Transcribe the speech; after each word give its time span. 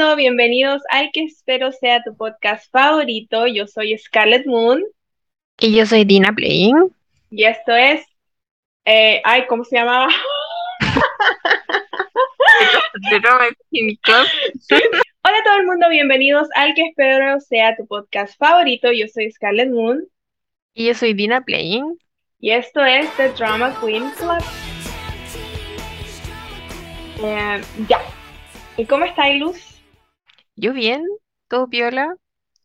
mundo, 0.00 0.16
bienvenidos 0.16 0.80
al 0.88 1.10
que 1.12 1.24
espero 1.24 1.72
sea 1.72 2.02
tu 2.02 2.16
podcast 2.16 2.70
favorito. 2.72 3.46
Yo 3.46 3.66
soy 3.66 3.98
Scarlett 3.98 4.46
Moon 4.46 4.82
Y 5.58 5.76
yo 5.76 5.84
soy 5.84 6.06
Dina 6.06 6.32
Playing. 6.32 6.90
y 7.30 7.44
esto 7.44 7.76
es, 7.76 8.02
eh, 8.86 9.20
ay, 9.24 9.46
¿cómo 9.46 9.62
se 9.62 9.76
llamaba? 9.76 10.08
Hola 15.22 15.38
a 15.38 15.44
todo 15.44 15.56
el 15.58 15.66
mundo, 15.66 15.90
bienvenidos 15.90 16.48
al 16.54 16.72
que 16.72 16.86
espero 16.86 17.38
sea 17.40 17.76
tu 17.76 17.86
podcast 17.86 18.38
favorito. 18.38 18.90
Yo 18.92 19.06
soy 19.06 19.30
Scarlett 19.30 19.68
Moon 19.70 20.02
Y 20.72 20.86
yo 20.86 20.94
soy 20.94 21.12
Dina 21.12 21.42
Playing. 21.42 21.98
y 22.38 22.52
esto 22.52 22.82
es 22.82 23.14
The 23.18 23.28
Drama 23.32 23.78
Queen 23.82 24.10
Club. 24.12 24.42
Eh, 27.22 27.60
ya. 27.86 28.00
¿Y 28.78 28.86
cómo 28.86 29.04
está 29.04 29.28
Luz? 29.34 29.69
Yo 30.60 30.72
bien, 30.72 31.04
todo 31.48 31.68
piola. 31.68 32.14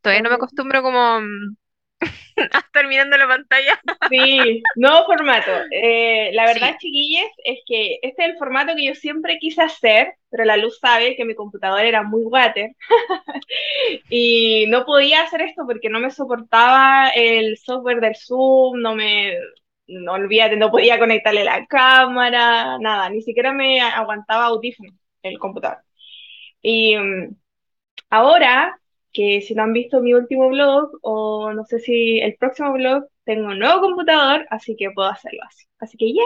Todavía 0.02 0.22
no 0.24 0.30
me 0.30 0.36
acostumbro 0.36 0.82
como 0.84 1.22
mm, 1.22 1.58
a 2.54 2.60
estar 2.60 2.88
mirando 2.88 3.18
la 3.18 3.28
pantalla. 3.28 3.82
Sí, 4.08 4.70
nuevo 4.76 5.06
formato. 5.08 5.52
Eh, 5.72 6.30
la 6.34 6.46
verdad, 6.46 6.74
Sí. 6.74 6.80
chiquillos, 6.80 7.26
es 7.44 7.60
que 7.66 7.98
este 8.04 8.24
es 8.24 8.30
el 8.32 8.38
formato 8.38 8.76
que 8.76 8.86
yo 8.86 8.94
siempre 8.94 9.40
quise 9.40 9.64
hacer, 9.64 10.14
pero 10.30 10.46
la 10.46 10.58
luz 10.58 10.78
sabe 10.80 11.16
que 11.16 11.26
mi 11.26 11.34
computador 11.34 11.80
era 11.84 12.04
muy 12.04 12.24
water 12.26 12.70
y 14.10 14.66
no 14.68 14.86
podía 14.86 15.24
hacer 15.24 15.42
esto 15.42 15.64
porque 15.68 15.90
no 15.90 16.00
me 16.00 16.12
soportaba 16.12 17.10
el 17.16 17.58
software 17.58 18.00
del 18.02 18.16
Zoom, 18.16 18.82
no 18.82 18.96
me, 18.96 19.34
no 19.88 20.14
olvídate, 20.14 20.56
no 20.58 20.72
podía 20.72 21.00
conectarle 21.00 21.44
la 21.44 21.66
cámara, 21.68 22.78
nada, 22.80 23.10
ni 23.10 23.22
siquiera 23.22 23.54
me 23.54 23.82
aguantaba 23.82 24.46
audífono 24.46 24.92
el 25.24 25.40
computador. 25.40 25.80
Y 26.62 26.98
mm, 26.98 27.36
ahora 28.10 28.80
que 29.16 29.42
si 29.42 29.56
no 29.56 29.64
han 29.64 29.74
visto 29.74 30.02
mi 30.02 30.14
último 30.14 30.50
blog 30.50 30.92
o 31.02 31.54
no 31.54 31.64
sé 31.66 31.80
si 31.80 32.20
el 32.20 32.36
próximo 32.36 32.74
blog, 32.74 33.06
tengo 33.24 33.48
un 33.48 33.60
nuevo 33.60 33.82
computador, 33.82 34.46
así 34.50 34.76
que 34.76 34.92
puedo 34.92 35.08
hacerlo 35.08 35.42
así. 35.48 35.66
Así 35.80 35.98
que 35.98 36.14
ya. 36.14 36.22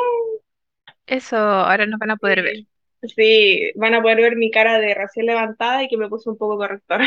Eso, 1.06 1.38
ahora 1.38 1.86
nos 1.86 2.00
van 2.00 2.12
a 2.12 2.18
poder 2.18 2.42
ver. 2.42 2.58
Sí, 3.04 3.72
van 3.76 3.94
a 3.94 4.02
poder 4.02 4.18
ver 4.18 4.36
mi 4.36 4.52
cara 4.52 4.80
de 4.80 4.94
recién 4.94 5.28
levantada 5.28 5.84
y 5.84 5.88
que 5.88 5.98
me 5.98 6.10
puse 6.10 6.30
un 6.30 6.38
poco 6.38 6.58
corrector. 6.58 7.02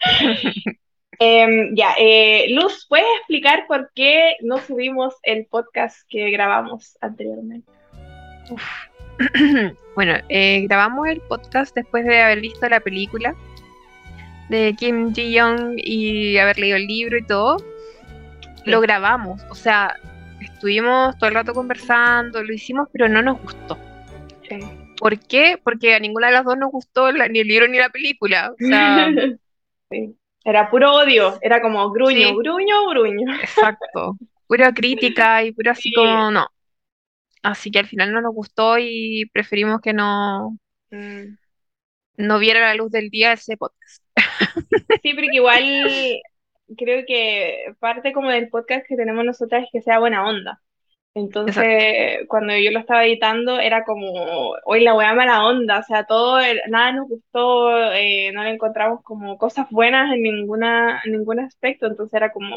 Em, 1.20 1.74
ya, 1.74 1.94
eh, 1.98 2.46
Luz, 2.50 2.86
¿puedes 2.88 3.08
explicar 3.18 3.66
por 3.66 3.90
qué 3.92 4.36
no 4.40 4.58
subimos 4.58 5.16
el 5.24 5.46
podcast 5.46 5.98
que 6.08 6.30
grabamos 6.30 6.96
anteriormente? 7.00 7.70
Bueno, 9.96 10.14
eh, 10.28 10.60
grabamos 10.68 11.08
el 11.08 11.20
podcast 11.22 11.74
después 11.74 12.04
de 12.04 12.22
haber 12.22 12.40
visto 12.40 12.68
la 12.68 12.78
película 12.78 13.34
de 14.48 14.74
Kim 14.78 15.12
Ji-young 15.14 15.74
y 15.76 16.38
haber 16.38 16.58
leído 16.58 16.76
el 16.76 16.86
libro 16.86 17.18
y 17.18 17.24
todo. 17.26 17.56
Lo 18.64 18.80
grabamos, 18.80 19.40
o 19.50 19.54
sea, 19.54 19.96
estuvimos 20.40 21.16
todo 21.18 21.28
el 21.28 21.34
rato 21.34 21.52
conversando, 21.54 22.42
lo 22.42 22.52
hicimos, 22.52 22.88
pero 22.92 23.08
no 23.08 23.22
nos 23.22 23.40
gustó. 23.40 23.78
Sí. 24.48 24.58
¿Por 24.98 25.18
qué? 25.20 25.58
Porque 25.62 25.94
a 25.94 26.00
ninguna 26.00 26.26
de 26.28 26.32
las 26.34 26.44
dos 26.44 26.58
nos 26.58 26.70
gustó 26.72 27.10
la- 27.12 27.28
ni 27.28 27.38
el 27.40 27.48
libro 27.48 27.68
ni 27.68 27.78
la 27.78 27.88
película. 27.90 28.50
O 28.52 28.56
sea, 28.58 29.08
Sí. 29.90 30.14
Era 30.44 30.70
puro 30.70 30.94
odio, 30.94 31.38
era 31.40 31.60
como 31.62 31.90
gruño, 31.90 32.34
gruño, 32.36 32.88
gruño. 32.90 33.34
exacto. 33.40 34.16
Pura 34.46 34.72
crítica 34.72 35.44
y 35.44 35.52
pura 35.52 35.72
así 35.72 35.88
Sí. 35.90 35.94
como 35.94 36.30
no. 36.30 36.46
Así 37.42 37.70
que 37.70 37.78
al 37.78 37.86
final 37.86 38.12
no 38.12 38.20
nos 38.20 38.34
gustó 38.34 38.76
y 38.78 39.30
preferimos 39.32 39.80
que 39.80 39.92
no, 39.92 40.58
Mm. 40.90 41.36
no 42.18 42.38
viera 42.38 42.60
la 42.60 42.74
luz 42.74 42.90
del 42.90 43.08
día 43.10 43.32
ese 43.32 43.56
podcast. 43.56 44.02
Sí, 45.02 45.14
porque 45.14 45.28
igual 45.32 45.64
creo 46.76 47.04
que 47.06 47.74
parte 47.78 48.12
como 48.12 48.30
del 48.30 48.48
podcast 48.48 48.86
que 48.86 48.96
tenemos 48.96 49.24
nosotras 49.24 49.64
es 49.64 49.70
que 49.72 49.82
sea 49.82 49.98
buena 49.98 50.26
onda. 50.28 50.60
Entonces, 51.14 52.26
cuando 52.28 52.56
yo 52.56 52.70
lo 52.70 52.78
estaba 52.78 53.04
editando, 53.04 53.58
era 53.58 53.84
como, 53.84 54.54
hoy 54.64 54.82
la 54.82 54.94
weá 54.94 55.14
mala 55.14 55.44
onda, 55.44 55.80
o 55.80 55.82
sea, 55.82 56.04
todo, 56.04 56.38
nada 56.68 56.92
nos 56.92 57.08
gustó, 57.08 57.92
eh, 57.92 58.30
no 58.32 58.44
le 58.44 58.50
encontramos 58.50 59.02
como 59.02 59.36
cosas 59.36 59.66
buenas 59.70 60.12
en 60.14 60.22
ninguna, 60.22 61.02
en 61.04 61.12
ningún 61.12 61.40
aspecto, 61.40 61.86
entonces 61.86 62.14
era 62.14 62.30
como 62.30 62.56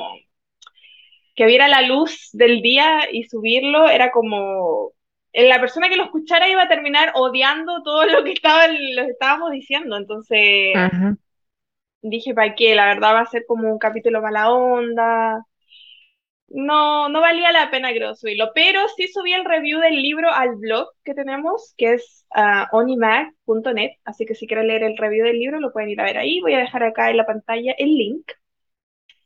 que 1.36 1.46
viera 1.46 1.68
la 1.68 1.82
luz 1.82 2.30
del 2.34 2.62
día 2.62 3.08
y 3.12 3.24
subirlo, 3.24 3.90
era 3.90 4.12
como, 4.12 4.92
eh, 5.34 5.48
la 5.48 5.60
persona 5.60 5.90
que 5.90 5.96
lo 5.96 6.04
escuchara 6.04 6.50
iba 6.50 6.64
a 6.64 6.68
terminar 6.68 7.14
odiando 7.16 7.82
todo 7.84 8.06
lo 8.06 8.24
que 8.24 8.34
estaba, 8.34 8.68
lo 8.68 9.06
que 9.06 9.12
estábamos 9.12 9.52
diciendo, 9.52 9.98
entonces. 9.98 10.74
Dije, 12.02 12.34
¿para 12.34 12.56
qué? 12.56 12.76
La 12.76 12.86
verdad 12.88 13.14
va 13.16 13.22
a 13.22 13.26
ser 13.26 13.46
como 13.48 13.72
un 13.72 13.80
capítulo 13.80 14.22
mala 14.22 14.52
onda. 14.52 15.46
No, 16.50 17.08
no 17.10 17.22
valía 17.22 17.52
la 17.54 17.72
pena 17.72 17.94
creo 17.94 18.14
subirlo, 18.16 18.52
pero 18.54 18.82
sí 18.98 19.08
subí 19.08 19.32
el 19.34 19.46
review 19.46 19.80
del 19.80 20.02
libro 20.02 20.30
al 20.32 20.56
blog 20.58 20.90
que 21.06 21.14
tenemos, 21.14 21.74
que 21.78 21.94
es 21.94 22.26
ah, 22.36 22.68
onimac.net, 22.74 23.92
así 24.04 24.26
que 24.26 24.36
si 24.36 24.48
quieren 24.48 24.68
leer 24.68 24.84
el 24.84 24.98
review 24.98 25.26
del 25.26 25.40
libro 25.40 25.60
lo 25.62 25.72
pueden 25.72 25.90
ir 25.92 26.02
a 26.02 26.06
ver 26.06 26.18
ahí. 26.18 26.42
Voy 26.42 26.54
a 26.54 26.60
dejar 26.60 26.84
acá 26.84 27.10
en 27.10 27.18
la 27.18 27.26
pantalla 27.26 27.74
el 27.78 27.96
link. 27.96 28.32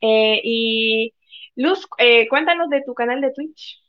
Eh, 0.01 0.41
y 0.43 1.13
Luz, 1.55 1.87
eh, 1.97 2.27
cuéntanos 2.29 2.69
de 2.69 2.83
tu 2.83 2.93
canal 2.93 3.21
de 3.21 3.31
Twitch. 3.31 3.81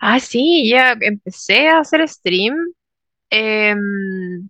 Ah, 0.00 0.20
sí, 0.20 0.68
ya 0.70 0.96
empecé 1.00 1.68
a 1.68 1.80
hacer 1.80 2.06
stream. 2.08 2.56
Em, 3.30 4.48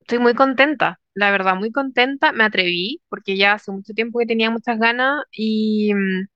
estoy 0.00 0.18
muy 0.18 0.34
contenta, 0.34 1.00
la 1.14 1.30
verdad, 1.30 1.56
muy 1.56 1.70
contenta. 1.72 2.32
Me 2.32 2.44
atreví 2.44 3.02
porque 3.08 3.36
ya 3.36 3.54
hace 3.54 3.70
mucho 3.72 3.92
tiempo 3.94 4.18
que 4.18 4.26
tenía 4.26 4.50
muchas 4.50 4.78
ganas 4.78 5.24
y 5.32 5.92
mm, 5.94 6.26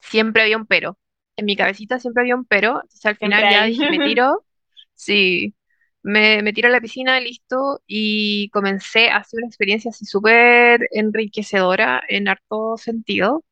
siempre 0.00 0.42
había 0.42 0.56
un 0.58 0.66
pero. 0.66 0.98
En 1.36 1.46
mi 1.46 1.56
cabecita 1.56 1.98
siempre 2.00 2.22
había 2.22 2.36
un 2.36 2.44
pero. 2.46 2.76
Entonces 2.82 3.06
al 3.06 3.16
final 3.18 3.48
ya 3.48 3.64
dije, 3.64 3.86
me 3.88 4.00
tiro. 4.00 4.46
Sí, 4.94 5.54
me, 6.02 6.42
me 6.42 6.52
tiro 6.52 6.68
a 6.68 6.72
la 6.72 6.80
piscina, 6.80 7.20
listo. 7.20 7.82
Y 7.86 8.50
comencé 8.50 9.10
a 9.10 9.18
hacer 9.18 9.38
una 9.40 9.48
experiencia 9.48 9.90
así 9.90 10.04
súper 10.06 10.88
enriquecedora 10.92 12.02
en 12.08 12.28
harto 12.28 12.76
sentido. 12.78 13.44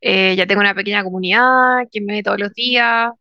Eh, 0.00 0.36
ya 0.36 0.46
tengo 0.46 0.60
una 0.62 0.74
pequeña 0.74 1.04
comunidad 1.04 1.82
que 1.92 2.00
me 2.00 2.14
ve 2.14 2.22
todos 2.22 2.38
los 2.40 2.54
días. 2.54 3.12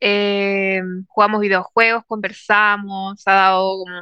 eh, 0.00 0.82
jugamos 1.08 1.40
videojuegos, 1.40 2.04
conversamos, 2.06 3.22
ha 3.26 3.32
dado 3.34 3.78
como 3.78 4.00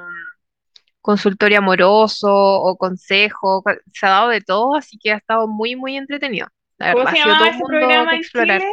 consultorio 1.11 1.59
amoroso 1.59 2.29
o 2.69 2.77
consejo, 2.77 3.63
co- 3.65 3.73
se 3.95 4.07
ha 4.07 4.11
dado 4.11 4.29
de 4.31 4.41
todo, 4.43 4.77
así 4.77 4.99
que 4.99 5.13
ha 5.13 5.17
estado 5.17 5.49
muy, 5.49 5.77
muy 5.77 5.97
entretenido. 5.97 6.49
La 6.79 6.89
¿Cómo 6.91 7.07
verdad, 7.07 7.07
se 7.07 7.19
llamaba 7.19 7.49
ese 7.51 7.65
programa 7.65 8.15
en 8.15 8.21
explorar. 8.21 8.31
Chile? 8.31 8.71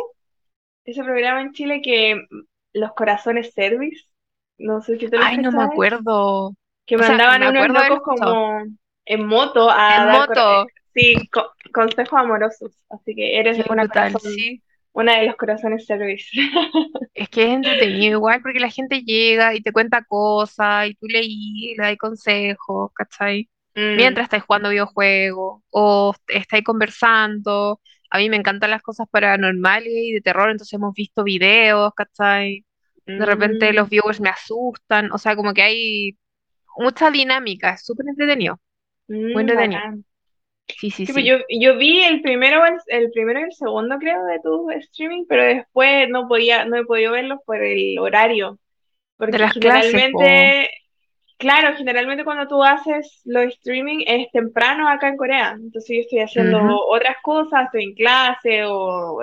Ese 0.86 1.04
programa 1.04 1.42
en 1.42 1.54
Chile 1.54 1.82
que 1.84 2.16
mm, 2.16 2.22
Los 2.74 2.94
Corazones 2.94 3.54
Service, 3.54 4.06
no 4.58 4.82
sé 4.82 4.98
si 5.00 5.10
te 5.10 5.18
lo 5.18 5.26
Ay, 5.26 5.38
no 5.40 5.52
me 5.52 5.64
acuerdo. 5.64 6.56
que 6.86 6.98
O 6.98 7.04
sea, 7.04 7.18
mandaban 7.18 7.42
me 7.42 7.50
unos 7.50 7.70
locos 7.72 8.00
como 8.04 8.64
en 9.06 9.28
moto 9.28 9.70
a 9.72 9.78
En 9.96 10.06
dar 10.06 10.26
cor- 10.26 10.44
eh, 10.46 10.66
moto, 10.66 10.72
sí, 10.94 11.30
co- 11.32 11.52
consejos 11.74 12.20
amorosos. 12.20 12.78
Así 12.90 13.16
que 13.16 13.40
eres 13.40 13.58
qué 13.58 13.70
una 13.70 13.86
brutal, 13.88 14.18
sí. 14.20 14.62
Una 14.96 15.20
de 15.20 15.28
los 15.28 15.36
corazones 15.36 15.86
service. 15.86 16.30
Es 17.14 17.30
que 17.30 17.44
es 17.46 17.50
entretenido 17.52 18.18
igual 18.18 18.42
porque 18.42 18.60
la 18.60 18.70
gente 18.70 19.02
llega 19.04 19.54
y 19.56 19.62
te 19.62 19.72
cuenta 19.72 20.04
cosas 20.04 20.90
y 20.90 20.96
tú 20.96 21.08
leí, 21.08 21.76
le 21.78 21.84
das 21.84 21.98
consejos, 21.98 22.92
¿cachai? 22.94 23.50
Mm, 23.76 23.96
Mientras 23.96 24.26
estáis 24.26 24.44
jugando 24.44 24.70
videojuegos 24.70 25.64
o 25.70 26.14
estáis 26.28 26.64
conversando. 26.64 27.82
A 28.10 28.18
mí 28.20 28.30
me 28.30 28.38
encantan 28.38 28.72
las 28.72 28.82
cosas 28.82 29.08
paranormales 29.10 29.94
y 29.94 30.14
de 30.14 30.22
terror, 30.22 30.50
entonces 30.50 30.74
hemos 30.74 30.94
visto 30.94 31.24
videos, 31.24 31.94
¿cachai? 31.96 32.66
De 33.18 33.26
repente 33.26 33.72
mm, 33.72 33.76
los 33.76 33.90
viewers 33.90 34.22
me 34.22 34.30
asustan, 34.30 35.12
o 35.12 35.18
sea, 35.18 35.36
como 35.36 35.54
que 35.54 35.62
hay 35.64 36.18
mucha 36.78 37.12
dinámica, 37.12 37.72
es 37.74 37.86
súper 37.86 38.08
entretenido, 38.10 38.60
muy 39.32 39.44
mm, 39.44 39.50
entretenido. 39.50 39.84
bacán. 39.84 40.06
Sí, 40.68 40.92
sí, 40.92 41.06
Sí, 41.06 41.14
pues 41.14 41.24
sí. 41.24 41.26
yo, 41.26 41.38
yo 41.50 41.78
vi 41.78 42.02
el 42.04 42.22
primero, 42.22 42.66
el, 42.66 42.76
el 42.88 43.12
primero 43.12 43.40
y 43.42 43.44
el 43.44 43.54
segundo, 43.54 43.98
creo, 44.00 44.26
de 44.26 44.40
tu 44.42 44.70
streaming, 44.72 45.26
pero 45.30 45.44
después 45.44 46.10
no 46.10 46.28
podía, 46.28 46.66
no 46.66 46.78
he 46.78 46.86
podido 46.86 47.12
verlos 47.14 47.40
por 47.46 47.64
el 47.64 47.98
horario. 48.00 48.60
De 49.30 49.38
Porque 49.38 49.50
clases, 49.60 50.06
generalmente, 50.10 50.70
claro, 51.38 51.76
generalmente 51.78 52.26
cuando 52.26 52.48
tú 52.48 52.64
haces 52.64 53.22
los 53.26 53.46
streaming 53.46 54.04
es 54.08 54.32
temprano 54.32 54.90
acá 54.90 55.10
en 55.10 55.18
Corea. 55.18 55.54
Entonces 55.60 55.98
yo 55.98 56.02
estoy 56.04 56.20
haciendo 56.22 56.60
otras 56.88 57.18
cosas, 57.24 57.66
estoy 57.66 57.86
en 57.86 57.96
clase 57.96 58.64
o 58.66 59.22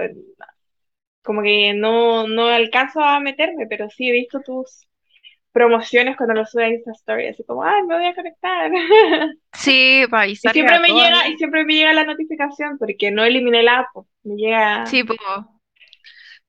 como 1.22 1.42
que 1.42 1.74
no, 1.74 2.26
no 2.28 2.46
alcanzo 2.48 3.00
a 3.00 3.20
meterme, 3.20 3.66
pero 3.68 3.88
sí 3.90 4.08
he 4.08 4.12
visto 4.12 4.40
tus 4.40 4.86
promociones 5.52 6.16
cuando 6.16 6.34
lo 6.34 6.46
subes 6.46 6.66
a 6.66 6.70
Insta 6.70 6.92
Story, 6.92 7.28
así 7.28 7.44
como, 7.44 7.64
ay, 7.64 7.82
me 7.84 7.96
voy 7.96 8.06
a 8.06 8.14
conectar. 8.14 8.70
Sí, 9.54 10.04
para 10.10 10.26
Y 10.42 10.50
siempre 10.50 10.78
me 10.80 10.92
llega, 10.92 11.28
y 11.28 11.36
siempre 11.38 11.64
me 11.64 11.74
llega 11.74 11.92
la 11.92 12.04
notificación 12.04 12.78
porque 12.78 13.10
no 13.10 13.24
eliminé 13.24 13.62
la 13.62 13.80
app, 13.80 14.06
me 14.24 14.36
llega. 14.36 14.90
Sí, 14.90 15.02
po. 15.04 15.14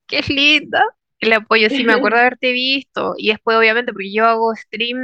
Qué 0.06 0.20
linda. 0.28 0.84
El 1.20 1.32
apoyo, 1.32 1.70
sí, 1.70 1.84
me 1.84 1.92
acuerdo 1.94 2.16
de 2.18 2.22
haberte 2.26 2.52
visto. 2.52 3.14
Y 3.16 3.28
después, 3.28 3.56
obviamente, 3.56 3.92
porque 3.92 4.12
yo 4.12 4.26
hago 4.26 4.54
stream 4.54 4.98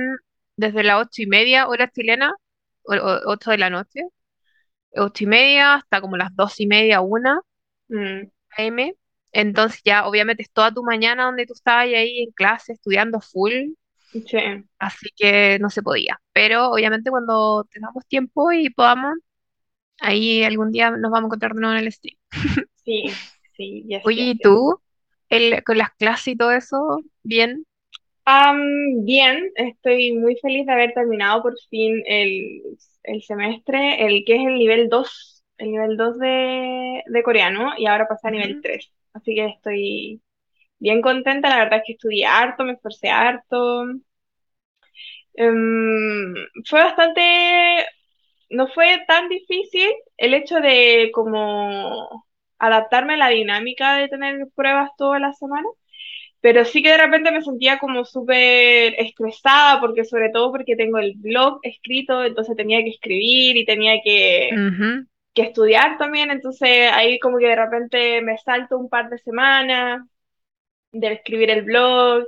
desde 0.57 0.83
las 0.85 1.01
ocho 1.07 1.23
y 1.23 1.27
media 1.27 1.69
hora 1.69 1.91
chilena, 1.91 2.35
o, 2.83 2.95
o- 2.95 3.21
ocho 3.33 3.51
de 3.51 3.59
la 3.59 3.71
noche, 3.71 4.03
ocho 4.97 5.25
y 5.25 5.27
media 5.27 5.75
hasta 5.75 6.01
como 6.01 6.17
las 6.17 6.35
dos 6.37 6.61
y 6.61 6.67
media, 6.67 7.01
una 7.01 7.41
Mm, 7.91 8.31
AM. 8.59 8.95
Entonces 9.33 9.83
ya 9.85 10.07
obviamente 10.09 10.43
es 10.43 10.51
toda 10.53 10.73
tu 10.73 10.83
mañana 10.85 11.25
donde 11.27 11.47
tú 11.47 11.55
estabas 11.55 11.85
ahí 11.87 12.23
en 12.25 12.33
clase 12.33 12.73
estudiando 12.75 13.21
full, 13.21 13.53
sí, 14.13 14.65
así 14.79 15.11
que 15.17 15.59
no 15.61 15.71
se 15.71 15.83
podía. 15.83 16.21
Pero 16.33 16.71
obviamente 16.71 17.11
cuando 17.11 17.65
tengamos 17.71 18.07
tiempo 18.07 18.53
y 18.53 18.71
podamos, 18.71 19.15
ahí 20.01 20.45
algún 20.45 20.73
día 20.73 20.91
nos 20.93 21.11
vamos 21.13 21.25
a 21.25 21.29
encontrar 21.29 21.55
de 21.55 21.61
nuevo 21.63 21.77
en 21.79 21.85
el 21.87 21.93
stream. 21.93 22.19
sí, 22.85 23.23
sí, 23.57 23.85
yes, 23.89 24.05
Oye, 24.05 24.23
¿y 24.31 24.39
tú? 24.41 24.81
El, 25.31 25.63
con 25.65 25.79
las 25.79 25.91
clases 25.95 26.29
y 26.29 26.37
todo 26.37 26.53
eso, 26.53 27.05
bien. 27.23 27.65
Am, 28.25 29.05
bien, 29.05 29.51
estoy 29.57 30.13
muy 30.13 30.37
feliz 30.37 30.67
de 30.67 30.73
haber 30.73 30.93
terminado 30.95 31.43
por 31.43 31.55
fin 31.69 32.03
el, 32.07 32.63
el 33.03 33.23
semestre, 33.23 34.07
el 34.07 34.25
que 34.25 34.37
es 34.37 34.47
el 34.47 34.55
nivel 34.59 34.89
2 34.89 35.37
el 35.59 35.73
nivel 35.73 35.97
2 35.99 36.19
de, 36.19 37.03
de 37.07 37.23
coreano, 37.23 37.73
y 37.77 37.87
ahora 37.87 38.09
pasé 38.09 38.29
a 38.29 38.31
nivel 38.31 38.59
Ujú, 38.59 38.63
tres 38.63 38.91
Así 39.13 39.35
que 39.35 39.45
estoy 39.47 40.23
bien 40.81 41.03
contenta, 41.03 41.49
la 41.51 41.59
verdad 41.59 41.79
es 41.81 41.85
que 41.87 41.93
estudié 41.95 42.27
harto, 42.27 42.65
me 42.65 42.73
esforcé 42.73 43.09
harto. 43.11 43.85
Em, 45.35 46.35
fue 46.67 46.83
bastante, 46.83 47.87
no 48.51 48.67
fue 48.69 49.01
tan 49.07 49.29
difícil 49.29 49.91
el 50.17 50.35
hecho 50.35 50.57
de 50.61 51.11
como 51.15 52.27
adaptarme 52.59 53.15
a 53.15 53.17
la 53.19 53.29
dinámica 53.29 53.97
de 53.97 54.09
tener 54.09 54.49
pruebas 54.55 54.91
toda 54.99 55.19
la 55.21 55.33
semana. 55.35 55.69
Pero 56.41 56.65
sí 56.65 56.83
que 56.83 56.91
de 56.91 56.99
repente 56.99 57.33
me 57.33 57.43
sentía 57.43 57.79
como 57.79 58.05
súper 58.05 58.95
estresada, 58.99 59.81
porque 59.81 60.05
sobre 60.05 60.31
todo 60.31 60.53
porque 60.53 60.77
tengo 60.77 60.99
el 60.99 61.15
blog 61.17 61.61
escrito, 61.63 62.25
entonces 62.25 62.57
tenía 62.57 62.83
que 62.83 62.91
escribir 62.91 63.57
y 63.59 63.67
tenía 63.67 64.01
que, 64.03 64.51
que 65.35 65.43
estudiar 65.43 65.99
también, 65.99 66.31
entonces 66.31 66.91
ahí 66.93 67.19
como 67.21 67.39
que 67.39 67.47
de 67.49 67.57
repente 67.57 68.23
me 68.23 68.39
salto 68.39 68.79
un 68.79 68.89
par 68.89 69.11
de 69.11 69.19
semanas 69.19 70.01
de 70.93 71.13
escribir 71.15 71.51
el 71.51 71.63
blog, 71.63 72.25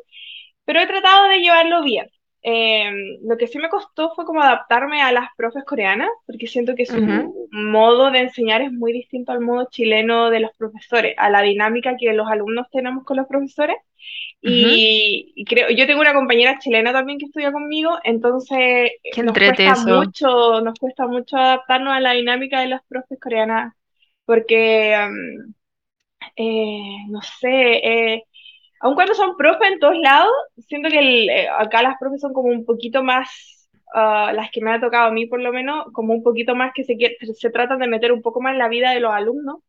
pero 0.65 0.81
he 0.81 0.87
tratado 0.87 1.29
de 1.29 1.41
llevarlo 1.41 1.83
bien. 1.83 2.07
Eh, 2.45 2.91
lo 3.23 3.37
que 3.39 3.47
sí 3.47 3.59
me 3.59 3.69
costó 3.69 4.15
fue 4.15 4.25
como 4.25 4.43
adaptarme 4.43 5.01
a 5.03 5.13
las 5.13 5.29
profes 5.37 5.65
coreanas, 5.65 6.09
porque 6.27 6.47
siento 6.49 6.75
que 6.75 6.87
su 6.87 7.49
modo 7.53 8.11
de 8.11 8.21
enseñar 8.21 8.63
es 8.63 8.73
muy 8.73 8.93
distinto 8.93 9.33
al 9.33 9.41
modo 9.41 9.69
chileno 9.71 10.31
de 10.31 10.41
los 10.41 10.53
profesores, 10.57 11.15
a 11.19 11.31
la 11.31 11.43
dinámica 11.43 11.97
que 11.99 12.13
los 12.13 12.29
alumnos 12.29 12.67
tenemos 12.73 13.05
con 13.05 13.17
los 13.19 13.29
profesores. 13.29 13.77
ujú. 14.43 14.83
Y, 14.85 15.33
y 15.37 15.45
creo, 15.45 15.71
yo 15.71 15.87
tengo 15.87 16.01
una 16.01 16.15
compañera 16.15 16.59
chilena 16.59 16.93
también 16.93 17.19
que 17.19 17.27
estudia 17.27 17.53
conmigo, 17.53 17.99
entonces 18.05 18.59
eh, 19.05 19.21
nos 19.23 19.39
cuesta 19.41 19.77
eso. 19.77 19.79
mucho, 19.79 20.61
nos 20.63 20.79
cuesta 20.79 21.07
mucho 21.07 21.37
adaptarnos 21.37 21.93
a 21.95 22.01
la 22.01 22.13
dinámica 22.13 22.61
de 22.61 22.69
las 22.69 22.83
profes 22.89 23.19
coreanas, 23.21 23.75
porque, 24.25 24.97
um, 25.09 25.55
eh, 26.37 26.97
no 27.09 27.21
sé, 27.23 27.49
eh, 28.15 28.25
aun 28.83 28.95
cuando 28.97 29.15
son 29.15 29.37
profes 29.37 29.71
en 29.73 29.79
todos 29.79 29.97
lados, 29.97 30.31
siento 30.69 30.89
que 30.91 30.99
el, 30.99 31.31
eh, 31.31 31.49
acá 31.49 31.83
las 31.83 31.99
profes 31.99 32.21
son 32.21 32.33
como 32.33 32.49
un 32.49 32.65
poquito 32.67 33.03
más, 33.03 33.69
ah, 33.95 34.33
las 34.35 34.51
que 34.51 34.61
me 34.61 34.73
ha 34.73 34.81
tocado 34.81 35.09
a 35.09 35.13
mí 35.13 35.27
por 35.27 35.41
lo 35.41 35.53
menos, 35.53 35.87
como 35.93 36.13
un 36.15 36.23
poquito 36.23 36.55
más 36.57 36.73
que 36.75 36.85
se, 36.85 36.97
se 37.35 37.51
tratan 37.51 37.79
de 37.79 37.87
meter 37.87 38.13
un 38.13 38.23
poco 38.23 38.41
más 38.41 38.53
en 38.53 38.59
la 38.59 38.69
vida 38.69 38.91
de 38.91 39.01
los 39.01 39.13
alumnos. 39.13 39.61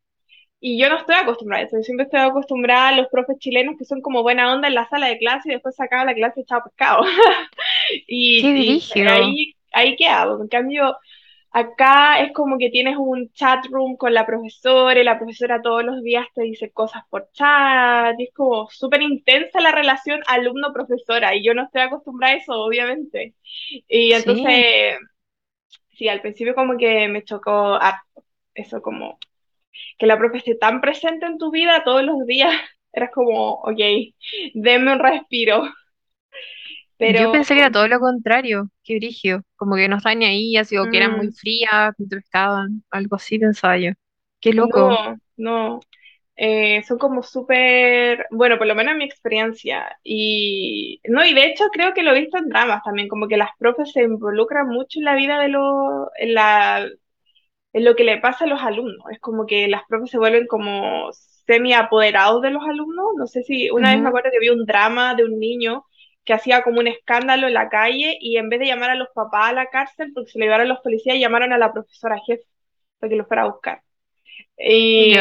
Y 0.60 0.78
yo 0.80 0.88
no 0.88 0.96
estoy 0.98 1.16
acostumbrada 1.16 1.62
a 1.64 1.66
eso, 1.66 1.76
yo 1.76 1.82
siempre 1.82 2.04
estoy 2.04 2.20
acostumbrada 2.20 2.88
a 2.88 2.96
los 2.96 3.08
profes 3.08 3.38
chilenos 3.38 3.76
que 3.78 3.84
son 3.84 4.00
como 4.00 4.22
buena 4.22 4.52
onda 4.52 4.68
en 4.68 4.74
la 4.74 4.88
sala 4.88 5.08
de 5.08 5.18
clase 5.18 5.50
y 5.50 5.52
después 5.52 5.76
se 5.76 5.84
acaba 5.84 6.06
la 6.06 6.14
clase 6.14 6.40
echado 6.42 6.64
pescado. 6.64 7.04
Y, 8.08 8.42
Qué 8.42 9.00
y 9.00 9.06
ahí, 9.06 9.54
ahí 9.72 9.96
hago. 10.08 10.42
En 10.42 10.48
cambio, 10.48 10.96
acá 11.54 12.20
es 12.22 12.32
como 12.34 12.58
que 12.58 12.70
tienes 12.70 12.96
un 12.98 13.32
chat 13.32 13.66
room 13.70 13.96
con 13.96 14.14
la 14.14 14.26
profesora 14.26 15.00
y 15.00 15.04
la 15.04 15.18
profesora 15.18 15.62
todos 15.62 15.84
los 15.84 16.02
días 16.02 16.26
te 16.34 16.42
dice 16.44 16.72
cosas 16.72 17.02
por 17.10 17.30
chat. 17.32 18.16
Y 18.20 18.24
es 18.26 18.34
como 18.34 18.68
súper 18.70 19.02
intensa 19.02 19.60
la 19.62 19.72
relación 19.72 20.20
alumno-profesora 20.28 21.34
y 21.36 21.44
yo 21.44 21.54
no 21.54 21.64
estoy 21.64 21.82
acostumbrada 21.82 22.34
a 22.34 22.38
eso, 22.38 22.52
obviamente. 22.54 23.34
Y 23.88 24.12
Sí. 24.12 24.14
entonces, 24.14 24.96
sí, 25.92 26.08
al 26.08 26.20
principio 26.20 26.54
como 26.54 26.76
que 26.76 27.08
me 27.08 27.24
chocó 27.24 27.74
harto 27.74 28.24
eso 28.54 28.82
como 28.82 29.18
que 29.98 30.06
la 30.06 30.18
profe 30.18 30.38
esté 30.38 30.56
tan 30.56 30.80
presente 30.80 31.26
en 31.26 31.38
tu 31.38 31.50
vida 31.52 31.84
todos 31.84 32.04
los 32.04 32.26
días, 32.26 32.52
eras 32.92 33.10
como, 33.14 33.54
ok, 33.62 33.80
denme 34.54 34.92
un 34.94 34.98
respiro. 35.00 35.64
Yo 36.98 37.06
Pero 37.06 37.32
pensé 37.32 37.54
que 37.54 37.60
era 37.60 37.70
todo 37.70 37.88
lo 37.88 38.00
contrario. 38.00 38.70
Qué 38.84 38.96
brígido. 38.96 39.42
Como 39.56 39.76
que 39.76 39.88
no 39.88 39.96
estaban 39.96 40.20
ni 40.20 40.26
ahí, 40.26 40.56
así, 40.56 40.76
o 40.76 40.88
que 40.90 40.98
eran 40.98 41.16
muy 41.16 41.28
mm, 41.28 41.32
frías, 41.32 41.94
que 41.96 42.04
te 42.04 42.16
pescaban. 42.16 42.84
Algo 42.90 43.16
así 43.16 43.38
pensaba 43.38 43.78
yo. 43.78 43.90
Qué 44.40 44.52
loco. 44.52 44.88
no, 44.88 45.16
no, 45.36 45.80
eh, 46.36 46.82
son 46.84 46.98
como 46.98 47.22
súper, 47.22 48.26
bueno, 48.30 48.58
por 48.58 48.66
lo 48.66 48.74
menos 48.74 48.92
en 48.92 48.98
mi 48.98 49.04
experiencia. 49.04 49.98
Y 50.02 51.00
no, 51.04 51.24
y 51.24 51.34
de 51.34 51.46
hecho 51.46 51.64
creo 51.72 51.94
que 51.94 52.02
lo 52.02 52.12
he 52.12 52.20
visto 52.20 52.38
en 52.38 52.48
dramas 52.48 52.82
también, 52.84 53.08
como 53.08 53.28
que 53.28 53.36
las 53.36 53.50
profes 53.58 53.92
se 53.92 54.02
involucran 54.02 54.68
mucho 54.68 54.98
en 54.98 55.04
la 55.04 55.14
vida 55.14 55.40
de 55.40 55.48
los, 55.48 56.08
en 56.16 56.34
la, 56.34 56.86
en 57.72 57.84
lo 57.84 57.96
que 57.96 58.04
le 58.04 58.18
pasa 58.18 58.44
a 58.44 58.48
los 58.48 58.62
alumnos. 58.62 59.04
Es 59.10 59.20
como 59.20 59.46
que 59.46 59.68
las 59.68 59.82
profes 59.88 60.10
se 60.10 60.18
vuelven 60.18 60.46
como 60.46 61.10
semi 61.46 61.72
apoderados 61.74 62.42
de 62.42 62.50
los 62.50 62.64
alumnos. 62.64 63.06
No 63.16 63.26
sé 63.26 63.42
si 63.44 63.70
una 63.70 63.92
vez 63.92 64.00
me 64.00 64.08
acuerdo 64.08 64.30
que 64.32 64.40
vi 64.40 64.50
un 64.50 64.64
drama 64.66 65.14
de 65.14 65.24
un 65.24 65.38
niño 65.38 65.84
que 66.24 66.32
hacía 66.34 66.62
como 66.62 66.80
un 66.80 66.88
escándalo 66.88 67.46
en 67.48 67.54
la 67.54 67.68
calle 67.68 68.16
y 68.20 68.36
en 68.38 68.48
vez 68.48 68.60
de 68.60 68.66
llamar 68.66 68.90
a 68.90 68.94
los 68.96 69.08
papás 69.14 69.50
a 69.50 69.52
la 69.54 69.66
cárcel 69.70 70.12
porque 70.14 70.30
se 70.32 70.38
lo 70.38 70.44
llevaron 70.46 70.68
los 70.68 70.80
policías, 70.80 71.18
llamaron 71.18 71.52
a 71.52 71.58
la 71.58 71.72
profesora 71.72 72.18
jefe 72.26 72.44
para 72.98 73.10
que 73.10 73.16
lo 73.16 73.26
fuera 73.26 73.42
a 73.44 73.48
buscar. 73.50 73.82
Y, 74.58 75.16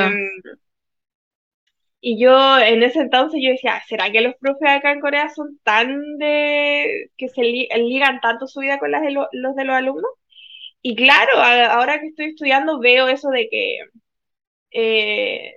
y 2.02 2.20
yo 2.22 2.58
en 2.60 2.84
ese 2.84 3.00
entonces 3.00 3.40
yo 3.44 3.52
decía, 3.52 3.82
¿será 3.88 4.12
que 4.12 4.22
los 4.22 4.36
profes 4.36 4.70
acá 4.70 4.92
en 4.92 5.00
Corea 5.00 5.30
son 5.30 5.58
tan 5.64 6.18
de 6.18 7.10
que 7.18 7.30
se 7.30 7.42
li- 7.44 7.68
ligan 7.78 8.20
tanto 8.22 8.46
su 8.48 8.60
vida 8.60 8.78
con 8.80 8.92
las 8.92 9.02
de 9.02 9.12
lo- 9.12 9.30
los 9.32 9.56
de 9.56 9.64
los 9.66 9.76
alumnos? 9.76 10.12
Y 10.82 10.96
claro, 10.96 11.34
ahora 11.72 12.00
que 12.02 12.08
estoy 12.10 12.28
estudiando 12.28 12.80
veo 12.80 13.08
eso 13.10 13.30
de 13.32 13.50
que 13.50 13.80
eh, 14.72 15.54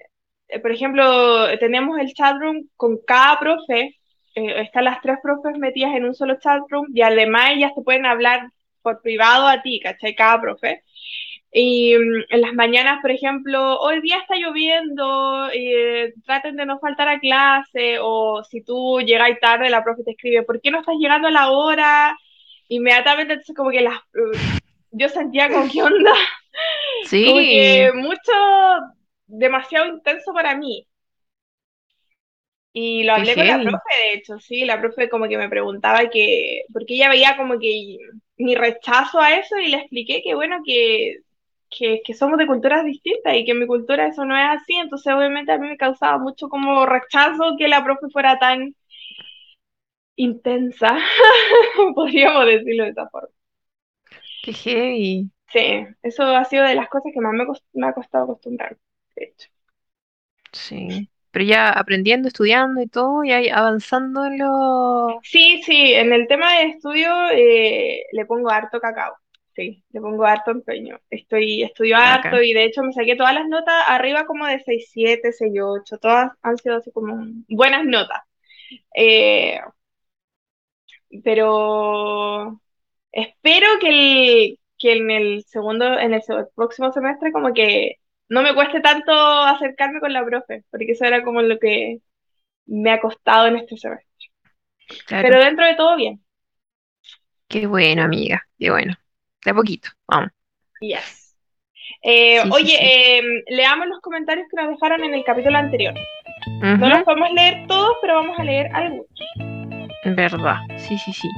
por 0.62 0.72
ejemplo, 0.72 1.58
tenemos 1.58 1.98
el 1.98 2.12
chat 2.14 2.36
room 2.40 2.68
con 2.76 2.98
cada 3.06 3.38
profe, 3.40 3.96
eh, 4.36 4.60
están 4.62 4.84
las 4.84 5.00
tres 5.00 5.18
profes 5.22 5.58
metidas 5.58 5.94
en 5.96 6.04
un 6.04 6.14
solo 6.14 6.38
chat 6.38 6.62
room 6.68 6.86
y 6.94 7.02
además 7.02 7.52
ellas 7.52 7.72
te 7.74 7.82
pueden 7.82 8.06
hablar 8.06 8.50
por 8.82 9.02
privado 9.02 9.48
a 9.48 9.62
ti, 9.62 9.80
¿cachai? 9.82 10.14
Cada 10.14 10.40
profe. 10.40 10.82
Y 11.52 11.96
mm, 11.96 12.24
en 12.28 12.40
las 12.42 12.52
mañanas, 12.54 13.00
por 13.00 13.10
ejemplo, 13.10 13.78
hoy 13.80 14.00
día 14.02 14.18
está 14.18 14.36
lloviendo, 14.36 15.48
eh, 15.52 16.12
traten 16.26 16.56
de 16.56 16.66
no 16.66 16.78
faltar 16.78 17.08
a 17.08 17.18
clase, 17.18 17.98
o 18.00 18.44
si 18.44 18.62
tú 18.62 19.00
llegáis 19.00 19.40
tarde, 19.40 19.70
la 19.70 19.82
profe 19.82 20.04
te 20.04 20.10
escribe, 20.12 20.42
¿por 20.42 20.60
qué 20.60 20.70
no 20.70 20.80
estás 20.80 20.96
llegando 20.98 21.28
a 21.28 21.30
la 21.30 21.50
hora? 21.50 22.16
Inmediatamente, 22.68 23.34
entonces 23.34 23.56
como 23.56 23.70
que 23.70 23.80
las, 23.80 23.96
eh, 24.14 24.38
yo 24.90 25.08
sentía 25.08 25.48
como, 25.48 25.66
¿qué 25.72 25.82
onda? 25.82 26.12
Como 26.12 27.38
que 27.38 27.90
Sí. 27.92 27.98
mucho, 27.98 28.32
demasiado 29.26 29.86
intenso 29.86 30.32
para 30.32 30.56
mí. 30.56 30.86
Y 32.78 33.04
lo 33.04 33.14
hablé 33.14 33.36
con 33.36 33.46
la 33.48 33.62
profe, 33.62 33.78
de 34.04 34.12
hecho, 34.18 34.38
sí, 34.38 34.64
la 34.66 34.78
profe 34.80 35.08
como 35.08 35.28
que 35.28 35.38
me 35.38 35.48
preguntaba 35.48 36.10
que, 36.10 36.64
porque 36.72 36.94
ella 36.94 37.08
veía 37.08 37.36
como 37.38 37.58
que 37.58 37.96
mi 38.36 38.54
rechazo 38.54 39.18
a 39.20 39.34
eso 39.36 39.56
y 39.58 39.68
le 39.68 39.78
expliqué 39.78 40.22
que 40.22 40.34
bueno, 40.34 40.58
que, 40.64 41.20
que, 41.70 42.02
que 42.04 42.12
somos 42.14 42.36
de 42.38 42.46
culturas 42.46 42.84
distintas 42.84 43.34
y 43.34 43.44
que 43.46 43.52
en 43.52 43.60
mi 43.60 43.66
cultura 43.66 44.06
eso 44.08 44.26
no 44.26 44.36
es 44.36 44.44
así, 44.60 44.74
entonces 44.74 45.10
obviamente 45.14 45.52
a 45.52 45.58
mí 45.58 45.68
me 45.68 45.78
causaba 45.78 46.18
mucho 46.18 46.48
como 46.50 46.84
rechazo 46.86 47.56
que 47.58 47.66
la 47.68 47.82
profe 47.84 48.08
fuera 48.12 48.38
tan 48.38 48.74
intensa, 50.16 50.98
podríamos 51.94 52.46
decirlo 52.46 52.84
de 52.84 52.90
esa 52.90 53.08
forma. 53.08 53.28
Qué 54.42 54.52
heavy. 54.52 55.30
Sí, 55.52 55.60
eso 56.02 56.22
ha 56.24 56.44
sido 56.44 56.64
de 56.64 56.74
las 56.76 56.88
cosas 56.88 57.12
que 57.14 57.20
más 57.20 57.32
me, 57.32 57.44
me 57.74 57.86
ha 57.88 57.92
costado 57.94 58.24
acostumbrar, 58.24 58.78
de 59.16 59.24
hecho. 59.26 59.48
Sí. 60.52 61.08
Pero 61.36 61.48
ya 61.48 61.68
aprendiendo, 61.68 62.28
estudiando 62.28 62.80
y 62.80 62.86
todo, 62.86 63.22
y 63.22 63.30
ahí 63.30 63.50
avanzando 63.50 64.24
en 64.24 64.38
lo 64.38 65.20
Sí, 65.22 65.60
sí, 65.64 65.92
en 65.92 66.14
el 66.14 66.26
tema 66.28 66.50
de 66.54 66.68
estudio 66.68 67.10
eh, 67.30 68.06
le 68.10 68.24
pongo 68.24 68.48
harto 68.48 68.80
cacao. 68.80 69.14
Sí, 69.54 69.84
le 69.90 70.00
pongo 70.00 70.24
harto 70.24 70.50
empeño. 70.50 70.98
Estoy, 71.10 71.62
estudio 71.62 71.98
harto 71.98 72.40
y 72.40 72.54
de 72.54 72.64
hecho 72.64 72.82
me 72.82 72.94
saqué 72.94 73.16
todas 73.16 73.34
las 73.34 73.46
notas 73.48 73.74
arriba 73.86 74.24
como 74.24 74.46
de 74.46 74.60
seis 74.60 74.88
siete 74.90 75.30
seis 75.30 75.52
ocho 75.62 75.98
todas 75.98 76.30
han 76.40 76.56
sido 76.56 76.76
así 76.78 76.90
como 76.90 77.26
buenas 77.50 77.84
notas. 77.84 78.22
Eh, 78.94 79.60
pero 81.22 82.62
espero 83.12 83.66
que, 83.78 83.88
el, 83.88 84.58
que 84.78 84.92
en 84.94 85.10
el 85.10 85.44
segundo, 85.44 85.98
en 85.98 86.14
el 86.14 86.22
próximo 86.54 86.92
semestre 86.92 87.30
como 87.30 87.52
que 87.52 87.96
no 88.28 88.42
me 88.42 88.54
cueste 88.54 88.80
tanto 88.80 89.12
acercarme 89.12 90.00
con 90.00 90.12
la 90.12 90.24
profe, 90.24 90.64
porque 90.70 90.92
eso 90.92 91.04
era 91.04 91.22
como 91.22 91.42
lo 91.42 91.58
que 91.58 91.98
me 92.66 92.90
ha 92.90 93.00
costado 93.00 93.46
en 93.46 93.56
este 93.56 93.76
semestre. 93.76 94.06
Claro. 95.06 95.28
Pero 95.28 95.44
dentro 95.44 95.64
de 95.66 95.74
todo 95.74 95.96
bien. 95.96 96.20
Qué 97.48 97.66
bueno, 97.66 98.02
amiga, 98.02 98.42
qué 98.58 98.70
bueno. 98.70 98.94
De 99.44 99.50
a 99.50 99.54
poquito, 99.54 99.88
vamos. 100.08 100.30
Yes. 100.80 101.34
Eh, 102.02 102.40
Sí, 102.42 102.50
oye, 102.52 102.76
sí. 102.76 102.78
em, 102.80 103.24
leamos 103.48 103.86
los 103.86 104.00
comentarios 104.00 104.46
que 104.50 104.60
nos 104.60 104.70
dejaron 104.70 105.04
en 105.04 105.14
el 105.14 105.24
capítulo 105.24 105.56
anterior. 105.56 105.94
No 106.60 106.88
los 106.88 107.02
podemos 107.04 107.30
leer 107.32 107.66
todos, 107.66 107.96
pero 108.00 108.16
vamos 108.16 108.38
a 108.38 108.44
leer 108.44 108.68
algunos. 108.74 109.06
Verdad, 110.04 110.58
sí, 110.76 110.98
sí, 110.98 111.12
sí. 111.12 111.28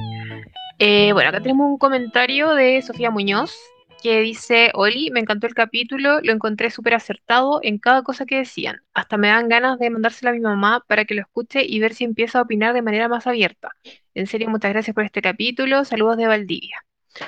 Eh, 0.79 1.11
bueno, 1.13 1.29
acá 1.29 1.41
tenemos 1.41 1.67
un 1.67 1.77
comentario 1.77 2.53
de 2.53 2.81
Sofía 2.81 3.09
Muñoz 3.11 3.55
que 4.01 4.21
dice, 4.21 4.71
Oli, 4.75 5.11
me 5.11 5.19
encantó 5.19 5.47
el 5.47 5.53
capítulo, 5.53 6.19
lo 6.21 6.31
encontré 6.33 6.69
súper 6.71 6.93
acertado 6.93 7.59
en 7.63 7.77
cada 7.79 8.03
cosa 8.03 8.25
que 8.25 8.37
decían. 8.37 8.81
Hasta 8.93 9.17
me 9.17 9.27
dan 9.29 9.49
ganas 9.49 9.79
de 9.79 9.89
mandárselo 9.89 10.31
a 10.31 10.33
mi 10.33 10.39
mamá 10.39 10.83
para 10.87 11.05
que 11.05 11.15
lo 11.15 11.21
escuche 11.21 11.63
y 11.65 11.79
ver 11.79 11.93
si 11.93 12.03
empieza 12.05 12.39
a 12.39 12.43
opinar 12.43 12.73
de 12.73 12.81
manera 12.81 13.07
más 13.07 13.27
abierta. 13.27 13.71
En 14.13 14.27
serio, 14.27 14.49
muchas 14.49 14.71
gracias 14.71 14.93
por 14.95 15.03
este 15.05 15.21
capítulo. 15.21 15.85
Saludos 15.85 16.17
de 16.17 16.27
Valdivia. 16.27 16.85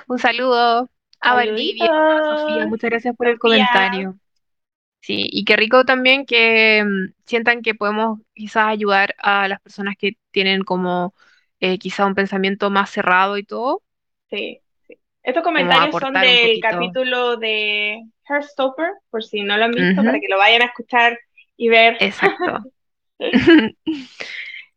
Un 0.08 0.20
saludo 0.20 0.90
a 1.20 1.34
Valdivia, 1.36 1.86
a 1.88 2.24
Sofía, 2.24 2.66
muchas 2.66 2.90
gracias 2.90 3.16
por 3.16 3.28
el 3.28 3.40
comentario. 3.40 4.18
Sí, 5.02 5.28
y 5.32 5.46
qué 5.46 5.56
rico 5.56 5.84
también 5.86 6.26
que 6.26 6.84
mm, 6.84 7.14
sientan 7.26 7.62
que 7.62 7.74
podemos 7.76 8.20
quizás 8.34 8.68
ayudar 8.68 9.16
a 9.20 9.48
las 9.48 9.60
personas 9.62 9.96
que 9.98 10.18
tienen 10.32 10.64
como 10.64 11.16
eh, 11.60 11.80
quizá 11.80 12.06
un 12.06 12.16
pensamiento 12.16 12.70
más 12.70 12.92
cerrado 12.92 13.38
y 13.38 13.44
todo, 13.44 13.84
sí. 14.30 14.62
Estos 15.24 15.44
comentarios 15.44 15.96
son 16.00 16.14
del 16.14 16.60
capítulo 16.60 17.38
de 17.38 18.02
Heartstopper, 18.28 18.92
por 19.10 19.24
si 19.24 19.42
no 19.44 19.58
lo 19.58 19.66
han 19.66 19.72
visto, 19.72 20.04
para 20.04 20.20
que 20.20 20.28
lo 20.28 20.38
vayan 20.38 20.64
a 20.64 20.66
escuchar 20.66 21.20
y 21.58 21.70
ver. 21.70 21.98
exacto. 22.00 22.64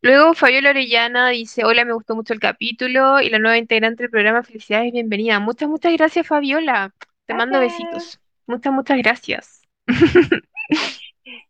Luego 0.05 0.35
Fabiola 0.35 0.69
Orellana 0.69 1.31
dice, 1.31 1.65
hola, 1.65 1.87
me 1.87 1.95
gustó 1.95 2.15
mucho 2.15 2.35
el 2.35 2.41
capítulo 2.41 3.23
y 3.23 3.31
la 3.31 3.39
nueva 3.39 3.57
integrante 3.57 4.03
del 4.03 4.11
programa, 4.11 4.43
felicidades 4.43 4.93
bienvenida. 4.93 5.41
Muchas, 5.41 5.67
muchas 5.67 5.95
gracias, 5.95 6.27
Fabiola. 6.27 6.93
Te 7.25 7.33
mando 7.33 7.59
besitos. 7.59 8.21
Muchas, 8.47 8.71
muchas 8.71 8.99
gracias. 8.99 9.63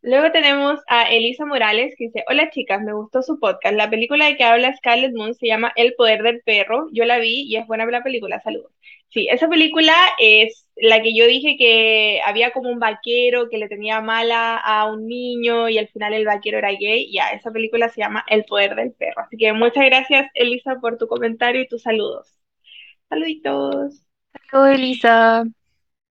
Luego 0.05 0.31
tenemos 0.33 0.81
a 0.87 1.11
Elisa 1.11 1.47
Morales 1.47 1.95
que 1.97 2.05
dice, 2.05 2.25
hola 2.29 2.51
chicas, 2.51 2.83
me 2.83 2.93
gustó 2.93 3.23
su 3.23 3.41
podcast. 3.41 3.75
La 3.75 3.89
película 3.89 4.27
de 4.27 4.37
que 4.37 4.45
habla 4.45 4.77
Scarlett 4.77 5.15
Moon 5.15 5.35
se 5.35 5.47
llama 5.47 5.73
El 5.77 5.95
poder 5.95 6.23
del 6.23 6.43
perro. 6.43 6.89
Yo 6.93 7.07
la 7.07 7.19
vi 7.19 7.45
y 7.49 7.57
es 7.57 7.67
buena 7.67 7.87
la 7.87 8.03
película, 8.03 8.39
saludos. 8.43 8.71
Sí, 9.09 9.29
esa 9.31 9.49
película 9.49 9.95
es 10.19 10.69
la 10.77 11.01
que 11.01 11.17
yo 11.17 11.27
dije 11.27 11.57
que 11.57 12.21
había 12.23 12.53
como 12.53 12.69
un 12.69 12.79
vaquero 12.79 13.49
que 13.49 13.57
le 13.57 13.67
tenía 13.67 14.03
mala 14.03 14.59
a 14.59 14.93
un 14.93 15.07
niño 15.07 15.71
y 15.71 15.79
al 15.79 15.89
final 15.89 16.13
el 16.13 16.27
vaquero 16.27 16.59
era 16.59 16.73
gay. 16.73 17.11
Ya, 17.11 17.29
esa 17.29 17.51
película 17.51 17.89
se 17.89 18.03
llama 18.03 18.27
El 18.29 18.45
poder 18.45 18.75
del 18.75 18.93
perro. 18.93 19.23
Así 19.23 19.39
que 19.39 19.55
muchas 19.55 19.87
gracias 19.87 20.31
Elisa 20.35 20.81
por 20.83 20.99
tu 20.99 21.07
comentario 21.07 21.63
y 21.63 21.69
tus 21.69 21.81
saludos. 21.81 22.39
Saluditos. 23.09 24.05
Hola, 24.53 24.75
Elisa. 24.75 25.45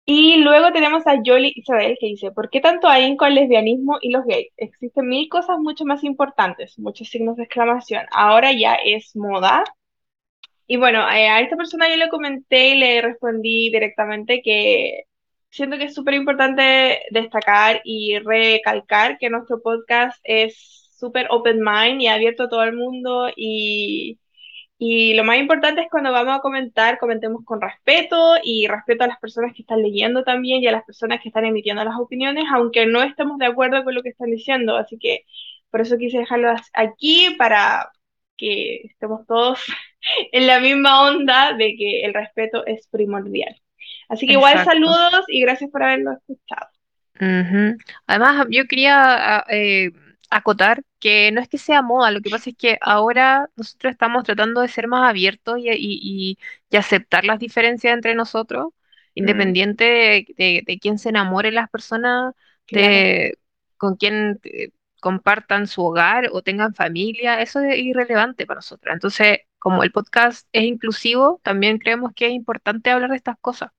Y 0.05 0.37
luego 0.37 0.71
tenemos 0.73 1.07
a 1.07 1.21
Yoli 1.23 1.53
Isabel 1.55 1.97
que 1.99 2.07
dice, 2.07 2.31
¿por 2.31 2.49
qué 2.49 2.59
tanto 2.59 2.87
ahínco 2.89 3.23
al 3.25 3.35
lesbianismo 3.35 3.99
y 4.01 4.11
los 4.11 4.25
gays? 4.25 4.51
Existen 4.57 5.07
mil 5.07 5.29
cosas 5.29 5.59
mucho 5.59 5.85
más 5.85 6.03
importantes, 6.03 6.77
muchos 6.77 7.07
signos 7.09 7.37
de 7.37 7.43
exclamación. 7.43 8.05
Ahora 8.11 8.51
ya 8.51 8.75
es 8.75 9.15
moda. 9.15 9.63
Y 10.67 10.77
bueno, 10.77 10.99
eh, 11.09 11.29
a 11.29 11.41
esta 11.41 11.55
persona 11.57 11.89
yo 11.89 11.97
le 11.97 12.09
comenté 12.09 12.69
y 12.71 12.79
le 12.79 13.01
respondí 13.01 13.69
directamente 13.71 14.41
que 14.43 15.03
siento 15.49 15.77
que 15.77 15.85
es 15.85 15.93
súper 15.95 16.15
importante 16.15 17.01
destacar 17.11 17.81
y 17.85 18.17
recalcar 18.19 19.17
que 19.19 19.29
nuestro 19.29 19.61
podcast 19.61 20.19
es 20.23 20.89
súper 20.97 21.27
open 21.31 21.59
mind 21.61 22.01
y 22.01 22.07
abierto 22.07 22.43
a 22.43 22.49
todo 22.49 22.63
el 22.63 22.75
mundo 22.75 23.29
y 23.35 24.19
y 24.77 25.13
lo 25.13 25.23
más 25.23 25.37
importante 25.37 25.81
es 25.81 25.87
cuando 25.89 26.11
vamos 26.11 26.35
a 26.37 26.41
comentar, 26.41 26.99
comentemos 26.99 27.43
con 27.45 27.61
respeto 27.61 28.35
y 28.43 28.67
respeto 28.67 29.03
a 29.05 29.07
las 29.07 29.19
personas 29.19 29.53
que 29.55 29.61
están 29.61 29.81
leyendo 29.81 30.23
también 30.23 30.61
y 30.61 30.67
a 30.67 30.71
las 30.73 30.83
personas 30.83 31.21
que 31.21 31.29
están 31.29 31.45
emitiendo 31.45 31.83
las 31.85 31.97
opiniones, 31.97 32.45
aunque 32.53 32.85
no 32.85 33.01
estemos 33.01 33.37
de 33.39 33.45
acuerdo 33.45 33.83
con 33.83 33.95
lo 33.95 34.03
que 34.03 34.09
están 34.09 34.31
diciendo. 34.31 34.75
Así 34.75 34.97
que 34.99 35.25
por 35.69 35.81
eso 35.81 35.97
quise 35.97 36.17
dejarlo 36.19 36.53
aquí 36.73 37.35
para 37.37 37.91
que 38.37 38.81
estemos 38.85 39.25
todos 39.27 39.59
en 40.31 40.47
la 40.47 40.59
misma 40.59 41.03
onda 41.09 41.53
de 41.53 41.75
que 41.77 42.03
el 42.05 42.13
respeto 42.13 42.65
es 42.65 42.87
primordial. 42.87 43.55
Así 44.09 44.27
que 44.27 44.33
igual 44.33 44.59
saludos 44.59 45.25
y 45.29 45.41
gracias 45.41 45.69
por 45.71 45.83
haberlo 45.83 46.13
escuchado. 46.13 46.67
Además, 48.07 48.47
yo 48.49 48.65
quería 48.67 49.37
a- 49.39 49.45
eh, 49.49 49.91
acotar 50.37 50.83
que 50.99 51.31
no 51.31 51.41
es 51.41 51.47
que 51.49 51.57
sea 51.57 51.81
moda, 51.81 52.11
lo 52.11 52.21
que 52.21 52.29
pasa 52.29 52.49
es 52.51 52.55
que 52.57 52.77
ahora 52.81 53.49
nosotros 53.55 53.91
estamos 53.91 54.23
tratando 54.23 54.61
de 54.61 54.67
ser 54.69 54.87
más 54.87 55.09
abiertos 55.09 55.57
y, 55.59 55.69
y- 55.71 56.37
y- 56.69 56.77
aceptar 56.77 57.23
las 57.25 57.39
diferencias 57.39 57.93
entre 57.93 58.15
nosotros, 58.15 58.69
Mm, 59.19 59.23
independiente 59.23 59.83
de, 59.85 60.25
de- 60.37 60.63
de 60.65 60.79
quién 60.79 60.97
se 60.99 61.09
enamore 61.09 61.51
las 61.51 61.69
personas, 61.69 62.33
claro. 62.65 63.13
de 63.29 63.37
con 63.77 63.95
quién 63.95 64.39
eh, 64.43 64.71
compartan 65.01 65.67
su 65.67 65.83
hogar 65.85 66.29
o 66.31 66.41
tengan 66.41 66.73
familia, 66.73 67.41
eso 67.41 67.59
es 67.61 67.77
irrelevante 67.77 68.45
para 68.45 68.59
nosotros. 68.59 68.93
Entonces, 68.93 69.39
como 69.59 69.83
el 69.83 69.91
podcast 69.91 70.47
es 70.53 70.63
inclusivo, 70.63 71.39
también 71.43 71.77
creemos 71.77 72.13
que 72.15 72.27
es 72.27 72.31
importante 72.33 72.89
hablar 72.89 73.09
de 73.11 73.17
estas 73.17 73.37
cosas 73.39 73.71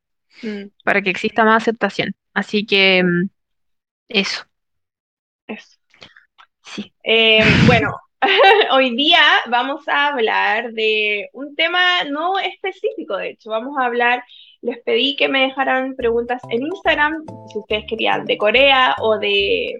Mm, 0.42 0.70
para 0.84 1.02
que 1.02 1.11
exista 1.11 1.44
más 1.44 1.62
aceptación. 1.62 2.14
Así 2.34 2.66
que 2.66 3.02
mm, 3.04 3.28
eso, 4.08 4.44
eso. 5.46 5.78
Eh, 7.02 7.42
bueno, 7.66 7.94
hoy 8.72 8.96
día 8.96 9.20
vamos 9.48 9.86
a 9.88 10.08
hablar 10.08 10.72
de 10.72 11.28
un 11.32 11.54
tema 11.54 12.04
no 12.10 12.38
específico, 12.38 13.16
de 13.16 13.30
hecho, 13.30 13.50
vamos 13.50 13.76
a 13.78 13.84
hablar, 13.86 14.24
les 14.62 14.78
pedí 14.82 15.14
que 15.16 15.28
me 15.28 15.42
dejaran 15.42 15.94
preguntas 15.94 16.40
en 16.50 16.62
Instagram, 16.62 17.24
si 17.52 17.58
ustedes 17.58 17.84
querían 17.88 18.24
de 18.24 18.38
Corea 18.38 18.96
o 19.00 19.18
de 19.18 19.74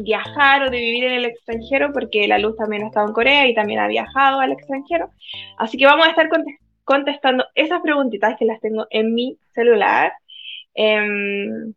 viajar 0.00 0.62
o 0.62 0.70
de 0.70 0.78
vivir 0.78 1.04
en 1.04 1.12
el 1.12 1.24
extranjero, 1.26 1.92
porque 1.92 2.26
la 2.28 2.38
Luz 2.38 2.56
también 2.56 2.84
ha 2.84 2.86
estado 2.86 3.08
en 3.08 3.14
Corea 3.14 3.46
y 3.46 3.54
también 3.54 3.80
ha 3.80 3.88
viajado 3.88 4.40
al 4.40 4.52
extranjero. 4.52 5.10
Así 5.58 5.76
que 5.76 5.86
vamos 5.86 6.06
a 6.06 6.10
estar 6.10 6.28
conte- 6.28 6.58
contestando 6.84 7.44
esas 7.54 7.80
preguntitas 7.82 8.36
que 8.38 8.44
las 8.46 8.60
tengo 8.60 8.86
en 8.90 9.12
mi 9.12 9.38
celular. 9.54 10.12
Em, 10.74 11.74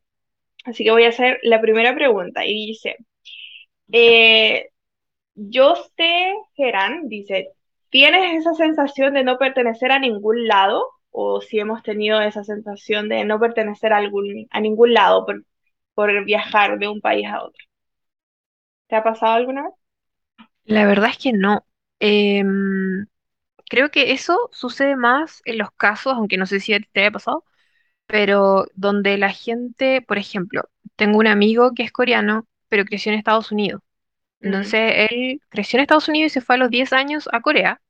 así 0.63 0.83
que 0.83 0.91
voy 0.91 1.03
a 1.03 1.09
hacer 1.09 1.39
la 1.43 1.59
primera 1.59 1.93
pregunta 1.93 2.45
y 2.45 2.53
dice, 2.67 2.95
eh, 3.91 4.69
Joste 5.35 6.33
Gerán 6.55 7.07
dice, 7.09 7.49
¿tienes 7.89 8.39
esa 8.41 8.53
sensación 8.55 9.13
de 9.13 9.23
no 9.23 9.37
pertenecer 9.37 9.91
a 9.91 9.99
ningún 9.99 10.47
lado? 10.47 10.85
O 11.11 11.41
si 11.41 11.59
hemos 11.59 11.83
tenido 11.83 12.21
esa 12.21 12.43
sensación 12.43 13.09
de 13.09 13.25
no 13.25 13.39
pertenecer 13.39 13.93
a, 13.93 13.97
algún, 13.97 14.47
a 14.51 14.59
ningún 14.61 14.93
lado 14.93 15.25
por, 15.25 15.45
por 15.93 16.25
viajar 16.25 16.79
de 16.79 16.87
un 16.89 17.01
país 17.01 17.27
a 17.27 17.43
otro. 17.43 17.63
¿Te 18.87 18.95
ha 18.95 19.03
pasado 19.03 19.33
alguna 19.35 19.63
vez? 19.63 19.73
La 20.65 20.85
verdad 20.85 21.09
es 21.11 21.17
que 21.17 21.33
no. 21.33 21.65
Em, 21.99 23.05
creo 23.69 23.91
que 23.91 24.11
eso 24.13 24.49
sucede 24.51 24.95
más 24.95 25.41
en 25.45 25.57
los 25.59 25.71
casos, 25.71 26.13
aunque 26.13 26.37
no 26.37 26.45
sé 26.45 26.59
si 26.59 26.77
te 26.79 27.01
haya 27.01 27.11
pasado, 27.11 27.45
pero 28.07 28.65
donde 28.75 29.17
la 29.17 29.31
gente, 29.31 30.01
por 30.01 30.17
ejemplo, 30.17 30.63
tengo 30.95 31.19
un 31.19 31.27
amigo 31.27 31.73
que 31.75 31.83
es 31.83 31.91
coreano, 31.91 32.47
pero 32.69 32.85
creció 32.85 33.11
en 33.11 33.17
Estados 33.19 33.51
Unidos. 33.51 33.81
Entonces, 34.41 35.09
él 35.11 35.41
creció 35.49 35.77
en 35.79 35.83
Estados 35.83 36.09
Unidos 36.09 36.31
y 36.33 36.35
se 36.35 36.41
fue 36.41 36.55
a 36.55 36.59
los 36.59 36.69
10 36.71 36.93
años 36.93 37.29
a 37.33 37.41
Corea. 37.41 37.81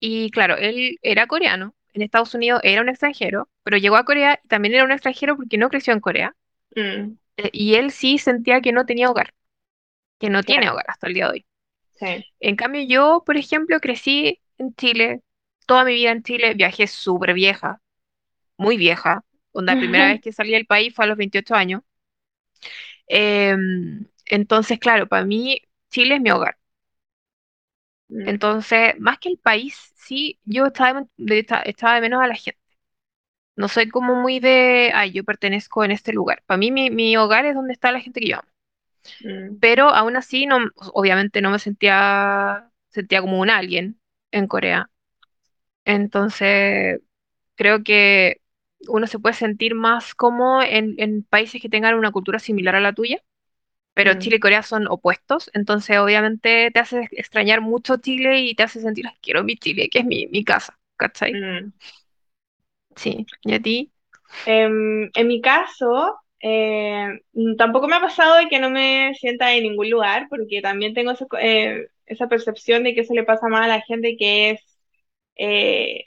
Y 0.00 0.30
claro, 0.30 0.56
él 0.56 0.98
era 1.02 1.26
coreano, 1.26 1.74
en 1.94 2.02
Estados 2.02 2.34
Unidos 2.34 2.60
era 2.64 2.82
un 2.82 2.88
extranjero, 2.88 3.48
pero 3.62 3.76
llegó 3.78 3.96
a 3.96 4.04
Corea 4.04 4.40
y 4.44 4.48
también 4.48 4.74
era 4.74 4.84
un 4.84 4.92
extranjero 4.92 5.36
porque 5.36 5.58
no 5.58 5.68
creció 5.70 5.92
en 5.92 6.00
Corea. 6.00 6.34
mm, 6.76 7.16
Eh, 7.36 7.50
y 7.52 7.74
él 7.74 7.90
sí 7.90 8.18
sentía 8.18 8.60
que 8.60 8.72
no 8.72 8.86
tenía 8.86 9.10
hogar, 9.10 9.34
que 10.20 10.30
no 10.30 10.44
tiene 10.44 10.70
hogar 10.70 10.86
hasta 10.88 11.08
el 11.08 11.14
día 11.14 11.26
de 11.26 11.32
hoy. 11.32 11.46
sí. 11.98 12.24
En 12.40 12.56
cambio, 12.56 12.82
yo, 12.88 13.22
por 13.26 13.36
ejemplo, 13.36 13.80
crecí 13.80 14.40
en 14.58 14.74
Chile, 14.76 15.22
toda 15.66 15.84
mi 15.84 15.94
vida 15.94 16.12
en 16.12 16.22
Chile, 16.22 16.54
viajé 16.54 16.86
súper 16.86 17.34
vieja, 17.34 17.80
muy 18.58 18.76
vieja. 18.78 19.24
Onda, 19.52 19.74
la 19.74 19.78
primera 19.78 20.06
vez 20.08 20.20
que 20.22 20.32
salí 20.32 20.52
del 20.52 20.66
país 20.66 20.94
fue 20.94 21.06
a 21.06 21.08
los 21.08 21.18
28 21.18 21.54
años. 21.56 21.82
Em, 23.10 24.06
entonces, 24.26 24.78
claro, 24.78 25.08
para 25.08 25.24
mí 25.24 25.62
Chile 25.90 26.16
es 26.16 26.20
mi 26.22 26.30
hogar. 26.30 26.58
Mm, 28.10 28.40
Entonces, 28.40 28.94
más 28.98 29.18
que 29.18 29.28
el 29.30 29.38
país, 29.38 29.76
sí, 29.96 30.40
yo 30.44 30.66
estaba 30.66 31.06
de, 31.16 31.38
esta- 31.40 31.62
estaba 31.62 31.94
de 31.96 32.00
menos 32.02 32.22
a 32.22 32.26
la 32.28 32.34
gente. 32.34 32.60
No 33.56 33.68
soy 33.68 33.88
como 33.90 34.16
muy 34.16 34.40
de, 34.40 34.90
ay, 34.94 35.12
yo 35.12 35.24
pertenezco 35.24 35.84
en 35.84 35.92
este 35.92 36.12
lugar. 36.12 36.42
Para 36.46 36.58
mí, 36.58 36.72
mi, 36.72 36.90
mi 36.90 37.16
hogar 37.16 37.46
es 37.46 37.54
donde 37.54 37.72
está 37.74 37.92
la 37.92 38.00
gente 38.00 38.20
que 38.20 38.28
yo 38.30 38.38
amo. 38.38 38.48
mm, 39.20 39.60
Pero 39.60 39.88
aún 39.90 40.16
así, 40.16 40.46
no, 40.46 40.58
obviamente 40.94 41.40
no 41.42 41.50
me 41.50 41.58
sentía, 41.58 42.70
sentía 42.88 43.20
como 43.20 43.40
un 43.40 43.50
alien 43.50 44.00
en 44.30 44.46
Corea. 44.48 44.90
Entonces, 45.84 47.00
creo 47.56 47.84
que 47.84 48.42
uno 48.88 49.06
se 49.06 49.18
puede 49.18 49.34
sentir 49.34 49.74
más 49.74 50.14
como 50.14 50.62
en, 50.62 50.94
en 50.98 51.22
países 51.24 51.60
que 51.62 51.68
tengan 51.68 51.94
una 51.96 52.12
cultura 52.12 52.38
similar 52.38 52.76
a 52.76 52.80
la 52.80 52.92
tuya, 52.94 53.22
pero 53.94 54.14
mm, 54.14 54.16
Chile 54.16 54.36
y 54.36 54.40
Corea 54.40 54.62
son 54.62 54.86
opuestos, 54.88 55.50
entonces 55.54 55.98
obviamente 55.98 56.70
te 56.72 56.80
hace 56.80 57.08
extrañar 57.12 57.60
mucho 57.62 57.98
Chile 57.98 58.40
y 58.42 58.54
te 58.54 58.64
hace 58.64 58.80
sentir, 58.82 59.06
"Ay, 59.08 59.16
quiero 59.22 59.44
mi 59.44 59.56
Chile, 59.56 59.88
que 59.90 60.00
es 60.00 60.04
mi, 60.06 60.26
mi 60.28 60.44
casa. 60.44 60.78
¿cachai? 60.96 61.40
Mm. 61.40 61.72
Sí, 62.96 63.26
¿y 63.42 63.54
a 63.54 63.60
ti? 63.62 63.92
Em, 64.44 65.10
en 65.14 65.28
mi 65.28 65.40
caso, 65.40 66.16
eh, 66.40 67.08
tampoco 67.58 67.88
me 67.88 67.96
ha 67.96 68.00
pasado 68.00 68.36
de 68.36 68.48
que 68.48 68.58
no 68.58 68.70
me 68.70 69.14
sienta 69.14 69.52
en 69.54 69.62
ningún 69.64 69.90
lugar, 69.90 70.26
porque 70.30 70.60
también 70.62 70.94
tengo 70.94 71.12
ese- 71.12 71.26
eh, 71.40 71.88
esa 72.06 72.28
percepción 72.28 72.82
de 72.84 72.94
que 72.94 73.02
eso 73.02 73.14
le 73.14 73.24
pasa 73.24 73.48
más 73.48 73.64
a 73.66 73.68
la 73.68 73.80
gente 73.82 74.16
que 74.18 74.50
es 74.50 74.60
eh, 75.36 76.04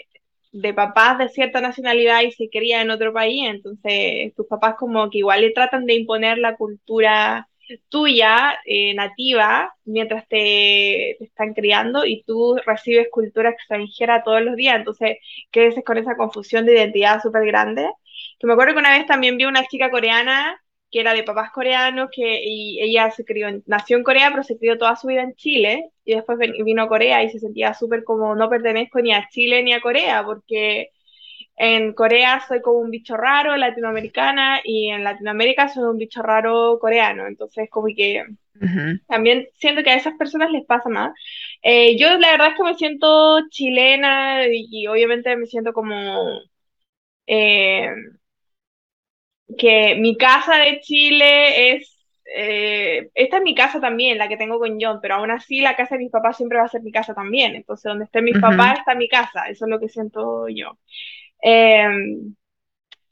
de 0.53 0.73
papás 0.73 1.17
de 1.17 1.29
cierta 1.29 1.61
nacionalidad 1.61 2.21
y 2.21 2.31
se 2.31 2.49
cría 2.49 2.81
en 2.81 2.91
otro 2.91 3.11
país, 3.13 3.43
entonces 3.49 4.33
tus 4.35 4.47
papás 4.47 4.75
como 4.79 5.09
que 5.09 5.19
igual 5.19 5.41
le 5.41 5.51
tratan 5.51 5.85
de 5.85 5.95
imponer 5.95 6.37
la 6.37 6.55
cultura 6.55 7.49
tuya, 7.89 8.59
eh, 8.65 8.93
nativa, 8.93 9.73
mientras 9.85 10.27
te, 10.27 11.15
te 11.19 11.25
están 11.25 11.53
criando 11.53 12.05
y 12.05 12.23
tú 12.23 12.57
recibes 12.65 13.07
cultura 13.11 13.49
extranjera 13.49 14.23
todos 14.23 14.41
los 14.41 14.55
días, 14.55 14.75
entonces 14.75 15.17
creces 15.51 15.83
con 15.83 15.97
esa 15.97 16.15
confusión 16.15 16.65
de 16.65 16.73
identidad 16.73 17.21
súper 17.21 17.45
grande. 17.45 17.89
Que 18.39 18.47
me 18.47 18.53
acuerdo 18.53 18.73
que 18.73 18.79
una 18.79 18.97
vez 18.97 19.05
también 19.07 19.37
vi 19.37 19.45
una 19.45 19.65
chica 19.65 19.89
coreana 19.89 20.62
que 20.93 21.01
era 21.01 21.15
de 21.15 21.23
papás 21.25 21.51
coreanos, 21.51 22.09
que 22.13 22.41
y 22.45 22.81
ella 22.81 23.11
se 23.11 23.25
crió, 23.25 23.49
en- 23.49 23.63
nació 23.67 23.97
en 23.97 24.03
Corea, 24.05 24.31
pero 24.31 24.43
se 24.43 24.59
crió 24.59 24.77
toda 24.79 24.95
su 24.97 25.07
vida 25.09 25.23
en 25.23 25.35
Chile, 25.35 25.91
y 26.05 26.15
después 26.15 26.39
ven- 26.39 26.53
vino 26.65 26.83
a 26.83 26.89
Corea 26.89 27.23
y 27.23 27.31
se 27.31 27.39
sentía 27.41 27.75
súper 27.75 28.05
como 28.05 28.35
no 28.35 28.49
pertenezco 28.49 29.01
ni 29.01 29.13
a 29.13 29.27
Chile 29.29 29.63
ni 29.63 29.73
a 29.73 29.81
Corea, 29.81 30.23
porque 30.25 30.91
en 31.57 31.93
Corea 31.93 32.41
soy 32.47 32.61
como 32.61 32.79
un 32.79 32.91
bicho 32.91 33.17
raro 33.17 33.55
latinoamericana 33.57 34.61
y 34.63 34.89
en 34.89 35.03
Latinoamérica 35.03 35.69
soy 35.69 35.83
un 35.85 35.97
bicho 35.97 36.21
raro 36.23 36.79
coreano, 36.79 37.27
entonces 37.27 37.69
como 37.71 37.87
que 37.95 38.23
también 39.07 39.47
siento 39.55 39.83
que 39.83 39.91
a 39.91 39.95
esas 39.95 40.15
personas 40.17 40.51
les 40.51 40.65
pasa 40.65 40.89
más. 40.89 41.13
Eh, 41.61 41.97
yo 41.97 42.17
la 42.19 42.31
verdad 42.31 42.49
es 42.49 42.55
que 42.57 42.63
me 42.63 42.75
siento 42.75 43.41
chilena 43.49 44.47
y, 44.47 44.67
y 44.71 44.87
obviamente 44.87 45.35
me 45.37 45.45
siento 45.47 45.73
como... 45.73 46.41
eh, 47.27 47.89
que 49.57 49.95
mi 49.95 50.17
casa 50.17 50.57
de 50.57 50.79
Chile 50.81 51.73
es, 51.77 51.97
eh, 52.35 53.09
esta 53.13 53.37
es 53.37 53.43
mi 53.43 53.55
casa 53.55 53.79
también, 53.79 54.17
la 54.17 54.27
que 54.27 54.37
tengo 54.37 54.59
con 54.59 54.77
John, 54.81 54.99
pero 55.01 55.15
aún 55.15 55.31
así 55.31 55.61
la 55.61 55.75
casa 55.75 55.95
de 55.95 56.03
mis 56.03 56.11
papás 56.11 56.37
siempre 56.37 56.57
va 56.59 56.65
a 56.65 56.67
ser 56.69 56.81
mi 56.81 56.91
casa 56.91 57.13
también. 57.13 57.55
Entonces, 57.55 57.83
donde 57.85 58.05
estén 58.05 58.23
mis 58.25 58.39
papás 58.39 58.79
está 58.79 58.95
mi 58.95 59.07
casa, 59.09 59.47
eso 59.49 59.65
es 59.65 59.71
lo 59.71 59.79
que 59.79 59.89
siento 59.89 60.47
yo. 60.49 60.77
Eh, 61.43 61.87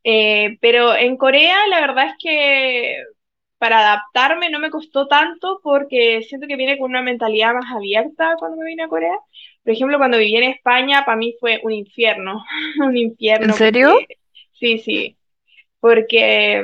eh, 0.03 0.57
pero 0.61 0.95
en 0.95 1.17
Corea 1.17 1.67
la 1.67 1.81
verdad 1.81 2.07
es 2.07 2.13
que 2.19 2.97
para 3.57 3.79
adaptarme 3.79 4.49
no 4.49 4.59
me 4.59 4.71
costó 4.71 5.07
tanto 5.07 5.59
porque 5.63 6.23
siento 6.23 6.47
que 6.47 6.55
viene 6.57 6.77
con 6.79 6.91
una 6.91 7.01
mentalidad 7.03 7.53
más 7.53 7.71
abierta 7.75 8.35
cuando 8.39 8.57
me 8.57 8.65
vine 8.67 8.83
a 8.83 8.87
Corea. 8.89 9.17
Por 9.63 9.73
ejemplo, 9.73 9.97
cuando 9.99 10.17
viví 10.19 10.35
en 10.37 10.45
España, 10.51 11.05
para 11.05 11.17
mí 11.17 11.35
fue 11.39 11.61
un 11.63 11.71
infierno, 11.73 12.43
un 12.85 12.97
¿En 13.39 13.51
infierno 13.51 13.53
serio? 13.53 13.89
porque 13.89 14.17
sí, 14.53 14.79
sí, 14.79 15.17
porque 15.81 16.63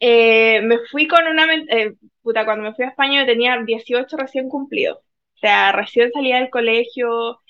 eh, 0.00 0.60
me 0.62 0.78
fui 0.90 1.06
con 1.08 1.26
una... 1.26 1.46
eh, 1.54 1.94
puta, 2.22 2.44
cuando 2.44 2.64
me 2.64 2.74
fui 2.74 2.84
a 2.84 2.88
España 2.88 3.20
yo 3.20 3.26
tenía 3.26 3.58
18 3.64 4.16
recién 4.16 4.48
cumplidos. 4.48 4.98
O 4.98 5.38
sea, 5.38 5.72
recién 5.72 6.10
salía 6.12 6.36
del 6.38 6.50
colegio 6.50 7.40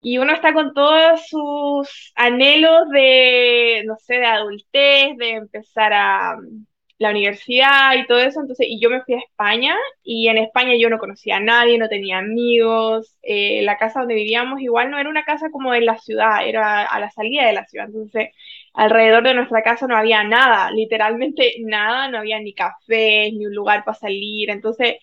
y 0.00 0.18
uno 0.18 0.32
está 0.34 0.52
con 0.54 0.72
todos 0.74 1.26
sus 1.28 2.12
anhelos 2.14 2.88
de, 2.90 3.82
no 3.86 3.96
sé, 3.98 4.16
de 4.16 4.26
adultez, 4.26 5.16
de 5.18 5.30
empezar 5.32 5.92
a 5.94 6.36
mm, 6.36 6.66
la 6.98 7.10
universidad 7.10 7.94
y 7.96 8.06
todo 8.06 8.18
eso. 8.20 8.40
Entonces, 8.40 8.66
y 8.70 8.80
yo 8.80 8.90
me 8.90 9.02
fui 9.02 9.14
a 9.14 9.18
España 9.18 9.76
y 10.04 10.28
en 10.28 10.38
España 10.38 10.74
yo 10.80 10.90
no 10.90 10.98
conocía 10.98 11.36
a 11.38 11.40
nadie, 11.40 11.78
no 11.78 11.88
tenía 11.88 12.18
amigos. 12.18 13.16
eh, 13.22 13.62
la 13.62 13.78
casa 13.78 14.00
donde 14.00 14.14
vivíamos 14.14 14.60
igual 14.60 14.90
no 14.90 14.98
era 14.98 15.10
una 15.10 15.24
casa 15.24 15.50
como 15.50 15.74
en 15.74 15.86
la 15.86 15.98
ciudad, 15.98 16.46
era 16.46 16.84
a 16.86 17.00
la 17.00 17.10
salida 17.10 17.46
de 17.46 17.52
la 17.54 17.66
ciudad. 17.66 17.86
Entonces, 17.86 18.30
alrededor 18.76 19.24
de 19.24 19.34
nuestra 19.34 19.62
casa 19.62 19.86
no 19.88 19.96
había 19.96 20.24
nada, 20.24 20.70
literalmente 20.70 21.54
nada, 21.60 22.08
no 22.10 22.18
había 22.18 22.40
ni 22.40 22.54
cafés, 22.54 23.32
ni 23.34 23.46
un 23.46 23.54
lugar 23.54 23.84
para 23.84 23.98
salir. 23.98 24.50
Entonces, 24.50 24.96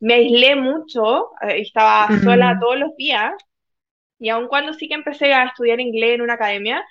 me 0.00 0.14
aislé 0.14 0.56
mucho, 0.56 1.30
eh, 1.42 1.60
estaba 1.62 2.08
sola 2.22 2.58
todos 2.60 2.78
los 2.78 2.96
días 2.96 3.32
y 4.18 4.28
aun 4.30 4.48
cuando 4.48 4.72
sí 4.74 4.88
que 4.88 4.94
empecé 4.94 5.32
a 5.34 5.44
estudiar 5.46 5.80
inglés 5.80 6.14
en 6.16 6.22
una 6.22 6.34
academia, 6.34 6.84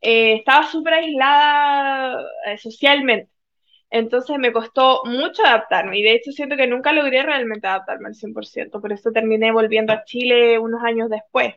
eh, 0.00 0.34
estaba 0.34 0.66
súper 0.66 0.94
aislada 0.94 2.20
eh, 2.46 2.58
socialmente. 2.58 3.30
Entonces 3.90 4.38
me 4.38 4.52
costó 4.52 5.02
mucho 5.06 5.44
adaptarme 5.44 5.98
y 5.98 6.02
de 6.02 6.14
hecho 6.14 6.32
siento 6.32 6.56
que 6.56 6.66
nunca 6.66 6.92
logré 6.92 7.22
realmente 7.22 7.66
adaptarme 7.68 8.08
al 8.08 8.14
100%. 8.14 8.80
Por 8.80 8.92
eso 8.92 9.12
terminé 9.12 9.52
volviendo 9.52 9.92
a 9.92 10.04
Chile 10.04 10.58
unos 10.58 10.82
años 10.84 11.10
después. 11.10 11.54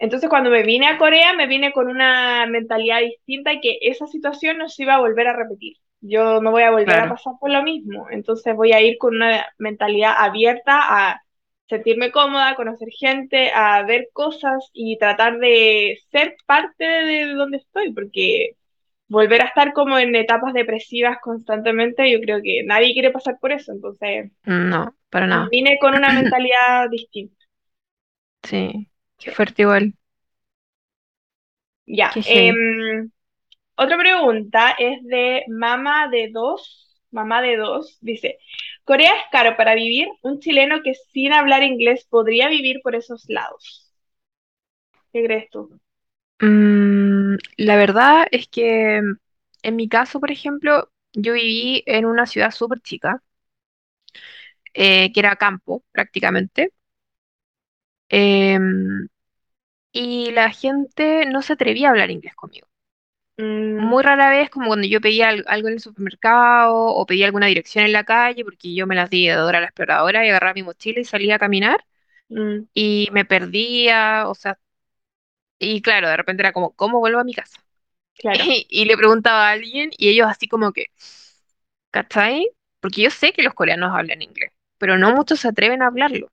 Entonces 0.00 0.30
cuando 0.30 0.50
me 0.50 0.64
vine 0.64 0.88
a 0.88 0.98
Corea 0.98 1.34
me 1.34 1.46
vine 1.46 1.72
con 1.72 1.88
una 1.88 2.46
mentalidad 2.46 3.00
distinta 3.00 3.52
y 3.52 3.60
que 3.60 3.78
esa 3.82 4.06
situación 4.06 4.58
no 4.58 4.68
se 4.68 4.84
iba 4.84 4.94
a 4.94 5.00
volver 5.00 5.28
a 5.28 5.36
repetir. 5.36 5.76
Yo 6.00 6.40
no 6.40 6.50
voy 6.50 6.62
a 6.62 6.70
volver 6.70 6.98
a 6.98 7.08
pasar 7.08 7.34
por 7.38 7.50
lo 7.50 7.62
mismo. 7.62 8.08
Entonces 8.10 8.56
voy 8.56 8.72
a 8.72 8.80
ir 8.80 8.96
con 8.98 9.16
una 9.16 9.46
mentalidad 9.58 10.14
abierta 10.18 10.80
a 11.10 11.22
sentirme 11.68 12.10
cómoda, 12.10 12.50
a 12.50 12.56
conocer 12.56 12.88
gente, 12.98 13.52
a 13.54 13.84
ver 13.84 14.08
cosas 14.12 14.70
y 14.72 14.98
tratar 14.98 15.38
de 15.38 15.98
ser 16.10 16.34
parte 16.46 16.84
de 16.84 17.26
donde 17.34 17.58
estoy, 17.58 17.92
porque 17.92 18.56
volver 19.08 19.42
a 19.42 19.46
estar 19.46 19.72
como 19.74 19.98
en 19.98 20.16
etapas 20.16 20.54
depresivas 20.54 21.18
constantemente, 21.22 22.10
yo 22.10 22.20
creo 22.20 22.40
que 22.42 22.62
nadie 22.64 22.94
quiere 22.94 23.10
pasar 23.10 23.38
por 23.38 23.52
eso. 23.52 23.72
Entonces 23.72 24.32
No, 24.44 24.94
para 25.10 25.26
nada. 25.26 25.48
vine 25.50 25.78
con 25.80 25.94
una 25.94 26.08
mentalidad 26.14 26.88
distinta. 26.90 27.36
Sí, 28.42 28.88
qué 29.20 29.30
fuerte 29.32 29.62
igual. 29.62 29.94
Ya. 31.86 32.10
Qué 32.10 32.22
heavy. 32.22 32.58
em, 32.58 33.10
Otra 33.76 33.98
pregunta 33.98 34.72
es 34.78 35.02
de 35.04 35.44
Mama 35.48 36.08
de 36.08 36.30
Dos. 36.32 37.00
Mamá 37.12 37.42
de 37.42 37.56
Dos 37.58 37.98
dice, 38.02 38.38
¿Corea 38.84 39.14
es 39.16 39.22
caro 39.32 39.56
para 39.56 39.74
vivir? 39.76 40.08
¿Un 40.22 40.40
chileno 40.40 40.82
que 40.84 40.94
sin 40.94 41.32
hablar 41.34 41.62
inglés 41.64 42.06
podría 42.10 42.48
vivir 42.48 42.80
por 42.82 42.96
esos 42.96 43.26
lados? 43.28 43.92
¿Qué 45.12 45.22
crees 45.24 45.48
tú? 45.50 45.80
Mm, 46.40 47.36
la 47.58 47.76
verdad 47.76 48.26
es 48.30 48.48
que 48.48 48.96
en 49.62 49.76
mi 49.76 49.88
caso, 49.88 50.20
por 50.20 50.30
ejemplo, 50.30 50.90
yo 51.12 51.34
viví 51.34 51.82
en 51.86 52.06
una 52.06 52.26
ciudad 52.26 52.50
súper 52.50 52.80
chica, 52.80 53.22
eh, 54.74 55.12
que 55.12 55.20
era 55.20 55.36
campo 55.36 55.84
prácticamente, 55.92 56.72
em, 58.10 59.08
y 59.92 60.30
la 60.32 60.50
gente 60.52 61.26
no 61.26 61.42
se 61.42 61.54
atrevía 61.54 61.88
a 61.88 61.90
hablar 61.92 62.10
inglés 62.10 62.34
conmigo. 62.36 62.68
Mm, 63.38 63.78
Muy 63.84 64.02
rara 64.02 64.30
vez, 64.30 64.50
como 64.50 64.68
cuando 64.68 64.86
yo 64.88 65.00
pedía 65.00 65.28
al- 65.30 65.44
algo 65.48 65.68
en 65.68 65.74
el 65.74 65.80
supermercado 65.80 66.74
o 66.76 67.06
pedía 67.06 67.26
alguna 67.26 67.46
dirección 67.48 67.84
en 67.86 67.92
la 67.92 68.04
calle, 68.04 68.44
porque 68.44 68.74
yo 68.74 68.86
me 68.86 68.94
las 68.96 69.10
di 69.10 69.26
de 69.28 69.34
Dora 69.34 69.60
la 69.60 69.66
exploradora 69.66 70.26
y 70.26 70.30
agarraba 70.30 70.54
mi 70.54 70.62
mochila 70.64 71.00
y 71.00 71.04
salía 71.04 71.36
a 71.36 71.38
caminar 71.40 71.84
mm, 72.30 72.66
y 72.74 73.08
me 73.12 73.24
perdía, 73.26 74.24
o 74.28 74.34
sea, 74.34 74.58
y 75.58 75.82
claro, 75.82 76.08
de 76.08 76.16
repente 76.16 76.42
era 76.42 76.52
como, 76.52 76.72
¿cómo 76.74 77.00
vuelvo 77.00 77.20
a 77.20 77.24
mi 77.24 77.34
casa? 77.34 77.58
claro, 78.18 78.52
Y, 78.70 78.86
le 78.86 78.96
preguntaba 78.96 79.48
a 79.48 79.52
alguien 79.52 79.90
y 79.98 80.10
ellos 80.10 80.28
así 80.28 80.48
como 80.48 80.72
que, 80.72 80.86
¿cachai? 81.92 82.48
Porque 82.80 83.02
yo 83.02 83.10
sé 83.10 83.32
que 83.32 83.42
los 83.44 83.54
coreanos 83.54 83.92
hablan 83.94 84.22
inglés, 84.22 84.52
pero 84.78 84.98
no 84.98 85.14
muchos 85.14 85.40
se 85.40 85.48
atreven 85.48 85.82
a 85.82 85.86
hablarlo. 85.86 86.28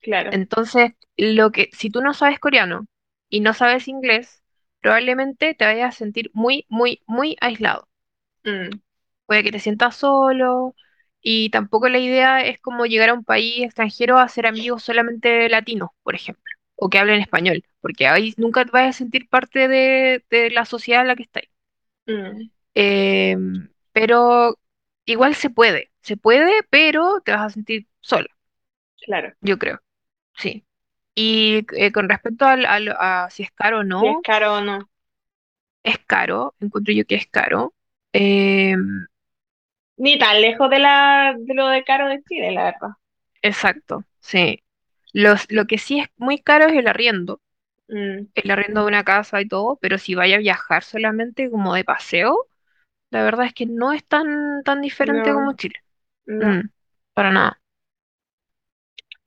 Claro. 0.00 0.30
Entonces, 0.30 0.92
lo 1.16 1.52
que, 1.52 1.70
si 1.72 1.90
tú 1.90 2.00
no 2.02 2.14
sabes 2.14 2.38
coreano 2.40 2.86
y 3.28 3.40
no 3.40 3.54
sabes 3.54 3.88
inglés, 3.88 4.42
probablemente 4.80 5.54
te 5.54 5.64
vayas 5.66 5.94
a 5.94 5.98
sentir 5.98 6.30
muy, 6.34 6.66
muy, 6.68 7.02
muy 7.06 7.36
aislado. 7.40 7.88
Mm, 8.44 8.80
Puede 9.26 9.42
que 9.44 9.52
te 9.52 9.58
sientas 9.60 9.96
solo 9.96 10.74
y 11.20 11.50
tampoco 11.50 11.88
la 11.88 11.98
idea 11.98 12.40
es 12.46 12.58
como 12.60 12.86
llegar 12.86 13.10
a 13.10 13.14
un 13.14 13.24
país 13.24 13.64
extranjero 13.64 14.18
a 14.18 14.28
ser 14.28 14.46
amigos 14.46 14.82
solamente 14.84 15.48
latinos, 15.48 15.90
por 16.02 16.14
ejemplo, 16.14 16.44
o 16.76 16.88
que 16.88 16.98
hablen 16.98 17.20
español, 17.20 17.62
porque 17.80 18.06
ahí 18.06 18.34
nunca 18.38 18.64
te 18.64 18.70
vas 18.70 18.88
a 18.88 18.92
sentir 18.98 19.28
parte 19.28 19.68
de, 19.68 20.24
de 20.30 20.50
la 20.50 20.64
sociedad 20.64 21.02
en 21.02 21.08
la 21.08 21.16
que 21.16 21.24
estás. 21.24 21.42
mm, 22.06 22.50
Eh, 22.74 23.36
pero 23.92 24.58
igual 25.04 25.34
se 25.34 25.50
puede, 25.50 25.90
se 26.02 26.16
puede, 26.16 26.62
pero 26.70 27.20
te 27.24 27.32
vas 27.32 27.42
a 27.46 27.50
sentir 27.50 27.88
solo, 28.00 28.28
claro. 29.04 29.34
yo 29.40 29.58
creo, 29.58 29.80
sí. 30.38 30.64
Y 31.14 31.66
eh, 31.76 31.92
con 31.92 32.08
respecto 32.08 32.46
al, 32.46 32.64
al- 32.66 32.90
a 32.98 33.28
si 33.30 33.42
es 33.44 33.50
caro 33.52 33.80
o 33.80 33.84
Si 33.98 34.06
es 34.06 34.16
no, 34.16 34.22
caro 34.22 34.54
o 34.54 34.60
no. 34.62 34.88
es 35.82 35.98
caro, 36.06 36.54
encuentro 36.60 36.94
yo 36.94 37.04
que 37.06 37.16
es 37.16 37.26
caro. 37.26 37.74
Eh, 38.12 38.76
Ni 39.98 40.18
tan 40.18 40.40
lejos 40.40 40.70
de, 40.70 40.78
la, 40.78 41.34
de 41.38 41.54
lo 41.54 41.68
de 41.68 41.84
caro 41.84 42.08
de 42.08 42.22
Chile, 42.24 42.52
la 42.52 42.64
verdad. 42.64 42.90
exacto, 43.42 44.04
sí. 44.20 44.62
Los, 45.12 45.50
lo 45.50 45.66
que 45.66 45.78
sí 45.78 46.00
es 46.00 46.08
muy 46.16 46.38
caro 46.40 46.66
es 46.66 46.74
el 46.74 46.86
arriendo, 46.88 47.40
Mm, 47.90 48.28
el 48.34 48.50
arriendo 48.50 48.82
de 48.82 48.88
una 48.88 49.04
casa 49.04 49.40
y 49.40 49.48
todo, 49.48 49.78
pero 49.80 49.98
si 49.98 50.14
vaya 50.14 50.36
a 50.36 50.38
viajar 50.40 50.84
solamente 50.84 51.50
como 51.50 51.74
de 51.74 51.84
paseo, 51.84 52.48
la 53.10 53.24
verdad 53.24 53.46
es 53.46 53.54
que 53.54 53.66
no 53.66 53.92
es 53.92 54.06
tan, 54.06 54.62
tan 54.64 54.82
diferente 54.82 55.32
no, 55.32 55.34
como 55.34 55.54
Chile. 55.54 55.76
no. 56.26 56.54
Mm, 56.54 56.70
para 57.14 57.32
nada, 57.32 57.62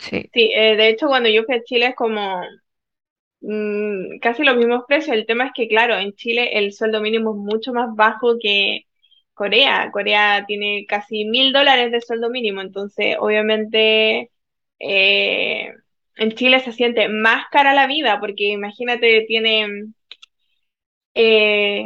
sí. 0.02 0.32
Sí, 0.34 0.52
eh, 0.54 0.76
de 0.78 0.90
hecho 0.90 1.08
cuando 1.08 1.30
yo 1.30 1.44
fui 1.44 1.56
a 1.56 1.64
Chile 1.64 1.88
es 1.88 1.96
como 1.96 2.42
mm, 3.42 4.20
casi 4.22 4.44
los 4.44 4.58
mismos 4.58 4.84
precios. 4.88 5.16
El 5.18 5.26
tema 5.26 5.46
es 5.48 5.52
que, 5.56 5.68
claro, 5.68 5.98
en 5.98 6.14
Chile 6.14 6.58
el 6.58 6.74
sueldo 6.74 7.02
mínimo 7.02 7.32
es 7.32 7.38
mucho 7.38 7.74
más 7.74 7.96
bajo 7.96 8.38
que 8.42 8.86
Corea. 9.34 9.90
Corea 9.92 10.46
tiene 10.48 10.86
casi 10.88 11.26
mil 11.26 11.54
dólares 11.54 11.92
de 11.92 12.02
sueldo 12.02 12.30
mínimo, 12.30 12.62
entonces 12.62 13.18
obviamente 13.20 14.32
eh, 14.80 15.74
en 16.18 16.32
Chile 16.34 16.60
se 16.60 16.74
siente 16.74 17.08
más 17.10 17.46
cara 17.52 17.74
la 17.74 17.88
vida, 17.88 18.20
porque 18.20 18.46
imagínate, 18.46 19.26
tiene... 19.28 19.94
eh, 21.14 21.86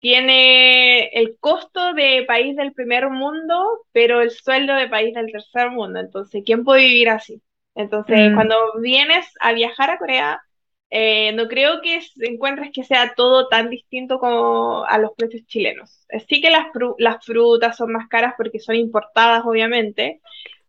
tiene 0.00 1.08
el 1.08 1.36
costo 1.40 1.94
de 1.94 2.24
país 2.26 2.56
del 2.56 2.72
primer 2.72 3.10
mundo, 3.10 3.86
pero 3.92 4.20
el 4.22 4.30
sueldo 4.30 4.74
de 4.74 4.88
país 4.88 5.14
del 5.14 5.30
tercer 5.32 5.70
mundo. 5.70 6.00
Entonces, 6.00 6.42
¿quién 6.44 6.64
puede 6.64 6.82
vivir 6.86 7.10
así? 7.10 7.42
Entonces, 7.74 8.32
Mm, 8.32 8.34
cuando 8.34 8.56
vienes 8.80 9.26
a 9.40 9.52
viajar 9.52 9.90
a 9.90 9.98
Corea, 9.98 10.42
eh, 10.90 11.32
no 11.34 11.46
creo 11.48 11.80
que 11.82 12.00
encuentres 12.20 12.70
que 12.72 12.82
sea 12.84 13.14
todo 13.14 13.48
tan 13.48 13.70
distinto 13.70 14.18
como 14.18 14.84
a 14.86 14.98
los 14.98 15.12
precios 15.16 15.44
chilenos. 15.46 16.04
Eh, 16.08 16.20
Sí 16.28 16.40
que 16.40 16.50
las, 16.50 16.66
fru- 16.72 16.96
las 16.98 17.24
frutas 17.24 17.76
son 17.76 17.92
más 17.92 18.08
caras 18.08 18.34
porque 18.36 18.58
son 18.60 18.74
importadas, 18.76 19.44
obviamente, 19.46 20.20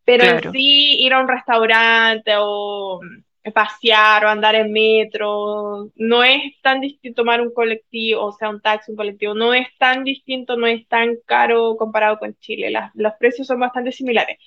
pero 0.05 0.25
en 0.25 0.41
sí 0.51 0.97
ir 1.03 1.13
a 1.13 1.21
un 1.21 1.27
restaurante 1.27 2.33
o 2.39 3.07
pasear 3.55 4.25
o 4.25 4.29
andar 4.29 4.55
en 4.55 4.71
metro, 4.71 5.89
no 5.95 6.23
es 6.23 6.41
tan 6.61 6.79
distinto 6.81 7.21
tomar 7.23 7.41
un 7.41 7.51
colectivo, 7.53 8.23
o 8.25 8.31
sea, 8.33 8.49
un 8.49 8.61
taxi, 8.61 8.91
un 8.91 8.97
colectivo, 8.97 9.33
no 9.33 9.53
es 9.53 9.67
tan 9.79 10.03
distinto, 10.03 10.57
no 10.57 10.67
es 10.67 10.87
tan 10.87 11.17
caro 11.25 11.75
comparado 11.77 12.19
con 12.19 12.35
Chile. 12.39 12.69
Las- 12.69 12.91
los 12.95 13.13
precios 13.19 13.47
son 13.47 13.59
bastante 13.59 13.91
similares. 13.91 14.37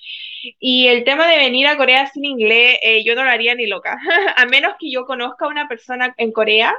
Y 0.59 0.87
el 0.87 1.03
tema 1.03 1.27
de 1.27 1.37
venir 1.37 1.67
a 1.67 1.77
Corea 1.77 2.07
sin 2.07 2.25
inglés, 2.25 2.79
eh, 2.83 3.03
yo 3.05 3.15
no 3.15 3.23
lo 3.23 3.29
haría 3.31 3.55
ni 3.55 3.67
loca, 3.67 3.97
a 4.37 4.45
menos 4.45 4.75
que 4.79 4.91
yo 4.91 5.05
conozca 5.05 5.45
a 5.45 5.49
una 5.49 5.67
persona 5.67 6.13
en 6.17 6.31
Corea 6.31 6.75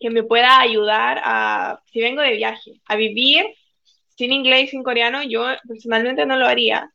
que 0.00 0.10
me 0.10 0.22
pueda 0.24 0.60
ayudar 0.60 1.20
a, 1.24 1.82
si 1.92 2.00
vengo 2.00 2.22
de 2.22 2.32
viaje, 2.36 2.80
a 2.86 2.96
vivir 2.96 3.46
sin 4.16 4.32
inglés 4.32 4.70
sin 4.70 4.82
coreano, 4.82 5.22
yo 5.24 5.44
personalmente 5.68 6.26
no 6.26 6.36
lo 6.36 6.46
haría 6.46 6.92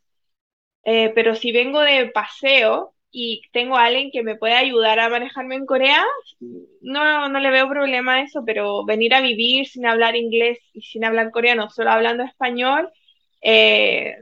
eh, 0.84 1.12
pero 1.14 1.34
si 1.36 1.52
vengo 1.52 1.80
de 1.80 2.06
paseo 2.10 2.94
y 3.12 3.42
tengo 3.52 3.76
a 3.76 3.86
alguien 3.86 4.10
que 4.12 4.22
me 4.24 4.36
puede 4.36 4.54
ayudar 4.54 5.00
a 5.00 5.08
manejarme 5.10 5.56
en 5.56 5.66
Corea, 5.66 6.04
no, 6.82 7.28
no 7.28 7.40
le 7.40 7.50
veo 7.50 7.68
problema 7.68 8.16
a 8.16 8.22
eso, 8.22 8.44
pero 8.44 8.84
venir 8.84 9.14
a 9.14 9.20
vivir 9.20 9.66
sin 9.66 9.86
hablar 9.86 10.16
inglés 10.16 10.58
y 10.72 10.82
sin 10.82 11.04
hablar 11.04 11.30
coreano, 11.30 11.70
solo 11.70 11.90
hablando 11.90 12.24
español, 12.24 12.90
eh, 13.42 14.14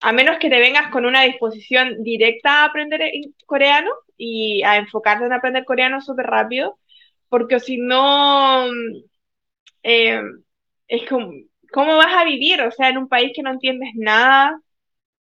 a 0.00 0.12
menos 0.12 0.38
que 0.38 0.50
te 0.50 0.60
vengas 0.60 0.90
con 0.92 1.06
una 1.06 1.22
disposición 1.22 2.02
directa 2.04 2.62
a 2.62 2.66
aprender 2.66 3.02
en- 3.02 3.34
coreano 3.46 3.90
y 4.16 4.62
a 4.64 4.76
enfocarte 4.76 5.26
en 5.26 5.32
aprender 5.32 5.64
coreano 5.64 6.00
súper 6.00 6.26
rápido, 6.26 6.78
porque 7.28 7.60
si 7.60 7.78
no, 7.78 8.66
eh, 9.82 10.20
es 10.88 11.08
como, 11.08 11.32
¿cómo 11.72 11.96
vas 11.96 12.14
a 12.14 12.24
vivir? 12.24 12.60
O 12.62 12.70
sea, 12.70 12.88
en 12.90 12.98
un 12.98 13.08
país 13.08 13.32
que 13.34 13.42
no 13.42 13.50
entiendes 13.52 13.90
nada 13.94 14.60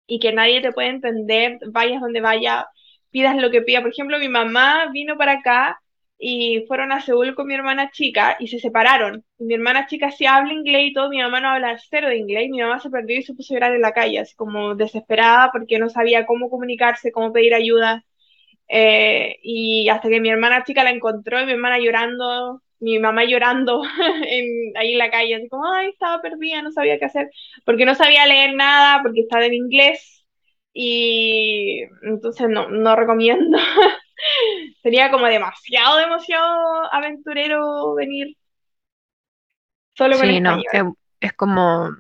y 0.07 0.21
que 0.21 0.33
nadie 0.33 0.63
te 0.63 0.73
puede 0.73 0.89
entender, 0.91 1.59
vayas 1.73 2.01
donde 2.03 2.21
vaya, 2.21 2.67
pidas 3.13 3.37
lo 3.37 3.51
que 3.51 3.63
pida. 3.63 3.83
Por 3.83 3.91
ejemplo, 3.93 4.19
mi 4.19 4.29
mamá 4.29 4.91
vino 4.93 5.17
para 5.19 5.33
acá 5.35 5.81
y 6.19 6.65
fueron 6.69 6.93
a 6.93 7.01
Seúl 7.01 7.35
con 7.35 7.47
mi 7.49 7.55
hermana 7.55 7.91
chica 7.91 8.37
y 8.41 8.49
se 8.49 8.59
separaron. 8.61 9.25
Mi 9.39 9.55
hermana 9.55 9.87
chica 9.87 10.11
sí 10.11 10.27
habla 10.27 10.53
inglés 10.53 10.91
y 10.91 10.93
todo, 10.95 11.09
mi 11.11 11.21
mamá 11.21 11.41
no 11.41 11.49
habla 11.51 11.79
cero 11.91 12.09
de 12.09 12.17
inglés, 12.19 12.49
mi 12.51 12.61
mamá 12.61 12.81
se 12.81 12.91
perdió 12.91 13.19
y 13.19 13.23
se 13.23 13.35
puso 13.35 13.55
a 13.55 13.57
llorar 13.57 13.75
en 13.75 13.83
la 13.83 13.93
calle, 13.93 14.21
así 14.21 14.35
como 14.37 14.75
desesperada 14.77 15.51
porque 15.53 15.79
no 15.79 15.89
sabía 15.89 16.27
cómo 16.27 16.49
comunicarse, 16.51 17.13
cómo 17.13 17.33
pedir 17.33 17.55
ayuda. 17.55 18.05
Eh, 18.69 19.39
y 19.43 19.89
hasta 19.89 20.09
que 20.09 20.21
mi 20.21 20.31
hermana 20.31 20.65
chica 20.65 20.85
la 20.85 20.91
encontró 20.91 21.41
y 21.41 21.47
mi 21.47 21.53
hermana 21.53 21.79
llorando, 21.79 22.63
mi 22.81 22.99
mamá 22.99 23.25
llorando 23.25 23.83
en, 24.29 24.77
ahí 24.77 24.93
en 24.93 24.99
la 24.99 25.11
calle, 25.11 25.37
así 25.37 25.49
como, 25.49 25.71
ay, 25.73 25.91
estaba 25.91 26.23
perdida, 26.23 26.63
no 26.63 26.73
sabía 26.73 26.99
qué 26.99 27.05
hacer, 27.07 27.31
porque 27.65 27.85
no 27.85 27.95
sabía 27.95 28.27
leer 28.27 28.55
nada, 28.55 29.03
porque 29.03 29.21
estaba 29.21 29.45
en 29.47 29.55
inglés 29.55 30.12
y 30.73 31.83
entonces 32.03 32.49
no, 32.49 32.69
no 32.71 32.97
recomiendo. 32.97 33.59
Sería 34.83 35.11
como 35.11 35.27
demasiado, 35.27 35.97
demasiado 35.99 36.93
aventurero 36.93 37.95
venir 37.95 38.37
solo 39.95 40.19
con 40.19 40.31
sí, 40.31 40.41
no, 40.41 40.65
es, 40.71 40.83
es 41.21 41.33
como, 41.33 41.91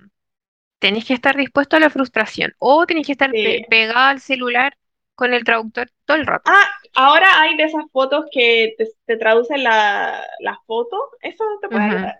tenéis 0.80 1.06
que 1.06 1.14
estar 1.14 1.36
dispuesto 1.36 1.76
a 1.76 1.80
la 1.80 1.90
frustración 1.90 2.54
o 2.58 2.86
tenéis 2.86 3.06
que 3.08 3.12
estar 3.14 3.34
Sí. 3.34 3.38
pe- 3.38 3.64
pegada 3.68 4.10
al 4.10 4.20
celular 4.20 4.78
con 5.16 5.34
el 5.34 5.44
traductor 5.44 5.90
todo 6.06 6.16
el 6.18 6.26
rato. 6.26 6.54
Ah, 6.54 6.68
ahora 6.94 7.40
hay 7.40 7.56
de 7.56 7.64
esas 7.64 7.84
fotos 7.92 8.26
que 8.32 8.74
te, 8.78 8.88
te 9.06 9.16
traducen 9.16 9.62
la, 9.64 10.24
la 10.40 10.58
foto, 10.66 10.96
eso 11.20 11.44
te 11.60 11.68
puede 11.68 11.86
Ujú, 11.86 11.96
ayudar. 11.96 12.16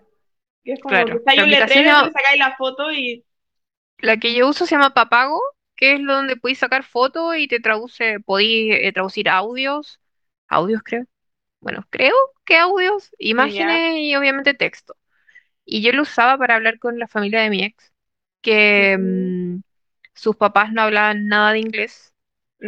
Que 0.63 0.73
es 0.73 0.81
como 0.81 1.09
que 1.11 1.17
claro, 1.17 1.19
está 1.19 1.31
ahí 1.33 1.41
un 1.43 1.51
letrero 1.51 1.91
yo- 1.95 2.11
sacáis 2.13 2.39
la 2.39 2.55
foto 2.57 2.91
y 2.93 3.25
la 3.97 4.17
que 4.17 4.35
yo 4.35 4.47
uso 4.49 4.65
se 4.67 4.75
llama 4.75 4.93
Papago, 4.93 5.39
que 5.75 5.93
es 5.95 6.05
donde 6.05 6.35
podéis 6.37 6.59
sacar 6.59 6.83
fotos 6.83 7.35
y 7.37 7.47
te 7.47 7.59
traduce, 7.59 8.19
podéis 8.21 8.75
eh, 8.81 8.91
traducir 8.93 9.29
audios, 9.29 9.99
audios 10.47 10.81
creo, 10.83 11.05
bueno, 11.61 11.85
creo 11.91 12.15
que 12.45 12.57
audios, 12.57 13.11
imágenes 13.19 13.97
y 13.99 14.15
obviamente 14.15 14.53
texto. 14.55 14.95
Y 15.65 15.81
yo 15.81 15.91
lo 15.93 16.03
usaba 16.03 16.37
para 16.37 16.55
hablar 16.55 16.79
con 16.79 16.99
la 16.99 17.07
familia 17.07 17.41
de 17.41 17.49
mi 17.49 17.63
ex, 17.63 17.93
que 18.41 18.97
mm, 18.99 19.55
mm, 19.57 19.63
sus 20.13 20.35
papás 20.35 20.71
no 20.73 20.81
hablaban 20.81 21.27
nada 21.27 21.53
de 21.53 21.59
inglés 21.59 22.13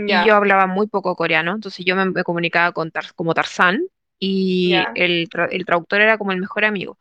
y 0.06 0.24
yo 0.24 0.36
hablaba 0.36 0.68
muy 0.68 0.88
poco 0.88 1.16
coreano, 1.16 1.54
entonces 1.56 1.86
yo 1.86 1.96
me, 1.96 2.06
me 2.08 2.24
comunicaba 2.24 2.74
con 2.74 2.92
Tar- 2.92 3.14
como 3.16 3.34
Tarzán 3.34 3.82
y 4.20 4.90
el, 4.96 5.30
tra- 5.30 5.50
el 5.52 5.66
traductor 5.66 6.02
era 6.02 6.18
como 6.18 6.32
el 6.34 6.40
mejor 6.42 6.66
amigo. 6.66 7.00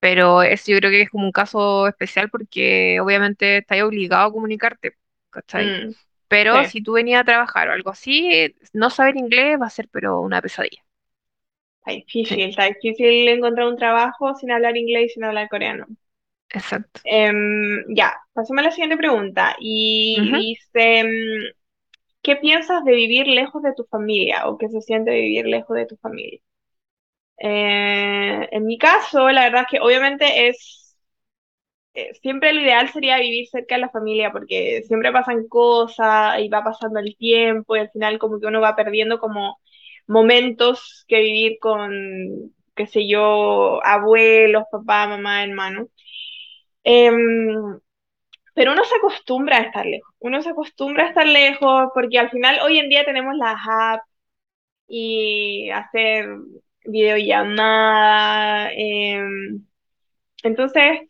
Pero 0.00 0.42
eso 0.42 0.72
yo 0.72 0.78
creo 0.78 0.90
que 0.90 1.02
es 1.02 1.10
como 1.10 1.24
un 1.26 1.32
caso 1.32 1.86
especial 1.88 2.30
porque 2.30 3.00
obviamente 3.00 3.58
estás 3.58 3.82
obligado 3.82 4.28
a 4.28 4.32
comunicarte, 4.32 4.96
¿cachai? 5.30 5.72
mm, 5.72 5.94
Pero 6.28 6.64
sí, 6.64 6.66
si 6.66 6.82
tú 6.82 6.94
venías 6.94 7.22
a 7.22 7.24
trabajar 7.24 7.68
o 7.68 7.72
algo 7.72 7.90
así, 7.90 8.54
no 8.74 8.90
saber 8.90 9.16
inglés 9.18 9.60
va 9.60 9.66
a 9.66 9.70
ser 9.70 9.88
pero 9.90 10.20
una 10.20 10.42
pesadilla. 10.42 10.82
está 11.80 11.92
Sí, 12.22 12.36
difícil, 12.36 12.48
está 12.48 12.64
difícil 12.64 13.28
encontrar 13.28 13.66
un 13.68 13.76
trabajo 13.76 14.34
sin 14.34 14.50
hablar 14.50 14.78
inglés 14.78 15.06
y 15.06 15.08
sin 15.10 15.24
hablar 15.24 15.48
coreano. 15.50 15.86
exacto. 16.48 17.00
Em, 17.02 17.84
ya, 17.96 18.12
pasemos 18.34 18.60
a 18.62 18.64
la 18.66 18.70
siguiente 18.72 18.96
pregunta. 18.96 19.56
Y 19.58 20.30
dice, 20.32 21.04
mm, 21.04 21.54
¿qué 22.22 22.36
piensas 22.36 22.84
de 22.84 22.92
vivir 22.94 23.26
lejos 23.28 23.62
de 23.62 23.74
tu 23.74 23.84
familia 23.86 24.48
o 24.48 24.58
qué 24.58 24.68
se 24.68 24.82
siente 24.82 25.12
vivir 25.12 25.46
lejos 25.46 25.76
de 25.76 25.86
tu 25.86 25.96
familia? 25.98 26.40
Eh, 27.38 28.48
en 28.50 28.66
mi 28.66 28.78
caso, 28.78 29.30
la 29.30 29.44
verdad 29.44 29.62
es 29.62 29.68
que 29.70 29.80
obviamente 29.80 30.48
es, 30.48 30.79
eh, 32.00 32.14
siempre 32.22 32.52
lo 32.52 32.60
ideal 32.62 32.88
sería 32.90 33.18
vivir 33.18 33.48
cerca 33.48 33.74
de 33.76 33.82
la 33.82 33.90
familia 33.90 34.32
porque 34.32 34.82
siempre 34.86 35.12
pasan 35.12 35.48
cosas 35.48 36.38
y 36.40 36.48
va 36.48 36.64
pasando 36.64 37.00
el 37.00 37.16
tiempo 37.16 37.76
y 37.76 37.80
al 37.80 37.90
final 37.90 38.18
como 38.18 38.40
que 38.40 38.46
uno 38.46 38.60
va 38.60 38.76
perdiendo 38.76 39.18
como 39.20 39.58
momentos 40.06 41.04
que 41.08 41.20
vivir 41.20 41.58
con, 41.60 41.90
qué 42.74 42.86
sé 42.86 43.08
yo, 43.08 43.80
abuelos, 43.84 44.64
papá, 44.72 45.06
mamá, 45.08 45.44
hermano. 45.44 45.88
Em, 46.84 47.80
pero 48.54 48.72
uno 48.72 48.84
se 48.84 48.96
acostumbra 48.96 49.58
a 49.58 49.62
estar 49.62 49.86
lejos, 49.86 50.14
uno 50.20 50.42
se 50.42 50.50
acostumbra 50.50 51.04
a 51.06 51.08
estar 51.08 51.26
lejos 51.26 51.88
porque 51.94 52.18
al 52.18 52.30
final 52.30 52.58
hoy 52.62 52.78
en 52.78 52.88
día 52.88 53.04
tenemos 53.04 53.36
las 53.36 53.56
apps 53.68 54.04
y 54.88 55.70
hacer 55.70 56.28
videollamada. 56.84 58.70
em, 58.74 59.66
entonces, 60.44 61.00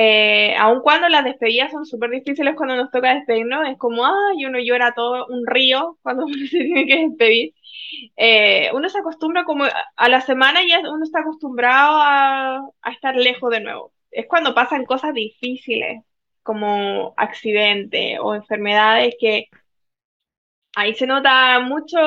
eh, 0.00 0.54
aun 0.58 0.80
cuando 0.82 1.08
las 1.08 1.24
despedidas 1.24 1.72
son 1.72 1.84
súper 1.86 2.10
difíciles 2.10 2.54
cuando 2.56 2.76
nos 2.76 2.90
toca 2.92 3.14
despedirnos, 3.14 3.68
es 3.68 3.78
como, 3.78 4.06
ay, 4.06 4.44
uno 4.46 4.58
llora 4.60 4.92
todo 4.94 5.26
un 5.28 5.44
río 5.46 5.98
cuando 6.02 6.24
uno 6.26 6.36
se 6.50 6.58
tiene 6.60 6.86
que 6.86 7.08
despedir. 7.08 7.54
Eh, 8.16 8.70
uno 8.74 8.88
se 8.88 8.98
acostumbra 8.98 9.44
como 9.44 9.64
a 9.96 10.08
la 10.08 10.20
semana 10.20 10.60
ya 10.68 10.80
uno 10.80 11.04
está 11.04 11.20
acostumbrado 11.20 11.98
a, 12.00 12.56
a 12.82 12.90
estar 12.92 13.16
lejos 13.16 13.50
de 13.50 13.60
nuevo. 13.60 13.92
Es 14.10 14.26
cuando 14.28 14.54
pasan 14.54 14.84
cosas 14.86 15.14
difíciles, 15.14 16.02
como 16.42 17.14
accidentes 17.16 18.18
o 18.22 18.34
enfermedades, 18.34 19.14
que 19.20 19.48
ahí 20.76 20.94
se 20.94 21.06
nota 21.06 21.60
mucho 21.60 21.98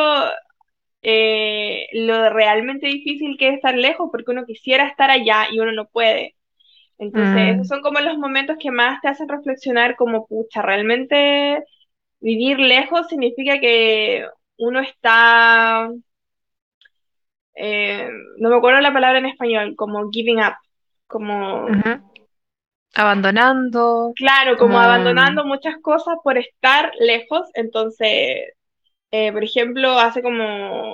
eh, 1.02 1.88
lo 1.94 2.30
realmente 2.30 2.88
difícil 2.88 3.38
que 3.38 3.50
es 3.50 3.56
estar 3.56 3.76
lejos, 3.76 4.10
porque 4.12 4.32
uno 4.32 4.46
quisiera 4.46 4.88
estar 4.88 5.10
allá 5.12 5.48
y 5.52 5.60
uno 5.60 5.72
no 5.72 5.88
puede. 5.90 6.36
Entonces, 7.02 7.56
esos 7.56 7.66
Mm, 7.66 7.70
son 7.70 7.82
como 7.82 8.00
los 8.00 8.18
momentos 8.20 8.58
que 8.60 8.70
más 8.70 9.02
te 9.02 9.08
hacen 9.08 9.28
reflexionar 9.28 9.96
como, 9.96 10.28
pucha, 10.28 10.62
realmente 10.62 11.64
vivir 12.20 12.60
lejos 12.60 13.08
significa 13.08 13.60
que 13.60 14.24
uno 14.58 14.80
está, 14.82 15.90
eh, 17.56 18.08
no 18.38 18.50
me 18.50 18.56
acuerdo 18.56 18.82
la 18.82 18.94
palabra 18.94 19.18
en 19.18 19.26
español, 19.26 19.74
como 19.76 20.12
giving 20.12 20.40
up, 20.42 20.54
como. 21.08 21.68
Abandonando, 22.94 24.12
claro, 24.16 24.58
como 24.58 24.74
como... 24.74 24.80
abandonando 24.80 25.44
muchas 25.44 25.78
cosas 25.82 26.18
por 26.24 26.38
estar 26.38 26.92
lejos. 27.00 27.50
Entonces, 27.56 28.54
eh, 29.10 29.32
por 29.32 29.44
ejemplo, 29.44 29.98
hace 29.98 30.22
como 30.22 30.94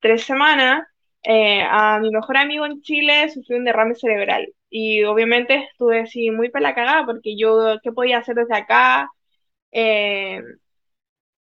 tres 0.00 0.24
semanas, 0.24 0.86
eh, 1.22 1.62
a 1.62 1.98
mi 1.98 2.10
mejor 2.10 2.36
amigo 2.36 2.66
en 2.66 2.82
Chile 2.82 3.30
sufrió 3.30 3.56
un 3.56 3.64
derrame 3.64 3.94
cerebral. 3.94 4.52
Y 4.76 5.04
obviamente 5.04 5.54
estuve 5.70 6.00
así 6.00 6.32
muy 6.32 6.50
pela 6.50 6.74
cagada 6.74 7.06
porque 7.06 7.36
yo, 7.36 7.78
¿qué 7.82 7.92
podía 7.92 8.18
hacer 8.18 8.34
desde 8.34 8.56
acá? 8.56 9.08
Eh, 9.72 10.40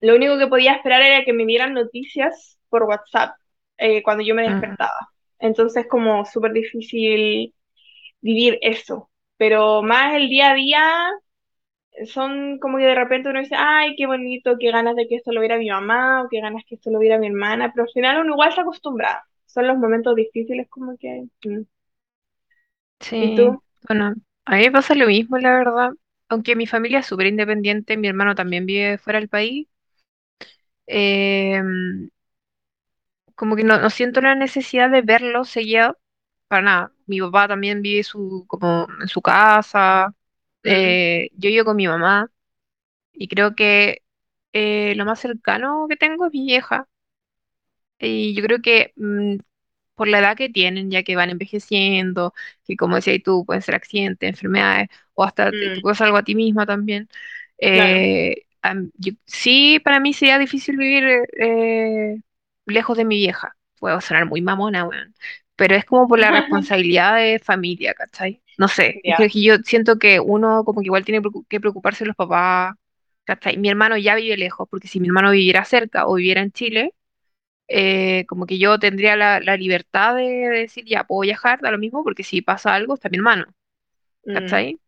lo 0.00 0.14
único 0.16 0.38
que 0.38 0.46
podía 0.46 0.74
esperar 0.74 1.02
era 1.02 1.24
que 1.24 1.32
me 1.32 1.46
dieran 1.46 1.74
noticias 1.74 2.58
por 2.68 2.84
WhatsApp 2.84 3.36
eh, 3.78 4.02
cuando 4.02 4.22
yo 4.24 4.34
me 4.34 4.44
despertaba. 4.44 5.08
Entonces, 5.38 5.86
como 5.88 6.24
súper 6.24 6.52
difícil 6.52 7.54
vivir 8.20 8.58
eso. 8.62 9.10
Pero 9.38 9.82
más 9.82 10.14
el 10.16 10.28
día 10.28 10.52
a 10.52 10.54
día, 10.54 11.10
son 12.06 12.58
como 12.58 12.78
que 12.78 12.84
de 12.84 12.94
repente 12.94 13.28
uno 13.30 13.40
dice, 13.40 13.56
ay, 13.58 13.96
qué 13.96 14.06
bonito, 14.06 14.56
qué 14.60 14.70
ganas 14.70 14.96
de 14.96 15.06
que 15.08 15.16
esto 15.16 15.32
lo 15.32 15.40
viera 15.40 15.58
mi 15.58 15.70
mamá, 15.70 16.22
o 16.24 16.28
qué 16.28 16.40
ganas 16.40 16.64
que 16.68 16.76
esto 16.76 16.90
lo 16.90 16.98
viera 16.98 17.18
mi 17.18 17.26
hermana, 17.28 17.72
pero 17.74 17.84
al 17.86 17.92
final 17.92 18.20
uno 18.20 18.34
igual 18.34 18.54
se 18.54 18.60
acostumbra. 18.60 19.24
Son 19.46 19.66
los 19.66 19.78
momentos 19.78 20.14
difíciles 20.14 20.68
como 20.68 20.96
que... 20.98 21.24
mm. 21.44 21.62
¿Y 23.18 23.32
sí, 23.32 23.34
tú? 23.34 23.62
bueno, 23.88 24.14
a 24.44 24.56
mí 24.56 24.62
me 24.64 24.72
pasa 24.72 24.94
lo 24.94 25.06
mismo, 25.06 25.38
la 25.38 25.50
verdad. 25.56 25.90
Aunque 26.28 26.56
mi 26.56 26.66
familia 26.66 27.00
es 27.00 27.06
súper 27.06 27.26
independiente, 27.28 27.96
mi 27.96 28.08
hermano 28.08 28.34
también 28.34 28.66
vive 28.66 28.98
fuera 28.98 29.18
del 29.20 29.28
país. 29.28 29.68
em, 30.86 32.10
como 33.34 33.56
que 33.56 33.64
no, 33.64 33.78
no 33.80 33.90
siento 33.90 34.20
la 34.20 34.34
necesidad 34.34 34.90
de 34.90 35.02
verlo 35.02 35.44
seguido, 35.44 35.98
para 36.48 36.62
nada. 36.62 36.92
Mi 37.06 37.20
papá 37.20 37.48
también 37.48 37.82
vive 37.82 38.02
su, 38.04 38.44
como 38.48 38.86
en 39.00 39.08
su 39.08 39.20
casa, 39.22 40.14
Mm, 40.64 40.96
eh, 41.02 41.28
yo 41.34 41.50
vivo 41.50 41.64
con 41.66 41.76
mi 41.76 41.86
mamá 41.88 42.30
y 43.12 43.28
creo 43.28 43.54
que 43.56 44.02
eh, 44.54 44.94
lo 44.96 45.04
más 45.06 45.20
cercano 45.20 45.86
que 45.90 45.96
tengo 45.96 46.26
es 46.26 46.32
mi 46.32 46.46
vieja. 46.46 46.88
Y 47.98 48.34
yo 48.34 48.42
creo 48.44 48.60
que 48.62 48.92
mm, 48.96 49.36
por 49.96 50.08
la 50.08 50.20
edad 50.20 50.36
que 50.36 50.48
tienen, 50.50 50.90
ya 50.92 51.02
que 51.04 51.16
van 51.16 51.30
envejeciendo, 51.30 52.34
que 52.66 52.76
como 52.76 52.96
decías 52.96 53.20
tú, 53.24 53.44
pueden 53.46 53.62
ser 53.62 53.74
accidentes, 53.76 54.30
enfermedades, 54.30 54.88
o 55.14 55.24
hasta 55.24 55.52
te, 55.54 55.70
te 55.70 55.80
mm, 55.80 55.82
puede 55.82 55.96
algo 56.04 56.18
a 56.18 56.24
ti 56.24 56.36
misma 56.36 56.66
también. 56.66 57.08
claro. 57.70 58.02
eh, 58.02 58.44
am- 58.62 58.90
yo- 58.98 59.12
sí, 59.26 59.80
para 59.84 60.00
mí 60.00 60.12
sería 60.12 60.38
difícil 60.38 60.76
vivir 60.76 61.04
eh, 61.38 62.20
lejos 62.66 62.96
de 62.96 63.04
mi 63.04 63.16
vieja. 63.16 63.56
Puedo 63.78 64.00
sonar 64.00 64.26
muy 64.26 64.40
mamona, 64.42 64.84
weón, 64.86 65.14
pero 65.56 65.74
es 65.74 65.84
como 65.84 66.08
por 66.08 66.18
la 66.18 66.30
responsabilidad 66.32 67.16
de 67.16 67.38
familia, 67.38 67.94
¿cachai? 67.94 68.42
No 68.56 68.68
sé, 68.68 69.00
es 69.02 69.16
que 69.16 69.28
yo 69.42 69.56
siento 69.64 69.98
que 69.98 70.18
uno 70.20 70.64
como 70.64 70.80
que 70.80 70.86
igual 70.86 71.04
tiene 71.04 71.20
que 71.48 71.60
preocuparse 71.60 72.04
de 72.04 72.08
los 72.08 72.16
papás, 72.16 72.74
¿cachai? 73.24 73.56
Mi 73.58 73.68
hermano 73.68 73.96
ya 73.98 74.14
vive 74.14 74.36
lejos, 74.38 74.66
porque 74.70 74.88
si 74.88 74.98
mi 75.00 75.08
hermano 75.08 75.30
viviera 75.32 75.64
cerca 75.64 76.06
o 76.06 76.14
viviera 76.14 76.40
en 76.42 76.52
Chile, 76.52 76.94
eh, 77.68 78.24
como 78.26 78.46
que 78.46 78.58
yo 78.58 78.78
tendría 78.78 79.16
la, 79.16 79.40
la 79.40 79.56
libertad 79.56 80.16
de, 80.16 80.24
decir, 80.50 80.84
ya 80.86 81.04
puedo 81.04 81.22
viajar, 81.22 81.60
da 81.60 81.70
lo 81.70 81.78
mismo, 81.78 82.04
porque 82.04 82.22
si 82.24 82.42
pasa 82.42 82.74
algo, 82.74 82.94
está 82.94 83.08
mi 83.08 83.18
hermano, 83.18 83.46
Mm, 84.26 84.34
¿cachai? 84.34 84.80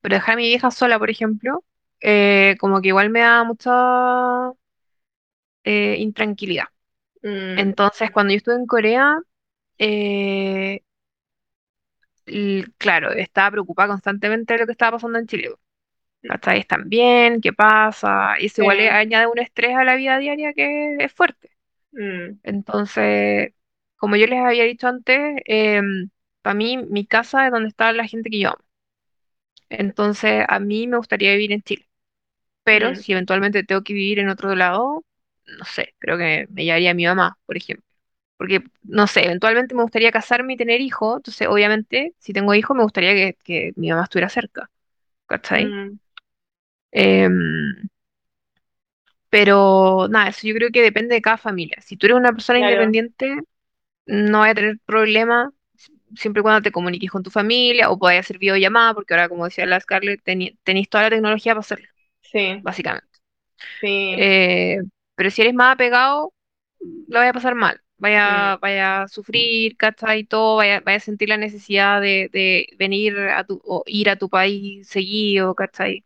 Pero 0.00 0.14
dejar 0.16 0.34
a 0.34 0.36
mi 0.36 0.44
vieja 0.46 0.70
sola, 0.70 0.98
por 0.98 1.10
ejemplo, 1.10 1.64
eh, 2.00 2.56
como 2.60 2.80
que 2.80 2.88
igual 2.88 3.10
me 3.10 3.20
da 3.20 3.44
mucha 3.44 4.52
eh, 5.64 5.96
intranquilidad. 5.98 6.66
mm, 7.22 7.56
Entonces, 7.58 8.10
cuando 8.10 8.32
yo 8.32 8.38
estuve 8.38 8.56
en 8.56 8.66
Corea, 8.66 9.18
eh, 9.78 10.80
claro, 12.78 13.12
estaba 13.12 13.52
preocupada 13.52 13.88
constantemente 13.88 14.54
de 14.54 14.60
lo 14.60 14.66
que 14.66 14.72
estaba 14.72 14.92
pasando 14.96 15.18
en 15.18 15.26
Chile. 15.26 15.50
¿Cachai? 16.22 16.60
¿Están 16.60 16.88
bien? 16.88 17.40
¿Qué 17.40 17.52
pasa? 17.52 18.36
Y 18.40 18.46
eso 18.46 18.62
igual 18.62 18.78
sí. 18.78 18.88
añade 18.88 19.26
un 19.28 19.38
estrés 19.38 19.76
a 19.76 19.84
la 19.84 19.96
vida 19.96 20.18
diaria 20.18 20.52
que 20.54 20.96
es 20.98 21.12
fuerte. 21.12 21.50
Mm, 21.96 22.38
Entonces, 22.42 23.54
como 23.96 24.16
yo 24.16 24.26
les 24.26 24.40
había 24.40 24.64
dicho 24.64 24.88
antes, 24.88 25.42
para 26.42 26.54
mí 26.54 26.78
mi 26.78 27.06
casa 27.06 27.46
es 27.46 27.52
donde 27.52 27.68
está 27.68 27.92
la 27.92 28.06
gente 28.08 28.30
que 28.30 28.40
yo 28.40 28.50
amo. 28.50 28.64
Entonces, 29.68 30.44
a 30.48 30.60
mí 30.60 30.86
me 30.86 30.96
gustaría 30.98 31.32
vivir 31.32 31.52
en 31.52 31.62
Chile, 31.62 31.88
pero 32.64 32.94
mm, 32.94 32.96
si 32.96 33.12
eventualmente 33.12 33.64
tengo 33.64 33.82
que 33.84 33.94
vivir 33.94 34.18
en 34.20 34.28
otro 34.30 34.54
lado, 34.56 35.04
no 35.46 35.64
sé, 35.66 35.94
creo 35.98 36.18
que 36.18 36.46
me 36.50 36.64
llevaría 36.64 36.92
a 36.92 36.94
mi 36.94 37.06
mamá, 37.06 37.38
por 37.46 37.56
ejemplo. 37.56 37.84
Porque, 38.38 38.64
no 38.84 39.06
sé, 39.08 39.24
eventualmente 39.26 39.74
me 39.74 39.82
gustaría 39.84 40.12
casarme 40.12 40.54
y 40.54 40.58
tener 40.58 40.80
hijos, 40.82 41.18
entonces 41.18 41.48
obviamente 41.48 42.14
si 42.20 42.32
tengo 42.34 42.54
hijos 42.54 42.76
me 42.76 42.84
gustaría 42.84 43.14
que, 43.14 43.34
que 43.44 43.72
mi 43.76 43.90
mamá 43.90 44.04
estuviera 44.04 44.28
cerca, 44.30 44.70
¿cachai? 45.26 45.76
mm, 45.76 45.98
Em, 46.92 47.88
pero 49.40 50.08
nada, 50.10 50.28
eso 50.30 50.46
yo 50.46 50.54
creo 50.54 50.70
que 50.72 50.82
depende 50.82 51.14
de 51.14 51.22
cada 51.22 51.36
familia. 51.38 51.76
Si 51.82 51.96
tú 51.96 52.06
eres 52.06 52.16
una 52.18 52.32
persona 52.32 52.58
claro. 52.58 52.96
independiente, 52.98 53.36
no 54.06 54.40
vas 54.40 54.52
a 54.52 54.54
tener 54.56 54.78
problema 54.86 55.52
siempre 56.16 56.40
y 56.40 56.44
cuando 56.44 56.62
te 56.62 56.72
comuniques 56.72 57.10
con 57.10 57.22
tu 57.24 57.30
familia 57.30 57.90
o 57.90 57.98
podáis 57.98 58.20
hacer 58.20 58.38
videollamada, 58.38 58.94
porque 58.94 59.14
ahora, 59.14 59.28
como 59.30 59.44
decía 59.46 59.66
la 59.66 59.80
Scarlett, 59.80 60.22
teni- 60.24 60.58
tenéis 60.64 60.88
toda 60.90 61.04
la 61.04 61.10
tecnología 61.10 61.52
para 61.54 61.60
hacerlo, 61.60 61.88
Sí, 62.22 62.62
básicamente. 62.62 63.08
sí. 63.80 64.28
Eh, 64.28 64.78
pero 65.14 65.30
si 65.30 65.42
eres 65.42 65.54
más 65.54 65.74
apegado, 65.74 66.32
lo 67.08 67.18
vaya 67.18 67.30
a 67.30 67.34
pasar 67.34 67.54
mal. 67.54 67.80
mm, 68.24 68.50
Vaya, 68.50 68.58
vaya 68.58 69.02
a 69.04 69.08
sufrir, 69.08 69.76
¿cachai? 69.76 70.20
Y 70.20 70.24
todo, 70.24 70.56
vaya, 70.56 70.80
vaya 70.80 70.98
a 70.98 71.00
sentir 71.00 71.28
la 71.30 71.36
necesidad 71.38 72.00
de, 72.00 72.30
de 72.32 72.68
venir 72.78 73.18
a 73.18 73.44
tu, 73.44 73.60
o 73.64 73.82
ir 73.86 74.10
a 74.10 74.16
tu 74.16 74.28
país 74.30 74.88
seguido, 74.88 75.54
¿cachai? 75.54 76.04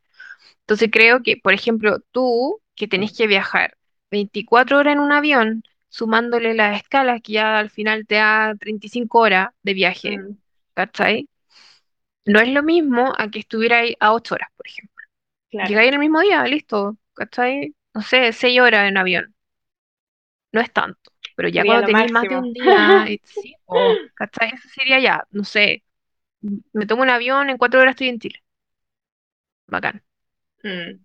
Entonces 0.62 0.90
creo 0.92 1.22
que, 1.22 1.36
por 1.38 1.54
ejemplo, 1.54 2.00
tú 2.12 2.60
que 2.80 2.88
tenés 2.88 3.16
que 3.16 3.28
viajar 3.28 3.76
24 4.10 4.78
horas 4.78 4.94
en 4.94 5.00
un 5.00 5.12
avión, 5.12 5.64
sumándole 5.90 6.54
las 6.54 6.78
escalas 6.78 7.20
que 7.22 7.34
ya 7.34 7.58
al 7.60 7.70
final 7.70 8.06
te 8.08 8.16
da 8.16 8.54
35 8.58 9.20
horas 9.20 9.50
de 9.64 9.74
viaje, 9.74 10.18
mm, 10.18 10.36
¿cachai? 10.74 11.28
No 12.26 12.40
es 12.40 12.48
lo 12.48 12.62
mismo 12.62 13.12
a 13.18 13.28
que 13.30 13.40
estuviera 13.40 13.80
ahí 13.80 13.96
a 14.00 14.14
8 14.14 14.34
horas, 14.36 14.48
por 14.56 14.66
ejemplo. 14.66 15.06
claro. 15.50 15.70
Llegáis 15.70 15.88
en 15.88 15.94
el 15.94 16.00
mismo 16.00 16.20
día, 16.20 16.44
listo, 16.46 16.98
¿cachai? 17.14 17.74
No 17.94 18.02
sé, 18.02 18.32
6 18.34 18.60
horas 18.60 18.88
en 18.88 18.98
avión, 18.98 19.34
no 20.52 20.60
es 20.60 20.72
tanto. 20.72 21.12
Pero 21.34 21.48
ya 21.48 21.64
Sería 21.64 21.64
cuando 21.64 21.82
lo 21.82 21.86
tenéis 21.86 22.10
más 22.10 22.28
de 22.28 22.36
un 22.36 22.52
día, 22.52 23.06
sí, 23.24 23.54
o, 23.66 24.00
¿cachai? 24.14 24.50
Eso 24.54 24.68
sería 24.74 24.98
ya, 25.00 25.26
no 25.30 25.44
sé, 25.44 25.84
me 26.74 26.86
tomo 26.86 27.02
un 27.02 27.10
avión, 27.10 27.50
en 27.50 27.58
4 27.58 27.80
horas 27.80 27.92
estoy 27.92 28.08
en 28.10 28.20
Chile, 28.20 28.42
bacán, 29.68 30.02
Mm, 30.64 31.00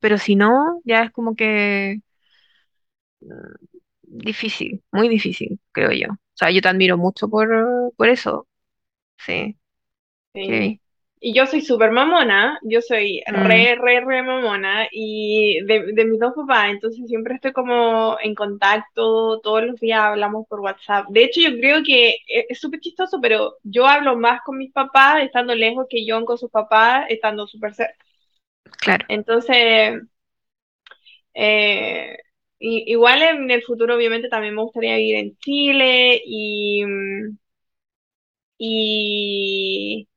Pero 0.00 0.18
si 0.18 0.36
no, 0.36 0.80
ya 0.84 1.04
es 1.04 1.10
como 1.12 1.34
que 1.36 2.00
mm, 3.20 3.54
difícil, 4.02 4.82
muy 4.92 5.08
difícil, 5.08 5.60
creo 5.72 5.92
yo. 5.92 6.12
O 6.14 6.18
sea, 6.36 6.50
yo 6.50 6.60
te 6.62 6.68
admiro 6.68 6.96
mucho 6.98 7.28
por, 7.28 7.48
por 7.96 8.08
eso, 8.08 8.48
sí, 9.18 9.58
sí. 10.34 10.42
sí. 10.46 10.80
Y 11.20 11.34
yo 11.34 11.46
soy 11.46 11.62
súper 11.62 11.92
mamona, 11.92 12.58
yo 12.64 12.80
soy 12.82 13.22
Mm, 13.34 13.66
re, 13.66 13.76
re, 13.76 14.00
re 14.00 14.22
mamona 14.24 14.88
y 14.92 15.60
de, 15.66 15.92
de 15.94 16.04
mis 16.04 16.18
dos 16.20 16.34
papás, 16.34 16.70
entonces 16.70 17.06
siempre 17.08 17.34
estoy 17.36 17.52
como 17.52 18.18
en 18.20 18.34
contacto, 18.34 19.40
todos 19.40 19.64
los 19.64 19.80
días 19.80 20.00
hablamos 20.02 20.46
por 20.48 20.60
WhatsApp. 20.60 21.06
De 21.10 21.24
hecho, 21.24 21.40
yo 21.40 21.50
creo 21.58 21.82
que 21.84 22.10
es 22.28 22.46
es 22.50 22.60
súper 22.60 22.80
chistoso, 22.80 23.20
pero 23.22 23.54
yo 23.64 23.86
hablo 23.86 24.16
más 24.18 24.42
con 24.44 24.58
mis 24.58 24.72
papás 24.72 25.22
estando 25.22 25.54
lejos 25.54 25.86
que 25.90 26.04
yo 26.06 26.24
con 26.24 26.38
sus 26.38 26.50
papás 26.50 27.06
estando 27.08 27.46
súper 27.46 27.74
cerca. 27.74 28.04
Claro, 28.80 29.04
Entonces, 29.08 30.02
eh, 31.34 32.16
igual 32.58 33.22
en 33.22 33.50
el 33.50 33.62
futuro 33.62 33.96
obviamente 33.96 34.28
también 34.28 34.54
me 34.54 34.62
gustaría 34.62 34.96
vivir 34.96 35.16
en 35.16 35.36
Chile 35.38 36.20
y, 36.24 36.84
y 38.58 40.08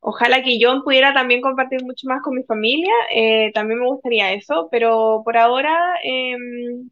Ojalá 0.00 0.42
que 0.44 0.58
yo 0.60 0.82
pudiera 0.84 1.14
también 1.14 1.42
compartir 1.42 1.84
mucho 1.84 2.08
más 2.08 2.22
con 2.22 2.34
mi 2.36 2.44
familia, 2.44 2.92
eh, 3.14 3.52
también 3.54 3.80
me 3.80 3.86
gustaría 3.88 4.32
eso, 4.34 4.68
pero 4.70 5.22
por 5.24 5.36
ahora 5.38 5.78
em, 6.04 6.90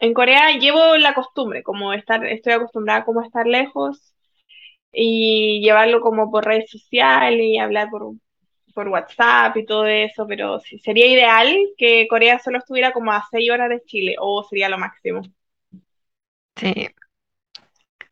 en 0.00 0.14
Corea 0.14 0.58
llevo 0.58 0.96
la 0.98 1.14
costumbre, 1.14 1.62
como 1.64 1.92
estar, 1.94 2.24
estoy 2.26 2.54
acostumbrada 2.54 3.04
como 3.04 3.20
a 3.20 3.26
estar 3.26 3.46
lejos 3.46 4.14
y 4.92 5.60
llevarlo 5.62 6.00
como 6.02 6.30
por 6.30 6.44
redes 6.46 6.70
sociales 6.70 7.40
y 7.44 7.58
hablar 7.58 7.90
por, 7.90 8.14
por 8.74 8.88
WhatsApp 8.88 9.56
y 9.56 9.66
todo 9.66 9.86
eso, 9.86 10.26
pero 10.26 10.60
sí, 10.60 10.78
sería 10.80 11.06
ideal 11.06 11.56
que 11.78 12.06
Corea 12.08 12.38
solo 12.40 12.58
estuviera 12.58 12.92
como 12.92 13.12
a 13.12 13.24
seis 13.30 13.50
horas 13.50 13.70
de 13.70 13.82
Chile, 13.84 14.16
o 14.20 14.44
sería 14.44 14.68
lo 14.68 14.78
máximo. 14.78 15.22
sí, 16.56 16.88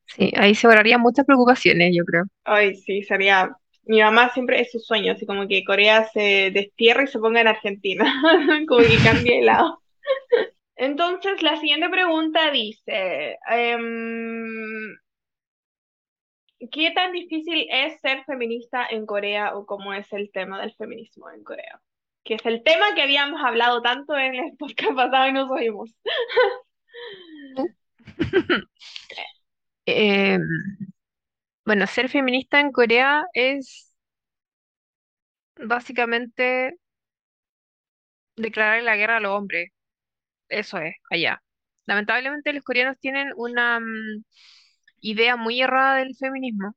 sí. 0.06 0.32
Ahí 0.36 0.54
se 0.54 0.66
ahorrarían 0.66 1.00
muchas 1.00 1.26
preocupaciones, 1.26 1.92
yo 1.96 2.04
creo. 2.04 2.24
Ay, 2.44 2.74
sí, 2.76 3.02
sería... 3.02 3.56
Mi 3.84 4.00
mamá 4.00 4.30
siempre 4.32 4.60
es 4.60 4.70
su 4.70 4.78
sueño, 4.78 5.12
así 5.12 5.26
como 5.26 5.48
que 5.48 5.64
Corea 5.64 6.04
se 6.12 6.50
destierre 6.52 7.04
y 7.04 7.06
se 7.08 7.18
ponga 7.18 7.40
en 7.40 7.48
Argentina, 7.48 8.04
como 8.68 8.80
que 8.82 9.02
cambie 9.02 9.38
de 9.38 9.42
lado. 9.42 9.82
Entonces, 10.76 11.42
la 11.42 11.56
siguiente 11.60 11.88
pregunta 11.90 12.50
dice, 12.50 13.38
em, 13.50 14.96
¿qué 16.70 16.90
tan 16.92 17.12
difícil 17.12 17.66
es 17.70 18.00
ser 18.00 18.24
feminista 18.24 18.86
en 18.88 19.06
Corea 19.06 19.56
o 19.56 19.66
cómo 19.66 19.92
es 19.94 20.12
el 20.12 20.30
tema 20.32 20.60
del 20.60 20.74
feminismo 20.74 21.30
en 21.30 21.42
Corea? 21.42 21.80
Que 22.24 22.34
es 22.34 22.46
el 22.46 22.62
tema 22.62 22.94
que 22.94 23.02
habíamos 23.02 23.42
hablado 23.42 23.82
tanto 23.82 24.16
en 24.16 24.34
el 24.34 24.56
podcast 24.58 24.94
pasado 24.94 25.28
y 25.28 25.32
nos 25.32 25.50
oímos. 25.50 25.94
Eh, 29.84 30.38
bueno, 31.64 31.86
ser 31.88 32.08
feminista 32.08 32.60
en 32.60 32.70
Corea 32.70 33.26
es 33.34 33.92
básicamente 35.56 36.76
declarar 38.36 38.82
la 38.82 38.96
guerra 38.96 39.16
a 39.18 39.20
los 39.20 39.32
hombres. 39.32 39.70
Eso 40.48 40.78
es, 40.78 40.94
allá. 41.10 41.42
Lamentablemente 41.86 42.52
los 42.52 42.64
coreanos 42.64 42.98
tienen 43.00 43.32
una 43.36 43.80
mm, 43.80 44.24
idea 45.02 45.36
muy 45.36 45.62
errada 45.62 45.98
del 45.98 46.16
feminismo. 46.16 46.74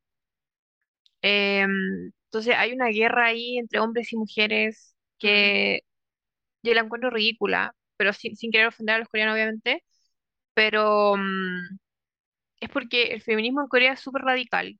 Em, 1.21 2.11
entonces 2.25 2.55
hay 2.57 2.73
una 2.73 2.87
guerra 2.89 3.27
ahí 3.27 3.57
entre 3.57 3.79
hombres 3.79 4.11
y 4.13 4.17
mujeres 4.17 4.95
que 5.19 5.81
yo 6.63 6.73
la 6.73 6.81
encuentro 6.81 7.11
ridícula, 7.11 7.75
pero 7.97 8.13
sin, 8.13 8.35
sin 8.37 8.51
querer 8.51 8.67
ofender 8.69 8.95
a 8.95 8.99
los 8.99 9.09
coreanos, 9.09 9.35
obviamente. 9.35 9.83
Pero 10.55 11.15
mm, 11.17 11.77
es 12.61 12.69
porque 12.69 13.05
el 13.13 13.21
feminismo 13.21 13.61
en 13.61 13.67
Corea 13.67 13.93
es 13.93 13.99
súper 14.01 14.23
radical 14.23 14.79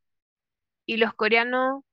y 0.86 0.98
los 0.98 1.14
coreanos 1.16 1.84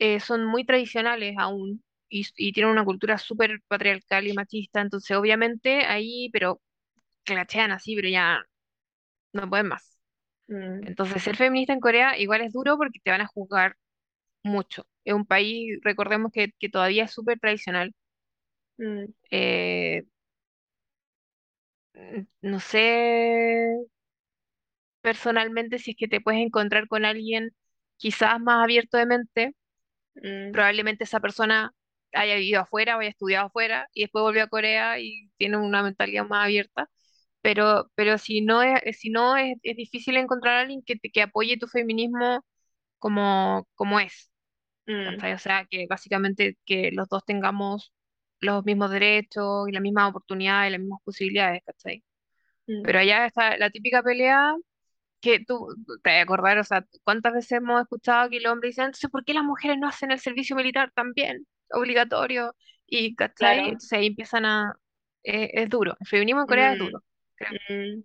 eh, 0.00 0.20
son 0.20 0.44
muy 0.46 0.64
tradicionales 0.66 1.36
aún 1.38 1.84
y, 2.10 2.26
y 2.36 2.52
tienen 2.52 2.72
una 2.72 2.84
cultura 2.86 3.18
súper 3.18 3.60
patriarcal 3.68 4.26
y 4.28 4.34
machista, 4.34 4.80
entonces 4.82 5.16
obviamente 5.16 5.84
ahí, 5.86 6.30
pero 6.32 6.60
clachean 7.24 7.72
así, 7.72 7.96
pero 7.96 8.08
ya 8.08 8.42
no 9.32 9.48
pueden 9.50 9.68
más. 9.68 9.95
Mm, 10.48 10.80
Entonces 10.86 11.22
ser 11.22 11.36
feminista 11.36 11.72
en 11.72 11.80
Corea 11.80 12.18
igual 12.18 12.40
es 12.42 12.52
duro 12.52 12.76
porque 12.78 13.00
te 13.02 13.10
van 13.10 13.20
a 13.20 13.26
juzgar 13.26 13.76
mucho. 14.44 14.86
Es 15.04 15.14
un 15.14 15.26
país, 15.26 15.78
recordemos 15.82 16.32
que, 16.32 16.52
que 16.60 16.68
todavía 16.70 17.04
es 17.04 17.12
súper 17.12 17.40
tradicional. 17.40 17.94
mm, 18.78 19.06
Eh, 19.30 20.04
n- 21.94 22.26
no 22.42 22.60
sé 22.60 23.86
personalmente 25.00 25.78
si 25.78 25.92
es 25.92 25.96
que 25.96 26.08
te 26.08 26.20
puedes 26.20 26.40
encontrar 26.40 26.88
con 26.88 27.04
alguien 27.04 27.50
quizás 27.96 28.40
más 28.40 28.62
abierto 28.64 28.96
de 28.98 29.06
mente 29.06 29.54
mm, 30.16 30.52
probablemente 30.52 31.04
esa 31.04 31.20
persona 31.20 31.72
haya 32.14 32.36
vivido 32.36 32.62
afuera 32.62 32.96
o 32.96 33.00
haya 33.00 33.10
estudiado 33.10 33.46
afuera 33.48 33.88
y 33.94 34.02
después 34.02 34.22
volvió 34.22 34.44
a 34.44 34.48
Corea 34.48 35.00
y 35.00 35.30
tiene 35.38 35.58
una 35.58 35.82
mentalidad 35.82 36.26
más 36.26 36.44
abierta. 36.46 36.90
Pero, 37.42 37.90
pero 37.94 38.18
si 38.18 38.40
no 38.42 38.62
es, 38.62 38.98
si 38.98 39.10
no 39.10 39.36
es, 39.36 39.56
es 39.62 39.76
difícil 39.76 40.16
encontrar 40.16 40.56
a 40.56 40.60
alguien 40.62 40.82
que, 40.84 40.96
te, 40.96 41.10
que 41.10 41.22
apoye 41.22 41.56
tu 41.58 41.68
feminismo 41.68 42.44
como, 42.98 43.68
como 43.76 44.00
es, 44.00 44.30
mm, 44.88 45.20
¿cachai? 45.20 45.34
O 45.34 45.38
sea, 45.38 45.66
que 45.70 45.86
básicamente 45.88 46.58
que 46.66 46.90
los 46.92 47.08
dos 47.08 47.24
tengamos 47.24 47.92
los 48.40 48.64
mismos 48.64 48.90
derechos 48.90 49.68
y 49.68 49.72
las 49.72 49.82
mismas 49.82 50.10
oportunidades 50.10 50.70
y 50.70 50.72
las 50.72 50.80
mismas 50.80 51.00
posibilidades, 51.04 51.62
¿cachai? 51.66 52.04
mm, 52.68 52.82
Pero 52.82 52.98
allá 53.00 53.26
está 53.26 53.56
la 53.58 53.70
típica 53.70 54.02
pelea 54.02 54.54
que 55.20 55.40
tú 55.44 55.68
te 56.04 56.10
vas 56.10 56.18
a 56.20 56.22
acordar, 56.22 56.58
o 56.58 56.64
sea, 56.64 56.86
¿cuántas 57.04 57.32
veces 57.34 57.52
hemos 57.54 57.82
escuchado 57.82 58.30
que 58.30 58.38
el 58.38 58.46
hombre 58.48 58.68
dice, 58.70 58.82
entonces, 58.82 59.10
¿por 59.10 59.24
qué 59.24 59.34
las 59.34 59.44
mujeres 59.44 59.78
no 59.78 59.88
hacen 59.88 60.10
el 60.12 60.20
servicio 60.20 60.56
militar 60.56 60.92
también, 60.94 61.46
obligatorio? 61.72 62.54
Y, 62.86 63.14
¿cachai? 63.16 63.60
claro. 63.60 63.66
Entonces 63.68 63.92
ahí 63.98 64.06
empiezan 64.08 64.46
a... 64.46 64.76
eh, 65.24 65.50
es 65.54 65.70
duro, 65.70 65.96
el 66.00 66.06
feminismo 66.08 66.42
en 66.42 66.46
Corea 66.48 66.72
es 66.72 66.78
Mm, 66.78 66.78
duro. 66.78 67.04
Mm. 67.68 68.02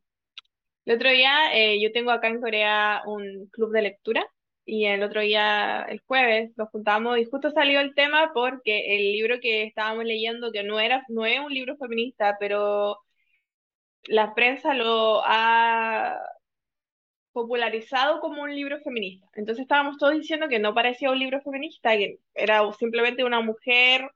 El 0.86 0.96
otro 0.96 1.10
día, 1.12 1.54
eh, 1.54 1.80
yo 1.82 1.92
tengo 1.92 2.12
acá 2.12 2.28
en 2.28 2.42
Corea 2.42 3.04
un 3.06 3.48
club 3.52 3.72
de 3.72 3.82
lectura 3.84 4.26
y 4.66 4.86
el 4.86 5.04
otro 5.04 5.22
día, 5.22 5.84
el 5.90 6.02
jueves, 6.06 6.52
nos 6.58 6.70
juntamos 6.70 7.18
y 7.20 7.26
justo 7.26 7.52
salió 7.52 7.80
el 7.82 7.94
tema 7.96 8.32
porque 8.34 8.96
el 8.96 9.12
libro 9.14 9.40
que 9.40 9.64
estábamos 9.64 10.06
leyendo, 10.06 10.52
que 10.52 10.64
no 10.64 10.80
era, 10.80 11.04
no 11.10 11.26
es 11.26 11.40
un 11.40 11.54
libro 11.54 11.78
feminista, 11.78 12.38
pero 12.40 13.00
la 14.06 14.34
prensa 14.36 14.74
lo 14.74 15.22
ha 15.26 16.18
popularizado 17.32 18.20
como 18.20 18.44
un 18.44 18.54
libro 18.56 18.80
feminista. 18.82 19.28
Entonces 19.36 19.64
estábamos 19.64 19.98
todos 19.98 20.14
diciendo 20.14 20.48
que 20.50 20.60
no 20.60 20.74
parecía 20.74 21.12
un 21.12 21.20
libro 21.20 21.42
feminista, 21.42 21.96
que 21.98 22.20
era 22.34 22.62
simplemente 22.74 23.24
una 23.24 23.42
mujer 23.42 24.10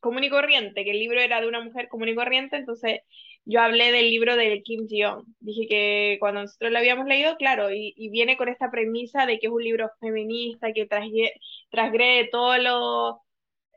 común 0.00 0.24
y 0.24 0.30
corriente, 0.30 0.84
que 0.84 0.90
el 0.92 0.98
libro 0.98 1.20
era 1.20 1.40
de 1.40 1.48
una 1.48 1.60
mujer 1.60 1.88
común 1.88 2.08
y 2.08 2.14
corriente, 2.14 2.56
entonces 2.56 3.00
yo 3.44 3.60
hablé 3.60 3.92
del 3.92 4.10
libro 4.10 4.36
de 4.36 4.62
Kim 4.62 4.86
Ji-yeon. 4.86 5.24
Dije 5.40 5.66
que 5.68 6.16
cuando 6.20 6.42
nosotros 6.42 6.70
lo 6.72 6.78
habíamos 6.78 7.06
leído, 7.06 7.36
claro, 7.36 7.72
y, 7.72 7.94
y 7.96 8.10
viene 8.10 8.36
con 8.36 8.48
esta 8.48 8.70
premisa 8.70 9.26
de 9.26 9.38
que 9.38 9.46
es 9.48 9.52
un 9.52 9.62
libro 9.64 9.90
feminista, 10.00 10.72
que 10.72 10.86
transgrede 10.86 12.28
todos 12.30 12.58
los 12.62 13.16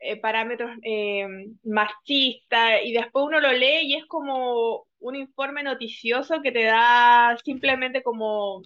eh, 0.00 0.20
parámetros 0.20 0.70
eh, 0.82 1.26
machistas, 1.64 2.80
y 2.84 2.92
después 2.92 3.24
uno 3.26 3.40
lo 3.40 3.52
lee 3.52 3.80
y 3.82 3.94
es 3.96 4.06
como 4.06 4.86
un 5.00 5.16
informe 5.16 5.62
noticioso 5.62 6.42
que 6.42 6.52
te 6.52 6.64
da 6.64 7.36
simplemente 7.44 8.02
como 8.02 8.62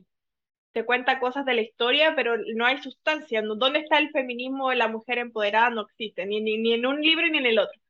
te 0.73 0.85
cuenta 0.85 1.21
cosas 1.21 1.45
de 1.47 1.55
la 1.55 1.63
historia, 1.63 2.15
pero 2.17 2.37
no 2.55 2.67
hay 2.67 2.79
sustancia. 2.83 3.43
¿Dónde 3.43 3.81
está 3.81 3.99
el 3.99 4.11
feminismo 4.11 4.71
de 4.71 4.77
la 4.77 4.89
mujer 4.89 5.19
empoderada? 5.19 5.71
No 5.71 5.83
existe, 5.83 6.27
ni, 6.27 6.41
ni, 6.41 6.59
ni 6.59 6.75
en 6.75 6.87
un 6.87 7.01
libro 7.01 7.27
ni 7.29 7.39
en 7.39 7.47
el 7.47 7.59
otro. 7.59 7.81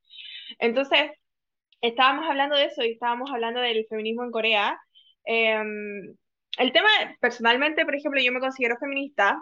Entonces, 0.58 1.10
estábamos 1.80 2.28
hablando 2.28 2.56
de 2.56 2.66
eso 2.66 2.82
y 2.84 2.92
estábamos 2.92 3.30
hablando 3.32 3.60
del 3.60 3.86
feminismo 3.88 4.24
en 4.24 4.30
Corea. 4.30 4.78
Eh, 5.24 5.56
el 6.58 6.72
tema, 6.72 6.88
personalmente, 7.20 7.84
por 7.84 7.94
ejemplo, 7.94 8.20
yo 8.20 8.32
me 8.32 8.40
considero 8.40 8.76
feminista, 8.78 9.38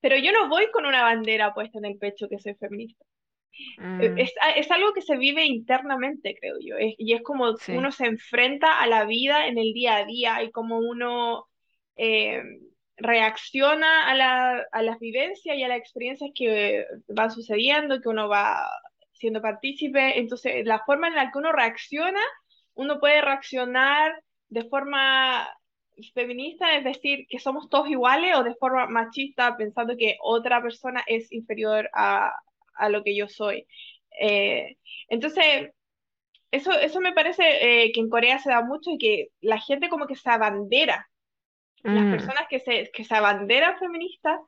pero 0.00 0.16
yo 0.18 0.32
no 0.32 0.48
voy 0.48 0.70
con 0.72 0.86
una 0.86 1.02
bandera 1.02 1.54
puesta 1.54 1.78
en 1.78 1.84
el 1.86 1.98
pecho 1.98 2.28
que 2.28 2.38
soy 2.38 2.54
feminista. 2.54 3.04
Eh, 3.98 4.12
Mm, 4.12 4.16
Es, 4.16 4.32
es 4.56 4.70
algo 4.70 4.92
que 4.94 5.02
se 5.02 5.16
vive 5.16 5.44
internamente, 5.46 6.36
creo 6.40 6.56
yo, 6.60 6.76
es- 6.78 6.94
y 6.98 7.14
es 7.14 7.22
como 7.22 7.56
sí. 7.56 7.72
uno 7.72 7.92
se 7.92 8.06
enfrenta 8.06 8.80
a 8.80 8.86
la 8.86 9.04
vida 9.04 9.46
en 9.48 9.58
el 9.58 9.72
día 9.72 9.96
a 9.96 10.04
día 10.06 10.42
y 10.42 10.50
como 10.52 10.78
uno 10.78 11.46
eh, 11.96 12.42
reacciona 12.96 14.10
a 14.10 14.14
la, 14.14 14.64
a 14.72 14.82
las 14.82 14.98
vivencias 14.98 15.56
y 15.56 15.62
a 15.62 15.68
las 15.68 15.78
experiencias 15.78 16.30
que 16.34 16.86
van 17.08 17.30
sucediendo, 17.30 18.00
que 18.00 18.08
uno 18.08 18.28
va 18.28 18.66
siendo 19.20 19.42
partícipe. 19.42 20.18
Entonces, 20.18 20.66
la 20.66 20.80
forma 20.86 21.08
en 21.08 21.16
la 21.16 21.30
que 21.30 21.38
uno 21.38 21.52
reacciona, 21.52 22.20
uno 22.74 23.00
puede 23.00 23.22
reaccionar 23.22 24.12
de 24.48 24.64
forma 24.68 25.48
feminista, 26.14 26.76
es 26.76 26.84
decir, 26.84 27.26
que 27.28 27.38
somos 27.38 27.68
todos 27.68 27.88
iguales, 27.88 28.34
o 28.36 28.44
de 28.44 28.54
forma 28.56 28.86
machista, 28.88 29.56
pensando 29.56 29.96
que 29.96 30.16
otra 30.22 30.62
persona 30.62 31.04
es 31.06 31.30
inferior 31.32 31.90
a, 31.94 32.32
a 32.74 32.88
lo 32.88 33.04
que 33.04 33.16
yo 33.16 33.28
soy. 33.28 33.66
Eh, 34.20 34.76
entonces, 35.08 35.70
eso, 36.50 36.72
eso 36.72 37.00
me 37.00 37.12
parece 37.12 37.84
eh, 37.84 37.92
que 37.92 38.00
en 38.00 38.08
Corea 38.10 38.38
se 38.38 38.50
da 38.50 38.62
mucho 38.62 38.90
y 38.92 38.98
que 38.98 39.28
la 39.40 39.58
gente 39.60 39.88
como 39.88 40.06
que 40.06 40.16
se 40.16 40.30
abandera, 40.30 41.08
las 41.84 42.08
Mm, 42.08 42.08
personas 42.08 42.44
que 42.48 42.60
se, 42.60 42.90
que 42.92 43.04
se 43.04 43.14
abanderan 43.14 43.78
feministas, 43.78 44.40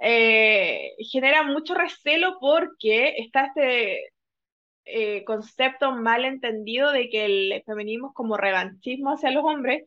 eh, 0.00 0.92
generan 1.10 1.48
mucho 1.52 1.74
recelo 1.74 2.38
porque 2.40 3.14
está 3.18 3.46
este 3.46 4.12
eh, 4.86 5.24
concepto 5.24 5.92
mal 5.92 6.24
entendido 6.24 6.90
de 6.92 7.08
que 7.10 7.24
el 7.26 7.62
feminismo 7.64 8.08
es 8.08 8.14
como 8.14 8.36
revanchismo 8.36 9.12
hacia 9.12 9.30
los 9.30 9.44
hombres 9.44 9.84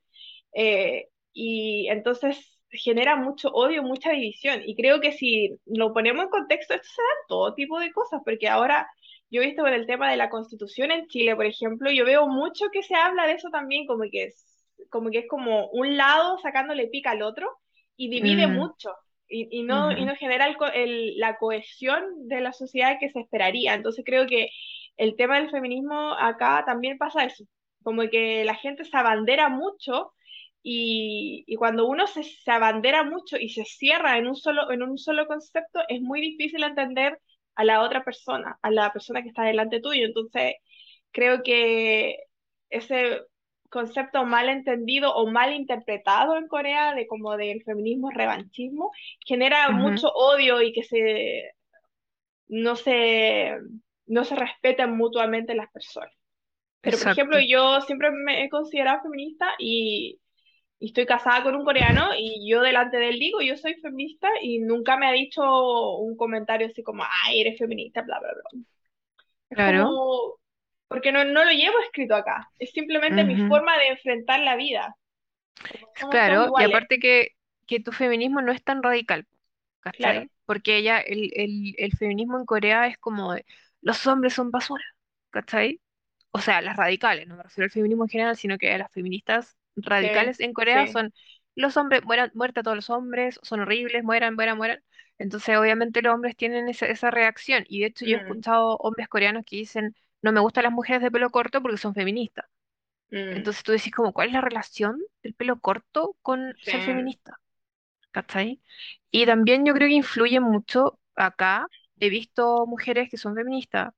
eh, 0.53 1.09
y 1.33 1.87
entonces 1.89 2.57
genera 2.69 3.15
mucho 3.15 3.49
odio, 3.49 3.83
mucha 3.83 4.11
división. 4.11 4.61
Y 4.65 4.75
creo 4.75 5.01
que 5.01 5.11
si 5.11 5.59
lo 5.65 5.93
ponemos 5.93 6.23
en 6.23 6.29
contexto, 6.29 6.73
esto 6.73 6.87
se 6.87 7.01
da 7.01 7.07
en 7.07 7.27
todo 7.27 7.53
tipo 7.53 7.79
de 7.79 7.91
cosas, 7.91 8.21
porque 8.23 8.47
ahora 8.47 8.87
yo 9.29 9.41
he 9.41 9.45
visto 9.45 9.63
con 9.63 9.73
el 9.73 9.87
tema 9.87 10.09
de 10.11 10.17
la 10.17 10.29
constitución 10.29 10.91
en 10.91 11.07
Chile, 11.07 11.35
por 11.35 11.45
ejemplo, 11.45 11.91
yo 11.91 12.05
veo 12.05 12.27
mucho 12.27 12.69
que 12.71 12.83
se 12.83 12.95
habla 12.95 13.27
de 13.27 13.33
eso 13.33 13.49
también, 13.49 13.87
como 13.87 14.03
que 14.11 14.25
es 14.25 14.45
como, 14.89 15.09
que 15.09 15.19
es 15.19 15.27
como 15.27 15.67
un 15.69 15.97
lado 15.97 16.37
sacándole 16.39 16.87
pica 16.87 17.11
al 17.11 17.23
otro 17.23 17.49
y 17.97 18.09
divide 18.09 18.47
mm, 18.47 18.53
mucho. 18.53 18.91
Y, 19.33 19.47
y 19.51 19.63
no, 19.63 19.91
y 19.97 20.05
ujú, 20.05 20.05
no 20.05 20.15
genera 20.15 20.47
el 20.47 20.55
el- 20.75 21.17
la 21.19 21.37
cohesión 21.37 22.27
de 22.29 22.41
la 22.41 22.53
sociedad 22.53 22.97
que 22.99 23.09
se 23.11 23.21
esperaría. 23.21 23.73
Entonces 23.75 24.03
creo 24.05 24.27
que 24.27 24.49
el 24.97 25.15
tema 25.15 25.37
del 25.39 25.49
feminismo 25.51 26.13
acá 26.19 26.63
también 26.65 26.97
pasa 26.97 27.25
eso, 27.25 27.45
como 27.83 28.03
que 28.09 28.45
la 28.45 28.55
gente 28.55 28.85
se 28.85 28.97
abandera 28.97 29.49
mucho 29.49 30.13
y, 30.63 31.43
y 31.47 31.55
cuando 31.57 31.87
uno 31.87 32.07
se, 32.07 32.23
se 32.23 32.51
abandera 32.51 33.03
mucho 33.03 33.37
y 33.37 33.49
se 33.49 33.65
cierra 33.65 34.17
en 34.17 34.27
un 34.27 34.35
solo, 34.35 34.71
en 34.71 34.83
un 34.83 34.97
solo 34.97 35.27
concepto, 35.27 35.81
es 35.89 36.01
muy 36.01 36.21
difícil 36.21 36.63
entender 36.63 37.19
a 37.55 37.63
la 37.65 37.81
otra 37.81 38.03
persona, 38.03 38.57
a 38.61 38.71
la 38.71 38.91
persona 38.93 39.21
que 39.23 39.29
está 39.29 39.43
delante 39.43 39.81
tuyo. 39.81 40.05
Entonces, 40.05 40.55
creo 41.11 41.43
que 41.43 42.17
ese 42.69 43.21
concepto 43.73 44.25
mal 44.25 44.49
entendido 44.49 45.13
o 45.15 45.27
mal 45.31 45.53
interpretado 45.53 46.37
en 46.37 46.47
Corea 46.49 46.95
de 46.95 47.07
como 47.07 47.37
del 47.37 47.63
feminismo 47.65 48.11
revanchismo 48.11 48.91
genera 49.25 49.71
ujú, 49.71 49.73
mucho 49.73 50.09
odio 50.13 50.61
y 50.63 50.73
que 50.73 50.83
se 50.83 51.51
no 52.47 52.75
se 52.75 53.57
no 54.07 54.23
se 54.25 54.35
respetan 54.35 54.97
mutuamente 54.97 55.55
las 55.55 55.71
personas. 55.71 56.11
Pero, 56.83 56.99
por 56.99 57.09
ejemplo, 57.09 57.37
yo 57.39 57.81
siempre 57.81 58.11
me 58.11 58.45
he 58.45 58.49
considerado 58.49 59.01
feminista 59.03 59.47
y, 59.59 60.19
y 60.79 60.87
estoy 60.87 61.05
casada 61.07 61.43
con 61.43 61.55
un 61.55 61.65
coreano 61.65 62.11
y 62.17 62.49
yo 62.49 62.61
delante 62.61 62.97
de 62.97 63.09
él 63.09 63.19
digo, 63.19 63.41
yo 63.41 63.57
soy 63.57 63.75
feminista 63.75 64.29
y 64.41 64.59
nunca 64.59 64.97
me 64.97 65.07
ha 65.07 65.13
dicho 65.13 65.43
un 65.99 66.15
comentario 66.17 66.67
así 66.67 66.83
como, 66.83 67.03
ay, 67.25 67.41
eres 67.41 67.59
feminista, 67.59 68.01
bla, 68.03 68.19
bla, 68.19 68.29
bla. 68.33 68.51
Claro. 69.51 70.01
como, 70.01 70.35
porque 70.93 71.11
no, 71.13 71.25
no 71.25 71.45
lo 71.45 71.51
llevo 71.51 71.79
escrito 71.81 72.15
acá, 72.15 72.49
es 72.59 72.71
simplemente 72.71 73.25
mi 73.25 73.37
ujú, 73.37 73.47
forma 73.47 73.77
de 73.79 73.89
enfrentar 73.89 74.41
la 74.41 74.55
vida. 74.57 74.95
Claro, 76.09 76.51
y 76.55 76.63
aparte 76.63 76.99
que, 76.99 77.29
que 77.67 77.79
tu 77.79 77.91
feminismo 77.91 78.41
no 78.41 78.51
es 78.51 78.63
tan 78.63 78.83
radical, 78.83 79.27
claro, 79.91 80.23
¿cachai? 80.23 80.31
Porque 80.45 80.77
ella, 80.77 80.99
el, 80.99 81.31
el, 81.35 81.75
el 81.77 81.91
feminismo 81.97 82.37
en 82.39 82.45
Corea 82.45 82.87
es 82.87 82.97
como 82.97 83.33
de, 83.33 83.45
los 83.81 84.05
hombres 84.07 84.33
son 84.33 84.51
basura, 84.51 84.83
¿cachai? 85.29 85.81
O 86.31 86.39
sea, 86.41 86.61
las 86.61 86.77
radicales, 86.77 87.27
no 87.27 87.37
me 87.37 87.43
refiero 87.43 87.65
al 87.65 87.71
feminismo 87.71 88.03
en 88.05 88.09
general, 88.09 88.37
sino 88.37 88.57
que 88.57 88.77
las 88.77 88.91
feministas 88.91 89.57
sí, 89.99 90.09
radicales 90.15 90.39
en 90.39 90.53
Corea 90.53 90.87
sí, 90.87 90.87
son 90.87 91.13
los 91.55 91.77
hombres, 91.77 92.03
mueran, 92.05 92.31
muerta 92.35 92.63
todos 92.63 92.75
los 92.77 92.89
hombres, 92.89 93.39
son 93.43 93.61
horribles, 93.61 94.03
mueran, 94.03 94.35
mueran, 94.35 94.57
mueran. 94.57 94.83
Entonces, 95.19 95.57
obviamente 95.57 96.01
los 96.01 96.13
hombres 96.15 96.35
tienen 96.35 96.67
esa, 96.69 96.87
esa 96.87 97.11
reacción. 97.11 97.65
Y 97.67 97.81
de 97.81 97.87
hecho 97.87 98.05
yo 98.05 98.15
he 98.15 98.17
mm, 98.17 98.19
escuchado 98.19 98.77
hombres 98.77 99.07
coreanos 99.07 99.45
que 99.45 99.57
dicen, 99.57 99.95
no 100.23 100.33
me 100.33 100.41
gustan 100.41 100.65
las 100.65 100.73
mujeres 100.73 101.03
de 101.03 101.11
pelo 101.11 101.31
corto 101.31 101.61
porque 101.63 101.77
son 101.79 101.95
feministas. 101.95 102.47
mm, 103.11 103.43
Entonces 103.43 103.63
tú 103.63 103.71
decís 103.73 103.93
como, 103.93 104.13
¿cuál 104.13 104.27
es 104.29 104.33
la 104.33 104.41
relación 104.41 104.99
del 105.23 105.33
pelo 105.35 105.59
corto 105.59 106.17
con 106.21 106.57
sí. 106.61 106.71
ser 106.71 106.81
feminista? 106.81 107.39
¿Cachai? 108.11 108.61
Y 109.11 109.25
también 109.25 109.65
yo 109.65 109.73
creo 109.73 109.87
que 109.89 109.95
influye 109.95 110.39
mucho 110.41 110.99
acá. 111.15 111.67
He 111.99 112.09
visto 112.09 112.65
mujeres 112.67 113.09
que 113.09 113.17
son 113.17 113.35
feministas 113.35 113.93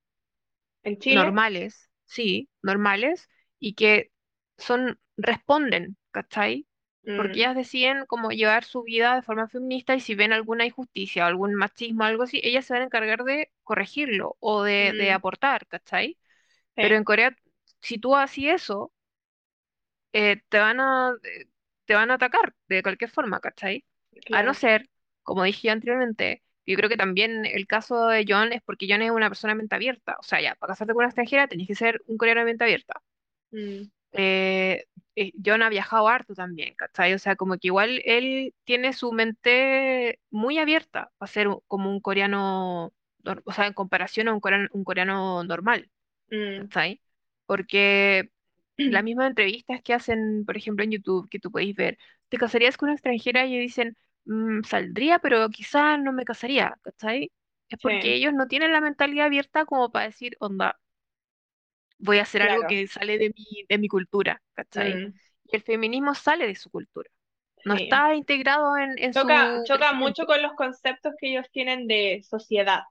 En 0.84 0.97
Chile, 0.99 1.36
normales, 1.36 1.89
sí, 2.05 2.49
normales, 2.61 3.30
y 3.59 3.73
que 3.76 4.11
son, 4.57 4.99
responden, 5.17 5.97
¿cachai? 6.11 6.67
Porque 7.14 7.39
mm, 7.39 7.41
ellas 7.41 7.56
deciden 7.56 8.06
cómo 8.08 8.32
llevar 8.32 8.64
su 8.66 8.84
vida 8.84 9.16
de 9.16 9.22
forma 9.22 9.47
feminista 9.47 9.95
y 9.95 9.99
si 10.01 10.16
ven 10.16 10.34
alguna 10.34 10.66
injusticia 10.66 11.24
o 11.26 11.28
algún 11.28 11.56
machismo 11.56 12.03
algo 12.03 12.24
así, 12.24 12.41
ellas 12.43 12.66
se 12.66 12.74
van 12.74 12.82
a 12.84 12.86
encargar 12.86 13.24
de 13.24 13.51
corregirlo 13.64 14.38
o 14.39 14.64
de, 14.64 14.93
de 14.97 15.12
mm, 15.12 15.14
aportar, 15.14 15.68
¿cachai? 15.68 16.18
Pero 16.80 16.95
sí, 16.95 16.97
en 16.97 17.03
Corea, 17.06 17.36
si 17.82 17.97
tú 17.99 18.16
haces 18.16 18.45
eso, 18.64 18.93
eh, 20.14 20.41
te 20.49 20.60
van 20.60 20.80
a, 20.80 21.14
eh, 21.24 21.45
te 21.86 21.93
van 21.95 22.12
a 22.12 22.16
atacar 22.16 22.56
de 22.68 22.82
cualquier 22.84 23.10
forma, 23.12 23.39
¿cachai? 23.39 23.86
A 24.32 24.43
no 24.43 24.53
claro, 24.53 24.56
ser, 24.56 24.89
como 25.24 25.43
dije 25.43 25.70
anteriormente, 25.70 26.43
yo 26.66 26.76
creo 26.78 26.89
que 26.89 26.97
también 26.97 27.45
el 27.45 27.68
caso 27.68 28.08
de 28.08 28.26
John 28.28 28.53
es 28.53 28.62
porque 28.64 28.88
John 28.89 29.01
es 29.01 29.12
una 29.12 29.30
persona 29.30 29.53
de 29.53 29.58
mente 29.60 29.76
abierta. 29.76 30.18
O 30.20 30.24
sea, 30.24 30.41
ya, 30.41 30.56
para 30.56 30.72
casarte 30.74 30.93
con 30.93 31.01
una 31.01 31.08
extranjera 31.10 31.47
tenés 31.47 31.68
que 31.68 31.76
ser 31.76 32.01
un 32.08 32.18
coreano 32.18 32.41
de 32.41 32.45
mente 32.45 32.64
abierta. 32.64 33.01
mm, 33.51 33.89
Eh, 34.18 34.86
eh, 35.16 35.32
John 35.45 35.63
ha 35.63 35.70
viajado 35.70 36.07
harto 36.07 36.34
también, 36.36 36.76
¿cachai? 36.76 37.13
O 37.13 37.20
sea, 37.20 37.36
como 37.36 37.55
que 37.57 37.68
igual 37.68 38.01
él 38.05 38.53
tiene 38.63 38.93
su 38.93 39.11
mente 39.13 40.20
muy 40.30 40.57
abierta 40.59 41.11
para 41.18 41.32
ser 41.32 41.47
como 41.68 41.89
un 41.91 41.99
coreano, 42.01 42.93
o 43.45 43.51
sea, 43.53 43.68
en 43.68 43.74
comparación 43.74 44.28
a 44.28 44.34
un 44.34 44.39
coreano, 44.39 44.68
un 44.74 44.84
coreano 44.84 45.43
normal, 45.43 45.91
mm, 46.32 46.70
¿cachai? 46.70 47.01
Porque 47.45 48.32
las 48.86 49.03
mismas 49.05 49.30
entrevistas 49.30 49.82
que 49.84 49.93
hacen, 49.93 50.45
por 50.45 50.57
ejemplo, 50.57 50.84
en 50.84 50.91
YouTube, 50.91 51.30
que 51.30 51.39
tú 51.39 51.51
podéis 51.51 51.76
ver, 51.76 51.97
¿te 52.30 52.38
casarías 52.38 52.78
con 52.78 52.89
una 52.89 52.95
extranjera? 52.95 53.45
Y 53.47 53.59
dicen, 53.59 53.97
"Mm, 54.26 54.63
saldría, 54.63 55.20
pero 55.20 55.49
quizás 55.49 55.99
no 56.01 56.13
me 56.13 56.26
casaría, 56.26 56.78
¿cachai? 56.84 57.32
Es 57.70 57.80
porque 57.82 58.13
sí, 58.13 58.16
ellos 58.16 58.34
no 58.34 58.47
tienen 58.47 58.74
la 58.74 58.82
mentalidad 58.82 59.28
abierta 59.28 59.66
como 59.66 59.91
para 59.91 60.05
decir, 60.07 60.38
onda, 60.39 60.80
voy 61.99 62.19
a 62.19 62.23
hacer 62.23 62.41
algo 62.43 62.65
que 62.65 62.87
sale 62.87 63.17
de 63.17 63.29
mi, 63.35 63.65
de 63.69 63.77
mi 63.77 63.87
cultura, 63.87 64.41
¿cachai? 64.53 65.01
mm, 65.01 65.13
Y 65.45 65.55
el 65.55 65.63
feminismo 65.63 66.15
sale 66.15 66.47
de 66.47 66.55
su 66.55 66.69
cultura, 66.71 67.09
no 67.65 67.75
sí. 67.75 67.75
está 67.75 68.15
integrado 68.15 68.77
en, 68.77 68.97
en 68.99 69.13
Choca, 69.13 69.51
su 69.63 69.63
choca 69.63 69.93
mucho 69.93 70.25
con 70.25 70.41
los 70.41 70.53
conceptos 70.53 71.13
que 71.19 71.29
ellos 71.31 71.49
tienen 71.51 71.87
de 71.87 72.21
sociedad, 72.27 72.81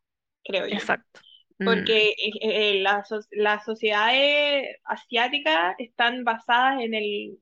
creo 0.45 0.67
yo. 0.69 0.79
Exacto. 0.79 1.21
Mm, 1.59 1.89
Porque 1.89 2.11
eh, 2.11 2.17
eh, 2.43 2.81
la 2.83 3.05
so- 3.05 3.21
las 3.33 3.65
sociedades 3.65 4.79
asiáticas 4.85 5.77
están 5.79 6.25
basadas 6.25 6.83
en 6.83 6.95
el 6.95 7.39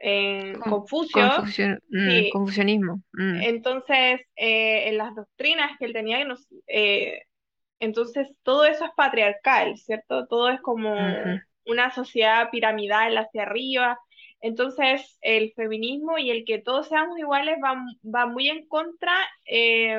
en 0.00 0.62
con- 0.62 0.78
Confucio, 0.78 1.44
confusión- 1.44 1.80
mm, 1.90 2.24
sí. 2.24 2.32
confusionismo. 2.32 3.02
mm, 3.12 3.44
Entonces, 3.46 4.20
eh, 4.36 4.88
en 4.88 4.98
las 4.98 5.14
doctrinas 5.14 5.78
que 5.78 5.86
él 5.86 5.92
tenía, 5.92 6.24
nos- 6.24 6.46
eh, 6.68 7.22
entonces 7.80 8.28
todo 8.42 8.64
eso 8.64 8.84
es 8.84 8.90
patriarcal, 8.96 9.76
¿cierto? 9.78 10.26
Todo 10.26 10.50
es 10.50 10.60
como 10.60 10.94
una 11.66 11.90
sociedad 11.90 12.50
piramidal 12.50 13.16
hacia 13.18 13.42
arriba. 13.42 13.98
Entonces, 14.40 15.18
el 15.20 15.52
feminismo 15.54 16.18
y 16.18 16.30
el 16.30 16.44
que 16.44 16.58
todos 16.60 16.88
seamos 16.88 17.18
iguales 17.18 17.58
va, 17.62 17.74
va 18.04 18.26
muy 18.26 18.48
en 18.48 18.66
contra 18.68 19.12
eh, 19.46 19.98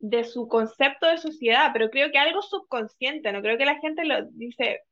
de 0.00 0.24
su 0.24 0.48
concepto 0.48 1.06
de 1.06 1.18
sociedad, 1.18 1.70
pero 1.72 1.90
creo 1.90 2.10
que 2.10 2.18
algo 2.18 2.42
subconsciente, 2.42 3.32
no 3.32 3.42
creo 3.42 3.58
que 3.58 3.64
la 3.64 3.80
gente 3.80 4.04
lo 4.04 4.24
dice, 4.32 4.82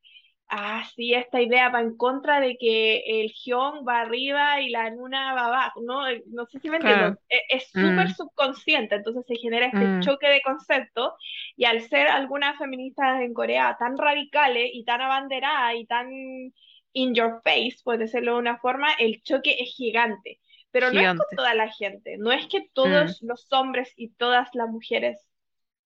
ah, 0.49 0.84
sí, 0.94 1.14
esta 1.14 1.40
idea 1.42 1.68
va 1.70 1.80
en 1.80 1.97
contra 1.97 2.40
de 2.40 2.57
que 2.59 2.99
el 3.22 3.32
Hyun 3.32 3.84
va 3.86 4.01
arriba 4.03 4.61
y 4.61 4.70
la 4.70 4.90
Luna 4.90 5.34
va 5.34 5.47
abajo, 5.47 5.80
no, 5.82 6.07
Eh, 6.09 6.22
no 6.28 6.47
sé 6.47 6.61
si 6.61 6.70
me 6.70 6.78
entiendo, 6.78 7.07
claro. 7.07 7.18
E- 7.28 7.40
es 7.51 7.76
súper 7.78 8.09
mm, 8.09 8.14
subconsciente, 8.14 8.94
entonces 8.97 9.24
se 9.26 9.36
genera 9.36 9.66
este 9.66 9.94
mm, 9.94 10.01
choque 10.01 10.28
de 10.28 10.42
conceptos 10.42 11.12
y 11.57 11.64
al 11.64 11.82
ser 11.82 12.09
algunas 12.09 12.59
feministas 12.59 13.20
en 13.22 13.34
Corea 13.34 13.76
tan 13.78 13.97
radicales 13.99 14.70
y 14.72 14.84
tan 14.84 15.01
abanderadas 15.01 15.74
y 15.76 15.86
tan 15.86 16.09
in 16.92 17.14
your 17.14 17.40
face, 17.44 17.76
por 17.84 17.99
decirlo 17.99 18.34
de 18.34 18.38
una 18.40 18.59
forma, 18.59 18.92
el 18.99 19.22
choque 19.22 19.57
es 19.61 19.74
gigante. 19.76 20.40
Pero 20.70 20.90
no 20.90 21.01
es 21.01 21.09
con 21.14 21.26
toda 21.36 21.55
la 21.55 21.68
gente, 21.72 22.16
no 22.18 22.32
es 22.32 22.47
que 22.49 22.62
mm, 22.84 23.14
todos 23.14 23.18
los 23.22 23.47
hombres 23.53 23.92
y 23.97 24.11
todas 24.14 24.49
las 24.55 24.68
mujeres 24.68 25.26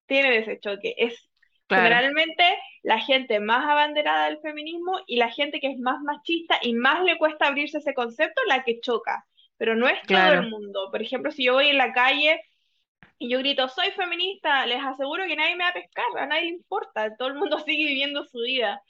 tienen 0.06 0.34
ese 0.34 0.60
choque, 0.60 0.94
es 0.98 1.29
claro, 1.70 1.84
generalmente 1.84 2.44
la 2.82 2.98
gente 2.98 3.40
más 3.40 3.64
abanderada 3.68 4.26
del 4.26 4.40
feminismo 4.40 4.98
y 5.06 5.16
la 5.16 5.30
gente 5.30 5.60
que 5.60 5.68
es 5.68 5.78
más 5.78 6.00
machista 6.02 6.58
y 6.62 6.74
más 6.74 7.02
le 7.04 7.18
cuesta 7.18 7.46
abrirse 7.46 7.78
ese 7.78 7.94
concepto, 7.94 8.42
la 8.46 8.64
que 8.64 8.80
choca. 8.80 9.26
Pero 9.56 9.76
no 9.76 9.88
es 9.88 10.00
todo 10.02 10.32
el 10.32 10.50
mundo. 10.50 10.88
Por 10.90 11.02
ejemplo, 11.02 11.30
si 11.30 11.44
yo 11.44 11.54
voy 11.54 11.68
en 11.68 11.78
la 11.78 11.92
calle 11.92 12.40
y 13.18 13.28
yo 13.28 13.38
grito, 13.38 13.68
soy 13.68 13.90
feminista, 13.90 14.64
les 14.64 14.82
aseguro 14.82 15.26
que 15.26 15.36
nadie 15.36 15.54
me 15.54 15.64
va 15.64 15.70
a 15.70 15.74
pescar, 15.74 16.06
a 16.16 16.26
nadie 16.26 16.44
le 16.44 16.56
importa, 16.56 17.14
todo 17.16 17.28
el 17.28 17.34
mundo 17.34 17.58
sigue 17.66 17.84
viviendo 17.84 18.24
su 18.24 18.38
vida. 18.40 18.82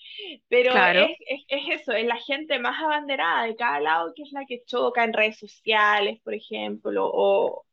Pero 0.49 0.73
es, 0.73 1.17
es 1.49 1.81
eso, 1.81 1.93
es 1.93 2.07
la 2.07 2.17
gente 2.17 2.61
más 2.61 2.81
abanderada 2.81 3.45
de 3.45 3.57
cada 3.57 3.81
lado 3.81 4.13
que 4.15 4.23
es 4.23 4.31
la 4.31 4.47
que 4.47 4.63
choca 4.65 5.03
en 5.03 5.13
redes 5.13 5.39
sociales, 5.39 6.21
por 6.23 6.35
ejemplo, 6.35 7.11
o, 7.13 7.67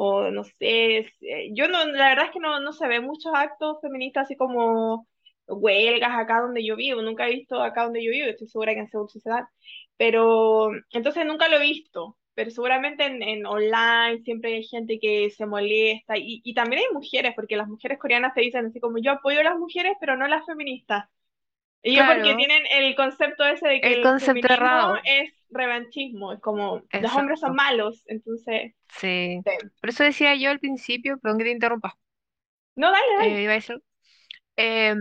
o 0.00 0.30
no 0.30 0.44
sé, 0.44 0.98
eh, 1.20 1.50
yo 1.54 1.66
no, 1.68 1.84
la 1.86 2.10
verdad 2.10 2.26
es 2.26 2.30
que 2.32 2.38
no, 2.40 2.60
no 2.60 2.72
se 2.72 2.86
ve 2.88 3.00
muchos 3.00 3.32
actos 3.34 3.78
feministas 3.82 4.24
así 4.24 4.36
como 4.36 5.08
huelgas 5.48 6.10
acá 6.16 6.40
donde 6.40 6.64
yo 6.64 6.76
vivo, 6.76 7.02
nunca 7.02 7.26
he 7.28 7.32
visto 7.34 7.60
acá 7.62 7.84
donde 7.84 8.04
yo 8.04 8.10
vivo, 8.12 8.28
estoy 8.28 8.46
segura 8.48 8.74
que 8.74 8.80
en 8.80 8.88
Seúl 8.88 9.08
se 9.10 9.20
dan, 9.28 9.46
pero 9.96 10.70
entonces 10.92 11.26
nunca 11.26 11.48
lo 11.48 11.56
he 11.56 11.62
visto, 11.62 12.16
pero 12.34 12.50
seguramente 12.50 13.06
en, 13.06 13.22
en 13.22 13.44
online 13.46 14.22
siempre 14.24 14.54
hay 14.54 14.64
gente 14.64 14.98
que 15.00 15.30
se 15.30 15.46
molesta 15.46 16.16
y, 16.16 16.40
y 16.44 16.54
también 16.54 16.82
hay 16.82 16.94
mujeres, 16.94 17.32
porque 17.34 17.56
las 17.56 17.66
mujeres 17.68 17.98
coreanas 17.98 18.34
te 18.34 18.42
dicen 18.42 18.66
así 18.66 18.78
como 18.80 18.98
yo 18.98 19.12
apoyo 19.12 19.40
a 19.40 19.44
las 19.44 19.58
mujeres, 19.58 19.94
pero 20.00 20.16
no 20.16 20.24
a 20.26 20.28
las 20.28 20.46
feministas. 20.46 21.06
Y 21.82 21.96
yo 21.96 22.04
porque 22.06 22.34
tienen 22.34 22.62
el 22.70 22.94
concepto 22.96 23.44
ese 23.44 23.68
de 23.68 23.80
que 23.80 23.94
El 23.94 23.94
el 23.94 24.02
concepto 24.02 24.52
errado. 24.52 24.96
es 25.04 25.32
revanchismo, 25.50 26.32
es 26.32 26.40
como 26.40 26.82
los 26.92 27.14
hombres 27.14 27.40
son 27.40 27.54
malos, 27.54 28.02
entonces... 28.06 28.74
Sí. 28.88 29.44
sí. 29.44 29.50
Por 29.80 29.90
eso 29.90 30.04
decía 30.04 30.34
yo 30.36 30.50
al 30.50 30.60
principio, 30.60 31.18
perdón 31.18 31.38
que 31.38 31.44
te 31.44 31.50
interrumpa, 31.52 31.98
No, 32.76 32.90
dale, 32.90 33.14
eh, 33.16 33.28
dale. 33.28 33.42
iba 33.42 33.52
a 33.52 33.54
decir, 33.56 33.82
em, 34.56 34.98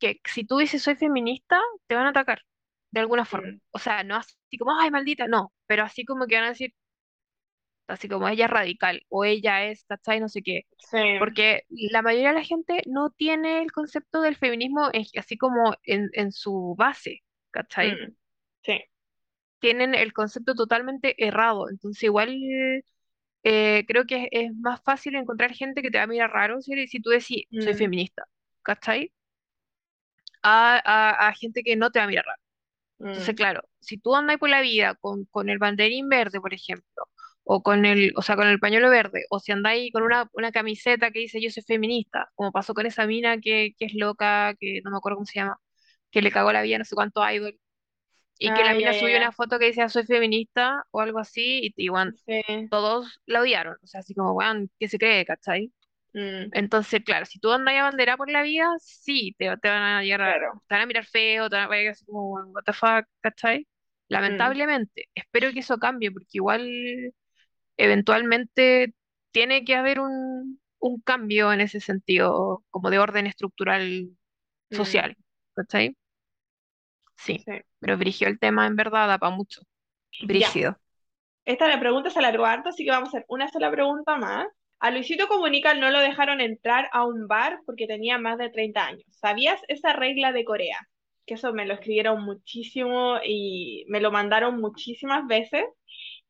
que 0.00 0.20
si 0.26 0.44
tú 0.46 0.58
dices 0.58 0.82
soy 0.82 0.96
feminista, 0.96 1.60
te 1.86 1.94
van 1.96 2.06
a 2.06 2.10
atacar 2.10 2.42
de 2.92 3.00
alguna 3.00 3.24
forma. 3.26 3.48
Mm, 3.48 3.60
O 3.72 3.78
sea, 3.78 4.04
no 4.04 4.16
así 4.16 4.36
como, 4.58 4.78
ay, 4.80 4.90
maldita, 4.92 5.28
no, 5.28 5.52
pero 5.66 5.84
así 5.84 6.04
como 6.06 6.26
que 6.26 6.36
van 6.36 6.44
a 6.46 6.50
decir, 6.50 6.74
así 7.90 8.08
como 8.08 8.28
ella 8.28 8.46
es 8.46 8.50
radical 8.50 9.04
o 9.08 9.24
ella 9.24 9.64
es, 9.66 9.84
¿cachai? 9.84 10.20
No 10.20 10.28
sé 10.28 10.42
qué. 10.42 10.62
sí, 10.78 10.98
Porque 11.18 11.64
la 11.70 12.02
mayoría 12.02 12.30
de 12.30 12.34
la 12.36 12.44
gente 12.44 12.82
no 12.86 13.10
tiene 13.10 13.62
el 13.62 13.72
concepto 13.72 14.22
del 14.22 14.36
feminismo 14.36 14.88
en- 14.92 15.06
así 15.18 15.36
como 15.38 15.74
en, 15.84 16.10
en 16.14 16.32
su 16.32 16.74
base, 16.78 17.22
¿cachai? 17.50 18.00
mm, 18.00 18.14
sí, 18.62 18.72
Tienen 19.58 19.94
el 19.94 20.12
concepto 20.12 20.54
totalmente 20.54 21.14
errado. 21.24 21.68
Entonces, 21.70 22.02
igual 22.04 22.36
eh, 23.42 23.84
creo 23.88 24.04
que 24.06 24.24
es, 24.24 24.28
es 24.50 24.56
más 24.56 24.82
fácil 24.82 25.14
encontrar 25.16 25.52
gente 25.54 25.82
que 25.82 25.90
te 25.90 25.98
va 25.98 26.04
a 26.04 26.06
mirar 26.06 26.30
raro 26.32 26.60
si, 26.62 26.86
si 26.88 27.00
tú 27.00 27.10
decís 27.10 27.44
soy 27.58 27.74
mm, 27.74 27.74
feminista, 27.74 28.24
¿cachai? 28.62 29.12
A, 30.42 30.80
a, 30.84 31.28
a 31.28 31.32
gente 31.34 31.62
que 31.62 31.76
no 31.76 31.90
te 31.90 31.98
va 31.98 32.04
a 32.06 32.08
mirar 32.08 32.24
raro. 32.26 32.40
Entonces, 33.12 33.34
mm, 33.34 33.36
claro, 33.36 33.62
si 33.80 33.98
tú 33.98 34.16
andas 34.16 34.38
por 34.38 34.50
la 34.50 34.60
vida 34.62 34.94
con, 34.96 35.26
con 35.26 35.50
el 35.50 35.58
banderín 35.58 36.08
verde, 36.08 36.40
por 36.40 36.54
ejemplo, 36.54 37.04
o 37.52 37.62
con 37.62 37.84
el, 37.84 38.12
o 38.16 38.22
sea, 38.22 38.36
con 38.36 38.46
el 38.48 38.60
pañuelo 38.60 38.90
verde, 38.90 39.24
o 39.30 39.40
si 39.40 39.52
andáis 39.52 39.92
con 39.92 40.02
una, 40.04 40.28
una 40.34 40.52
camiseta 40.52 41.10
que 41.10 41.20
dice 41.20 41.40
yo 41.42 41.50
soy 41.50 41.62
feminista, 41.64 42.30
como 42.36 42.52
pasó 42.52 42.74
con 42.74 42.86
esa 42.86 43.06
mina 43.06 43.38
que, 43.40 43.74
que 43.78 43.86
es 43.86 43.94
loca, 43.94 44.54
que 44.60 44.80
no 44.84 44.90
me 44.92 44.98
acuerdo 44.98 45.16
cómo 45.18 45.26
se 45.26 45.40
llama, 45.40 45.58
que 46.10 46.22
le 46.22 46.30
cagó 46.32 46.52
la 46.52 46.62
vida 46.62 46.78
no 46.78 46.84
sé 46.84 46.94
cuánto 46.94 47.28
idol, 47.30 47.58
y 48.38 48.52
que 48.54 48.64
la 48.64 48.72
ah, 48.72 48.74
mina 48.74 48.94
subió 48.94 49.16
una 49.18 49.32
foto 49.32 49.58
que 49.58 49.66
decía 49.66 49.88
soy 49.88 50.04
feminista 50.06 50.84
o 50.90 51.00
algo 51.00 51.18
así, 51.20 51.60
y, 51.76 51.86
y 51.86 51.88
bueno, 51.90 52.12
sí, 52.26 52.70
todos 52.70 53.20
la 53.26 53.40
odiaron, 53.42 53.76
o 53.82 53.86
sea, 53.86 54.00
así 54.00 54.14
como, 54.14 54.32
weón, 54.34 54.70
¿qué 54.78 54.88
se 54.88 54.98
cree, 54.98 55.24
cachai? 55.26 55.72
mm, 56.14 56.52
Entonces, 56.52 57.02
claro, 57.04 57.26
si 57.26 57.38
tú 57.40 57.52
andas 57.52 57.74
a 57.76 57.84
bandera 57.84 58.16
por 58.16 58.30
la 58.30 58.42
vida, 58.42 58.68
sí, 58.80 59.34
te, 59.38 59.56
te 59.58 59.68
van 59.68 59.82
a 59.82 60.02
llegar 60.02 60.20
claro, 60.22 60.62
te 60.68 60.74
van 60.74 60.82
a 60.82 60.86
mirar 60.86 61.06
feo, 61.06 61.48
te 61.50 61.56
van 61.56 61.66
a, 61.66 61.68
vaya 61.68 61.92
así 61.92 62.04
como, 62.06 62.34
what 62.52 62.64
the 62.66 62.72
fuck, 62.72 63.06
¿cachai? 63.20 63.66
Mm, 64.10 64.10
Lamentablemente, 64.10 65.08
espero 65.14 65.52
que 65.52 65.60
eso 65.60 65.78
cambie, 65.78 66.10
porque 66.12 66.28
igual 66.32 66.62
eventualmente 67.84 68.94
tiene 69.32 69.64
que 69.64 69.74
haber 69.76 70.00
un, 70.00 70.60
un 70.78 71.00
cambio 71.02 71.52
en 71.52 71.60
ese 71.60 71.80
sentido, 71.80 72.64
como 72.70 72.90
de 72.90 72.98
orden 72.98 73.26
estructural 73.26 74.10
mm, 74.70 74.76
social. 74.76 75.16
¿Cachai? 75.54 75.96
Sí, 77.16 77.46
sí. 77.46 77.52
pero 77.78 77.98
brígido 77.98 78.30
el 78.30 78.38
tema 78.38 78.66
en 78.66 78.76
verdad 78.76 79.08
da 79.08 79.18
para 79.18 79.34
mucho. 79.36 79.60
Ya, 80.20 80.26
Brígido. 80.26 80.78
esta 81.44 81.68
la 81.68 81.80
pregunta 81.80 82.10
se 82.10 82.18
alargó 82.20 82.46
harto, 82.46 82.70
así 82.70 82.84
que 82.84 82.90
vamos 82.90 83.08
a 83.08 83.18
hacer 83.18 83.26
una 83.28 83.48
sola 83.48 83.70
pregunta 83.70 84.16
más. 84.18 84.46
A 84.80 84.90
Luisito 84.90 85.28
Comunica 85.28 85.74
no 85.74 85.90
lo 85.90 86.00
dejaron 86.00 86.40
entrar 86.40 86.88
a 86.92 87.04
un 87.06 87.28
bar 87.28 87.60
porque 87.66 87.86
tenía 87.86 88.18
más 88.18 88.38
de 88.38 88.50
30 88.50 88.86
años. 88.86 89.04
¿Sabías 89.10 89.60
esa 89.68 89.92
regla 89.94 90.32
de 90.32 90.44
Corea? 90.44 90.78
Que 91.26 91.34
eso 91.34 91.52
me 91.52 91.66
lo 91.66 91.74
escribieron 91.74 92.24
muchísimo 92.24 93.18
y 93.24 93.84
me 93.88 94.00
lo 94.00 94.10
mandaron 94.12 94.60
muchísimas 94.60 95.26
veces. 95.26 95.64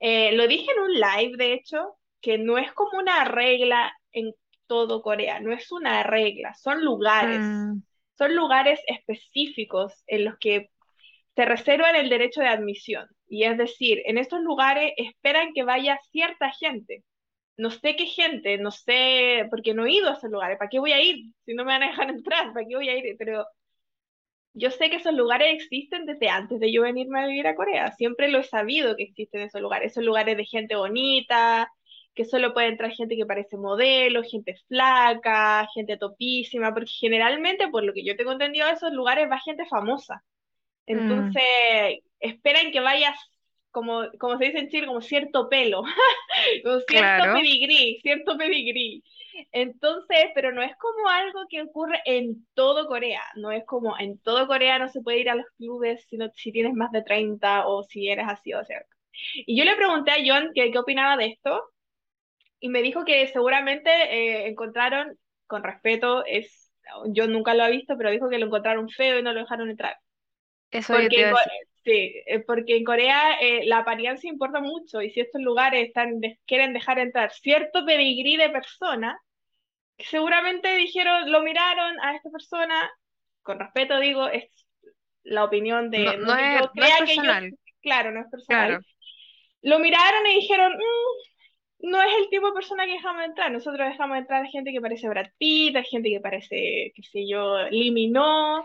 Eh, 0.01 0.33
lo 0.37 0.49
dije 0.49 0.71
en 0.73 0.83
un 0.83 0.93
live, 0.95 1.37
de 1.37 1.55
hecho, 1.55 1.97
que 2.21 2.39
no 2.39 2.59
es 2.59 2.73
como 2.73 2.99
una 2.99 3.25
regla 3.25 3.93
en 4.13 4.35
todo 4.67 5.03
Corea, 5.03 5.41
no 5.41 5.53
es 5.53 5.73
una 5.73 6.03
regla, 6.03 6.55
son 6.55 6.85
lugares, 6.85 7.53
Mm, 7.53 7.83
son 8.19 8.35
lugares 8.37 8.81
específicos 8.87 9.95
en 10.07 10.25
los 10.27 10.39
que 10.39 10.71
se 11.37 11.45
reservan 11.45 11.97
el 11.97 12.09
derecho 12.11 12.41
de 12.41 12.49
admisión. 12.49 13.09
Y 13.29 13.45
es 13.45 13.57
decir, 13.59 14.03
en 14.07 14.19
estos 14.19 14.41
lugares 14.43 14.93
esperan 14.97 15.53
que 15.55 15.65
vaya 15.65 15.99
cierta 16.13 16.51
gente. 16.53 17.05
No 17.57 17.71
sé 17.71 17.97
qué 17.97 18.07
gente, 18.07 18.59
no 18.59 18.71
sé, 18.73 19.47
porque 19.51 19.75
no 19.75 19.87
he 19.87 19.93
ido 19.93 20.11
a 20.11 20.15
esos 20.15 20.31
lugares. 20.31 20.59
¿Para 20.59 20.71
qué 20.71 20.79
voy 20.81 20.93
a 20.93 21.03
ir 21.03 21.17
si 21.47 21.55
no 21.55 21.65
me 21.65 21.73
van 21.73 21.83
a 21.85 21.89
dejar 21.89 22.11
entrar? 22.11 22.53
¿Para 22.55 22.67
qué 22.67 22.77
voy 22.77 22.89
a 22.89 22.99
ir? 22.99 23.17
Pero 23.19 23.47
yo 24.55 24.71
sé 24.71 24.91
que 24.91 24.97
esos 24.97 25.15
lugares 25.15 25.55
existen 25.55 26.07
desde 26.07 26.29
antes 26.31 26.61
de 26.61 26.73
yo 26.73 26.83
venirme 26.83 27.21
a 27.21 27.27
vivir 27.27 27.47
a 27.47 27.55
Corea. 27.57 27.93
Siempre 27.93 28.29
lo 28.29 28.39
he 28.41 28.45
sabido 28.45 28.97
que 28.97 29.05
existen 29.05 29.43
esos 29.43 29.61
lugares. 29.61 29.93
Esos 29.93 30.05
lugares 30.05 30.37
de 30.37 30.45
gente 30.45 30.77
bonita, 30.77 31.71
que 32.15 32.25
solo 32.25 32.53
puede 32.55 32.69
entrar 32.69 32.91
gente 32.93 33.17
que 33.17 33.27
parece 33.27 33.57
modelo, 33.57 34.23
gente 34.25 34.57
flaca, 34.69 35.67
gente 35.75 35.97
topísima, 35.97 36.73
porque 36.75 36.91
generalmente, 36.91 37.69
por 37.69 37.85
lo 37.85 37.93
que 37.93 38.05
yo 38.05 38.17
tengo 38.17 38.33
entendido, 38.33 38.67
a 38.67 38.73
esos 38.73 38.93
lugares 38.93 39.31
va 39.31 39.39
gente 39.41 39.67
famosa. 39.67 40.23
mm, 40.93 41.41
Entonces, 41.41 41.43
esperan 42.21 42.73
que 42.73 42.81
vayas, 42.81 43.17
como, 43.71 44.05
como 44.19 44.39
se 44.39 44.47
dice 44.47 44.59
en 44.59 44.69
Chile, 44.69 44.87
como 44.87 45.01
cierto 45.03 45.49
pelo, 45.49 45.83
como 46.65 46.81
cierto 46.81 47.23
claro. 47.23 47.33
pedigrí, 47.33 48.01
cierto 48.03 48.37
pedigrí. 48.39 49.03
Entonces, 49.53 50.27
pero 50.35 50.53
no 50.53 50.63
es 50.63 50.77
como 50.79 51.09
algo 51.09 51.41
que 51.49 51.63
ocurre 51.63 52.01
en 52.05 52.47
todo 52.55 52.87
Corea, 52.89 53.23
no 53.37 53.53
es 53.53 53.65
como 53.67 53.99
en 53.99 54.19
todo 54.21 54.47
Corea 54.47 54.79
no 54.79 54.89
se 54.89 55.03
puede 55.03 55.21
ir 55.21 55.31
a 55.31 55.35
los 55.37 55.47
clubes 55.57 56.05
si, 56.09 56.17
no- 56.19 56.31
si 56.35 56.53
tienes 56.53 56.75
más 56.75 56.93
de 56.93 57.03
30 57.03 57.67
o 57.67 57.83
si 57.85 58.09
eres 58.11 58.27
así 58.29 58.53
o 58.55 58.65
sea. 58.65 58.83
Y 59.47 59.57
yo 59.59 59.65
le 59.65 59.77
pregunté 59.77 60.13
a 60.13 60.17
John 60.27 60.51
que 60.55 60.71
qué 60.73 60.79
opinaba 60.79 61.17
de 61.17 61.27
esto 61.29 61.63
y 62.61 62.69
me 62.69 62.83
dijo 62.83 63.05
que 63.05 63.27
seguramente 63.29 63.91
eh, 63.91 64.49
encontraron, 64.49 65.19
con 65.47 65.63
respeto, 65.65 66.25
es, 66.27 66.71
yo 67.09 67.27
nunca 67.27 67.55
lo 67.55 67.65
he 67.65 67.71
visto, 67.71 67.97
pero 67.97 68.11
dijo 68.11 68.29
que 68.29 68.39
lo 68.39 68.47
encontraron 68.47 68.89
feo 68.91 69.19
y 69.19 69.23
no 69.23 69.33
lo 69.33 69.41
dejaron 69.41 69.71
entrar. 69.71 69.97
Eso 70.73 70.97
yo 70.97 71.13
te 71.13 71.21
Porque 71.21 71.27
iba 71.27 71.39
a 71.39 71.43
decir. 71.45 71.69
Sí, 71.85 72.23
eh, 72.27 72.41
porque 72.47 72.77
en 72.77 72.85
Corea 72.85 73.39
eh, 73.41 73.65
la 73.67 73.79
apariencia 73.79 74.31
importa 74.31 74.61
mucho 74.61 75.03
y 75.03 75.11
si 75.11 75.21
estos 75.21 75.41
lugares 75.43 75.89
están, 75.89 76.21
quieren 76.47 76.73
dejar 76.73 76.99
entrar 76.99 77.33
cierto 77.33 77.85
pedigrí 77.85 78.37
de 78.37 78.51
persona, 78.51 79.19
seguramente 79.99 80.75
dijeron, 80.77 81.31
lo 81.33 81.43
miraron 81.43 82.01
a 82.03 82.17
esta 82.17 82.31
persona, 82.31 82.91
con 83.43 83.61
respeto 83.61 84.01
digo, 84.01 84.29
es 84.29 84.45
la 85.25 85.45
opinión 85.45 85.91
No, 85.95 86.13
de, 86.13 86.19
no 86.19 86.35
no 86.35 86.37
que 86.37 86.51
es, 86.57 86.63
yo 86.63 86.71
no 86.75 86.85
es 86.87 86.93
crea 86.93 87.05
que 87.07 87.21
yo, 87.23 87.31
personal, 87.31 87.55
claro, 87.83 88.13
no 88.13 88.21
es 88.23 88.29
personal, 88.31 88.71
claro. 88.71 88.85
lo 89.63 89.79
miraron 89.81 90.27
y 90.29 90.37
dijeron, 90.37 90.75
"Mm, 90.75 91.91
no 91.91 92.03
es 92.03 92.11
el 92.19 92.29
tipo 92.31 92.49
de 92.49 92.53
persona 92.55 92.87
que 92.87 92.93
dejamos 92.93 93.25
entrar, 93.25 93.51
nosotros 93.53 93.89
dejamos 93.89 94.19
entrar 94.19 94.45
a 94.45 94.49
gente 94.49 94.73
que 94.73 94.81
parece 94.81 95.09
Brad 95.09 95.29
Pitt, 95.39 95.77
a 95.77 95.83
gente 95.85 96.11
que 96.11 96.21
parece, 96.21 96.93
qué 96.95 97.03
sé 97.05 97.29
yo, 97.29 97.59
Liminó, 97.71 98.65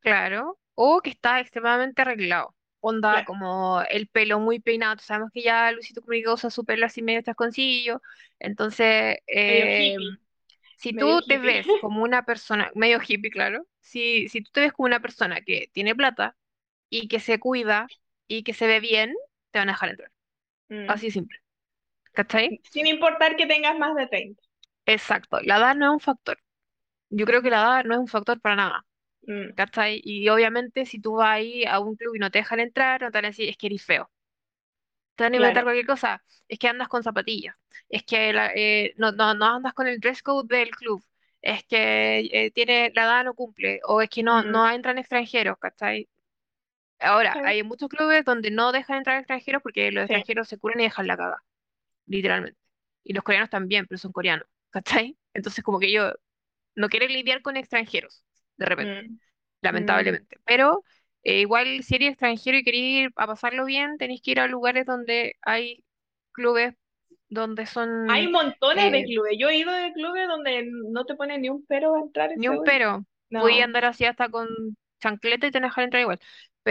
Claro, 0.00 0.58
o 0.82 1.02
que 1.02 1.10
está 1.10 1.40
extremadamente 1.40 2.00
arreglado. 2.00 2.56
Onda 2.80 3.10
claro, 3.10 3.26
como 3.26 3.82
el 3.90 4.08
pelo 4.08 4.40
muy 4.40 4.60
peinado. 4.60 4.96
Tú 4.96 5.02
Sabemos 5.04 5.30
que 5.32 5.42
ya 5.42 5.70
Luisito 5.72 6.00
Comunica 6.00 6.32
usa 6.32 6.48
su 6.50 6.64
pelo 6.64 6.86
así 6.86 7.02
medio 7.02 7.20
chasconcillo. 7.22 8.00
Entonces, 8.38 9.18
medio 9.42 9.66
eh, 9.66 9.76
hippie, 9.76 10.18
si 10.76 10.92
medio 10.92 11.18
tú 11.18 11.22
te 11.26 11.34
hippie. 11.34 11.38
ves 11.38 11.66
como 11.80 12.02
una 12.02 12.24
persona, 12.24 12.70
medio 12.74 12.98
hippie, 13.06 13.30
claro, 13.30 13.66
si, 13.80 14.28
si 14.28 14.42
tú 14.42 14.50
te 14.52 14.60
ves 14.62 14.72
como 14.72 14.86
una 14.86 15.00
persona 15.00 15.42
que 15.42 15.70
tiene 15.74 15.94
plata 15.94 16.36
y 16.88 17.08
que 17.08 17.20
se 17.20 17.38
cuida 17.40 17.86
y 18.28 18.42
que 18.44 18.54
se 18.54 18.66
ve 18.66 18.80
bien, 18.80 19.14
te 19.50 19.58
van 19.58 19.68
a 19.68 19.72
dejar 19.72 19.90
entrar. 19.90 20.12
Mm. 20.68 20.90
Así 20.90 21.06
de 21.06 21.12
simple. 21.12 21.38
¿Cachai? 22.12 22.60
Sin 22.64 22.86
importar 22.86 23.36
que 23.36 23.46
tengas 23.46 23.78
más 23.78 23.94
de 23.96 24.06
treinta 24.08 24.42
Exacto. 24.86 25.40
La 25.42 25.58
edad 25.58 25.74
no 25.76 25.86
es 25.86 25.92
un 25.94 26.00
factor. 26.00 26.38
Yo 27.10 27.26
creo 27.26 27.42
que 27.42 27.50
la 27.50 27.58
edad 27.62 27.84
no 27.84 27.94
es 27.94 28.00
un 28.00 28.08
factor 28.08 28.40
para 28.40 28.56
nada. 28.56 28.86
Mm, 29.26 29.52
¿Cachai? 29.54 30.00
Y 30.04 30.28
obviamente 30.28 30.84
si 30.86 31.00
tú 31.00 31.14
vas 31.14 31.28
ahí 31.36 31.64
a 31.64 31.78
un 31.80 31.96
club 31.96 32.14
y 32.16 32.18
no 32.18 32.30
te 32.30 32.38
dejan 32.40 32.60
entrar, 32.60 33.00
no 33.02 33.10
te 33.10 33.18
van 33.18 33.26
a 33.26 33.28
decir, 33.28 33.48
es 33.48 33.56
que 33.56 33.66
eres 33.68 33.84
feo. 33.84 34.10
Te 35.16 35.24
van 35.24 35.34
a 35.34 35.36
inventar 35.36 35.62
claro. 35.62 35.64
cualquier 35.64 35.86
cosa. 35.86 36.22
Es 36.48 36.58
que 36.58 36.68
andas 36.68 36.88
con 36.88 37.02
zapatillas. 37.02 37.54
Es 37.88 38.02
que 38.04 38.32
la- 38.32 38.52
eh, 38.54 38.94
no, 38.96 39.12
no, 39.12 39.34
no 39.34 39.46
andas 39.56 39.74
con 39.74 39.86
el 39.86 40.00
dress 40.00 40.22
code 40.22 40.56
del 40.56 40.70
club. 40.70 41.04
Es 41.42 41.64
que 41.64 42.20
eh, 42.32 42.50
tiene, 42.52 42.92
la 42.94 43.04
edad 43.04 43.24
no 43.24 43.34
cumple. 43.34 43.80
O 43.84 44.00
es 44.02 44.08
que 44.10 44.22
no, 44.22 44.42
no 44.44 44.68
entran 44.70 44.98
extranjeros, 44.98 45.58
¿cachai? 45.58 46.08
Ahora, 47.00 47.38
sí, 47.38 47.40
hay 47.42 47.62
muchos 47.62 47.88
clubes 47.88 48.24
donde 48.24 48.50
no 48.50 48.72
dejan 48.72 48.98
entrar 48.98 49.18
extranjeros 49.18 49.62
porque 49.62 49.92
los 49.92 50.04
sí. 50.08 50.14
extranjeros 50.14 50.48
se 50.48 50.58
curan 50.58 50.80
y 50.80 50.84
dejan 50.84 51.06
la 51.08 51.16
caga, 51.16 51.42
literalmente. 52.06 52.58
Y 53.04 53.14
los 53.14 53.24
coreanos 53.24 53.50
también, 53.50 53.86
pero 53.88 53.98
son 53.98 54.12
coreanos, 54.12 54.46
¿cachai? 54.70 55.18
Entonces 55.34 55.64
como 55.64 55.80
que 55.80 55.88
ellos 55.88 56.14
no 56.76 56.88
quieren 56.90 57.12
lidiar 57.12 57.42
con 57.42 57.56
extranjeros, 57.58 58.24
de 58.60 58.66
repente. 58.66 58.94
Mm, 58.96 59.18
mm. 59.72 60.16
lamentablemente. 60.16 60.38
Pero 60.44 60.84
eh, 61.24 61.40
igual 61.42 61.82
si 61.84 61.96
eres 61.96 62.10
extranjero 62.10 62.58
y 62.58 62.64
querés 62.64 62.80
ir 62.82 63.12
a 63.16 63.26
pasarlo 63.26 63.64
bien, 63.66 63.98
tenéis 63.98 64.22
que 64.22 64.32
ir 64.32 64.40
a 64.40 64.46
lugares 64.48 64.86
donde 64.86 65.36
hay 65.42 65.84
clubes 66.32 66.74
donde 67.30 67.66
Hay 68.06 68.28
son 68.28 68.28
montones 68.28 68.92
de 68.92 69.02
eh, 69.02 69.06
clubes. 69.06 69.36
Yo 69.38 69.48
he 69.48 69.56
ido 69.56 69.72
de 69.72 69.92
clubes 69.94 70.28
donde 70.28 70.64
no 70.90 71.06
te 71.06 71.14
ponen 71.14 71.40
ni 71.42 71.48
un 71.48 71.64
pero 71.66 71.94
a 71.94 72.00
entrar 72.00 72.30
ni 72.34 72.48
un 72.48 72.62
pero. 72.62 73.04
Podía 73.36 73.64
No, 73.64 73.64
andar 73.64 73.84
así 73.86 74.04
hasta 74.04 74.28
con 74.28 74.48
chancleta 75.00 75.46
y 75.46 75.50
te 75.50 75.60
dejar 75.60 75.84
entrar 75.84 76.02
igual. 76.02 76.20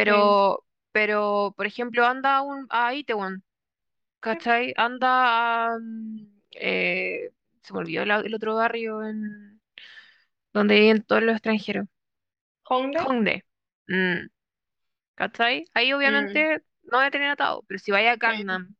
sí. 0.05 0.39
Pero, 0.47 0.65
pero, 0.91 1.53
por 1.57 1.65
ejemplo, 1.65 2.05
anda 2.05 2.37
a, 2.37 2.41
un, 2.41 2.67
a 2.69 2.93
Itaewon, 2.93 3.43
¿cachai? 4.21 4.73
Anda 4.77 5.67
a... 5.75 5.79
mm, 5.79 6.27
eh, 6.55 7.31
se 7.63 7.73
me 7.73 7.79
olvidó 7.79 8.05
la- 8.05 8.19
el 8.21 8.35
otro 8.35 8.55
barrio 8.55 9.03
en 9.03 9.58
donde 10.59 10.79
viven 10.79 11.03
todos 11.03 11.23
los 11.23 11.33
extranjeros. 11.35 11.87
Hongdae. 12.63 13.03
Hongdae. 13.03 13.43
Mm, 13.87 14.27
¿cachai? 15.15 15.65
Ahí 15.73 15.91
Mm, 15.91 15.95
obviamente 15.95 16.61
no 16.83 16.97
voy 16.97 17.05
a 17.07 17.11
tener 17.11 17.29
atado, 17.29 17.63
pero 17.67 17.79
si 17.79 17.91
vaya 17.91 18.11
a. 18.13 18.15
Gangnam, 18.17 18.75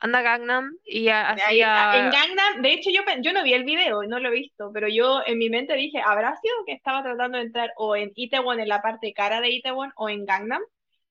anda 0.00 0.18
a 0.20 0.22
Gangnam 0.22 0.70
y 0.84 1.08
a- 1.08 1.30
así 1.30 1.42
Ahí- 1.44 1.62
a- 1.62 1.92
en. 1.98 2.10
Gangnam, 2.10 2.62
de 2.62 2.72
hecho 2.72 2.90
yo, 2.90 3.02
yo 3.20 3.32
no 3.32 3.42
vi 3.42 3.52
el 3.54 3.64
video, 3.64 4.02
no 4.04 4.20
lo 4.20 4.28
he 4.28 4.32
visto, 4.32 4.70
pero 4.72 4.88
yo 4.88 5.22
en 5.26 5.38
mi 5.38 5.50
mente 5.50 5.74
dije, 5.74 6.00
¿habrá 6.04 6.36
sido 6.36 6.54
que 6.66 6.72
estaba 6.72 7.02
tratando 7.02 7.38
de 7.38 7.44
entrar 7.44 7.72
o 7.76 7.96
en 7.96 8.12
Itaewon, 8.14 8.60
en 8.60 8.68
la 8.68 8.80
parte 8.80 9.12
cara 9.12 9.40
de 9.40 9.50
Itaewon, 9.50 9.92
o 9.96 10.08
en 10.08 10.24
Gangnam? 10.24 10.62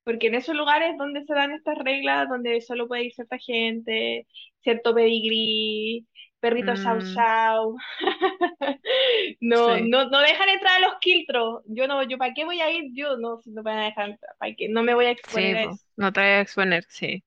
Porque 0.04 0.28
en 0.28 0.36
esos 0.36 0.56
lugares 0.56 0.96
donde 0.96 1.22
se 1.24 1.34
dan 1.34 1.52
estas 1.52 1.76
reglas, 1.76 2.28
donde 2.30 2.62
solo 2.62 2.88
puede 2.88 3.04
ir 3.04 3.12
cierta 3.12 3.36
gente, 3.38 4.26
cierto 4.62 4.94
pedigrí, 4.94 6.06
perrito 6.40 6.74
chau 6.76 6.98
mm, 6.98 7.14
chau, 7.14 7.76
no, 9.40 9.58
sí, 9.64 9.90
no, 9.90 10.08
no 10.10 10.20
dejan 10.20 10.48
entrar 10.48 10.76
a 10.76 10.80
los 10.88 10.94
quiltros. 11.00 11.62
Yo 11.66 11.86
no, 11.88 12.02
yo 12.04 12.18
¿para 12.18 12.34
qué 12.34 12.44
voy 12.44 12.60
a 12.60 12.70
ir? 12.70 12.90
Yo 12.94 13.16
no, 13.16 13.38
si 13.42 13.50
no 13.50 13.62
me 13.62 13.70
van 13.72 13.80
a 13.80 13.84
dejar 13.86 14.10
entrar, 14.10 14.34
¿para 14.38 14.54
qué? 14.56 14.68
No 14.68 14.82
me 14.82 14.94
voy 14.94 15.06
a 15.06 15.10
sí, 15.22 15.40
exponer 15.40 15.56
a 15.56 15.64
eso. 15.64 15.84
no 15.96 16.12
te 16.12 16.20
voy 16.20 16.28
a 16.30 16.40
exponer, 16.40 16.84
sí, 16.88 17.24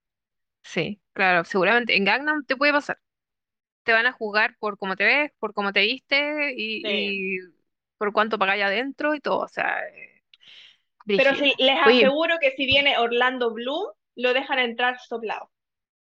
sí, 0.64 1.02
claro, 1.14 1.46
seguramente 1.46 1.98
en 1.98 2.06
Gangnam 2.06 2.46
te 2.46 2.58
puede 2.58 2.74
pasar. 2.74 3.00
Te 3.84 3.94
van 3.94 4.06
a 4.08 4.14
juzgar 4.14 4.58
por 4.60 4.78
cómo 4.80 4.96
te 4.98 5.06
ves, 5.06 5.32
por 5.40 5.54
cómo 5.56 5.74
te 5.74 5.82
viste 5.82 6.54
Sí. 6.82 7.22
y, 7.22 7.40
por 7.98 8.14
cuánto 8.14 8.40
pagáis 8.40 8.64
adentro 8.66 9.16
y 9.16 9.22
todo, 9.22 9.40
o 9.40 9.50
sea, 9.50 9.80
eh, 9.90 10.24
Pero 11.16 11.34
si, 11.36 11.54
les 11.58 11.80
Oye, 11.84 12.04
aseguro 12.04 12.36
que 12.42 12.52
si 12.52 12.66
viene 12.66 12.98
Orlando 12.98 13.54
Bloom, 13.54 13.94
lo 14.16 14.34
dejan 14.34 14.60
entrar 14.60 15.00
soplado. 15.00 15.50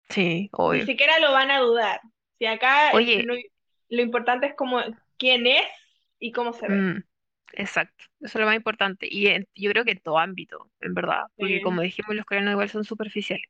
sí, 0.10 0.50
Ni 0.70 0.82
obvio. 0.82 0.86
siquiera 0.86 1.18
lo 1.18 1.32
van 1.32 1.50
a 1.50 1.60
dudar. 1.60 2.00
Si 2.40 2.46
acá 2.46 2.92
Oye, 2.92 3.26
lo, 3.26 3.34
lo 3.90 4.02
importante 4.02 4.48
es 4.48 4.56
como 4.56 4.80
quién 5.18 5.48
es 5.48 5.64
y 6.20 6.32
cómo 6.32 6.54
se 6.54 6.68
ve. 6.70 6.88
mm, 6.88 6.98
exacto, 7.54 8.06
eso 8.22 8.38
es 8.38 8.42
lo 8.42 8.46
más 8.46 8.56
importante. 8.56 9.08
Y 9.10 9.28
en- 9.28 9.48
yo 9.56 9.72
creo 9.72 9.86
que 9.86 9.92
en 9.92 10.00
todo 10.02 10.20
ámbito, 10.20 10.72
en 10.82 10.94
verdad, 10.94 11.24
porque 11.40 11.62
como 11.62 11.82
dijimos, 11.82 12.16
los 12.16 12.26
coreanos 12.26 12.52
igual 12.54 12.70
son 12.70 12.84
superficiales. 12.86 13.46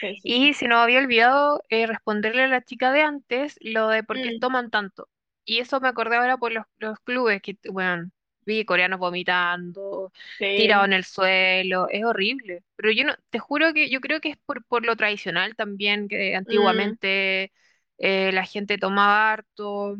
sí, 0.00 0.16
sí, 0.16 0.32
sí. 0.32 0.46
Y 0.46 0.54
se 0.54 0.68
nos 0.68 0.78
había 0.78 0.98
olvidado 1.00 1.62
eh, 1.68 1.86
responderle 1.86 2.42
a 2.44 2.48
la 2.48 2.62
chica 2.62 2.92
de 2.92 3.02
antes 3.02 3.56
lo 3.60 3.88
de 3.88 4.02
por 4.04 4.20
qué 4.20 4.30
Mm, 4.30 4.40
toman 4.40 4.70
tanto. 4.70 5.08
Y 5.44 5.58
eso 5.60 5.80
me 5.80 5.88
acordé 5.88 6.16
ahora 6.16 6.36
por 6.38 6.52
los, 6.52 6.64
los 6.78 6.98
clubes 7.00 7.40
que, 7.42 7.56
bueno, 7.70 8.10
vi 8.44 8.64
coreanos 8.64 8.98
vomitando, 8.98 10.12
tirados 10.54 10.86
Sí, 10.86 10.88
en 10.88 10.92
el 10.94 11.04
suelo, 11.04 11.88
es 11.90 12.04
horrible. 12.04 12.64
Pero 12.76 12.90
yo 12.92 13.04
no, 13.04 13.14
te 13.30 13.38
juro 13.38 13.72
que 13.72 13.88
yo 13.90 14.00
creo 14.00 14.20
que 14.20 14.30
es 14.30 14.36
por, 14.38 14.64
por 14.66 14.84
lo 14.84 14.96
tradicional 14.96 15.54
también, 15.56 16.08
que 16.08 16.34
mm, 16.46 16.96
antiguamente 16.96 17.52
eh, 17.98 18.32
la 18.32 18.44
gente 18.44 18.78
tomaba 18.78 19.32
harto 19.32 19.96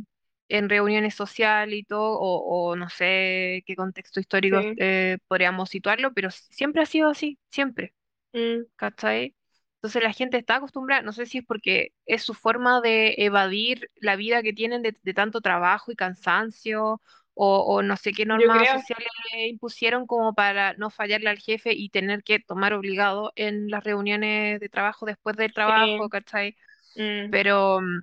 en 0.49 0.69
reuniones 0.69 1.15
sociales 1.15 1.79
y 1.81 1.85
todo, 1.85 2.19
o, 2.21 2.71
o 2.71 2.77
no 2.77 2.89
sé 2.91 3.63
qué 3.67 3.75
contexto 3.77 4.21
histórico 4.21 4.63
sí, 4.63 4.77
eh, 4.77 5.19
podríamos 5.29 5.71
situarlo, 5.71 6.13
pero 6.15 6.31
siempre 6.31 6.83
ha 6.83 6.87
sido 6.87 7.11
así, 7.11 7.39
siempre. 7.51 7.95
mm, 8.35 8.67
¿cachai? 8.77 9.35
Entonces 9.77 10.03
la 10.03 10.13
gente 10.13 10.37
está 10.39 10.57
acostumbrada, 10.57 11.03
no 11.03 11.13
sé 11.13 11.27
si 11.27 11.39
es 11.39 11.45
porque 11.47 11.93
es 12.07 12.23
su 12.23 12.35
forma 12.35 12.81
de 12.81 13.15
evadir 13.19 13.91
la 13.97 14.17
vida 14.17 14.43
que 14.43 14.53
tienen 14.53 14.83
de, 14.83 14.97
de 15.03 15.15
tanto 15.15 15.41
trabajo 15.41 15.93
y 15.93 15.97
cansancio, 15.97 17.01
o, 17.39 17.59
o 17.61 17.83
no 17.83 17.97
sé 17.99 18.13
qué 18.15 18.25
normas 18.25 18.71
creo, 18.71 18.71
sociales 18.71 19.09
le 19.33 19.49
impusieron 19.49 20.07
como 20.07 20.35
para 20.35 20.73
no 20.75 20.89
fallarle 20.91 21.29
al 21.31 21.39
jefe 21.39 21.73
y 21.75 21.91
tener 21.91 22.23
que 22.25 22.41
tomar 22.41 22.73
obligado 22.73 23.33
en 23.37 23.69
las 23.71 23.85
reuniones 23.85 24.59
de 24.61 24.69
trabajo 24.71 25.05
después 25.07 25.37
del 25.37 25.53
trabajo, 25.53 26.09
sí, 26.09 26.09
¿cachai? 26.09 26.57
Mm, 26.97 27.31
Pero 27.31 27.81
mm, 27.81 28.03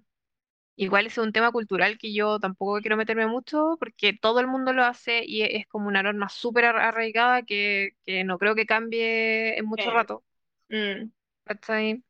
igual 0.77 1.07
es 1.07 1.17
un 1.19 1.33
tema 1.33 1.51
cultural 1.51 1.97
que 1.99 2.13
yo 2.13 2.39
tampoco 2.39 2.79
quiero 2.81 2.97
meterme 2.97 3.27
mucho 3.27 3.77
porque 3.79 4.13
todo 4.13 4.39
el 4.41 4.47
mundo 4.47 4.73
lo 4.73 4.83
hace 4.85 5.23
y 5.25 5.43
es 5.43 5.67
como 5.67 5.87
una 5.89 6.03
norma 6.03 6.29
súper 6.29 6.65
ar- 6.65 6.77
arraigada 6.79 7.43
que, 7.43 7.91
que 8.05 8.23
no 8.25 8.39
creo 8.39 8.55
que 8.55 8.65
cambie 8.67 9.57
en 9.59 9.65
mucho 9.65 9.91
sí, 9.91 9.91
rato. 9.91 10.23
mm, 10.69 11.11
¿cachai? 11.45 12.03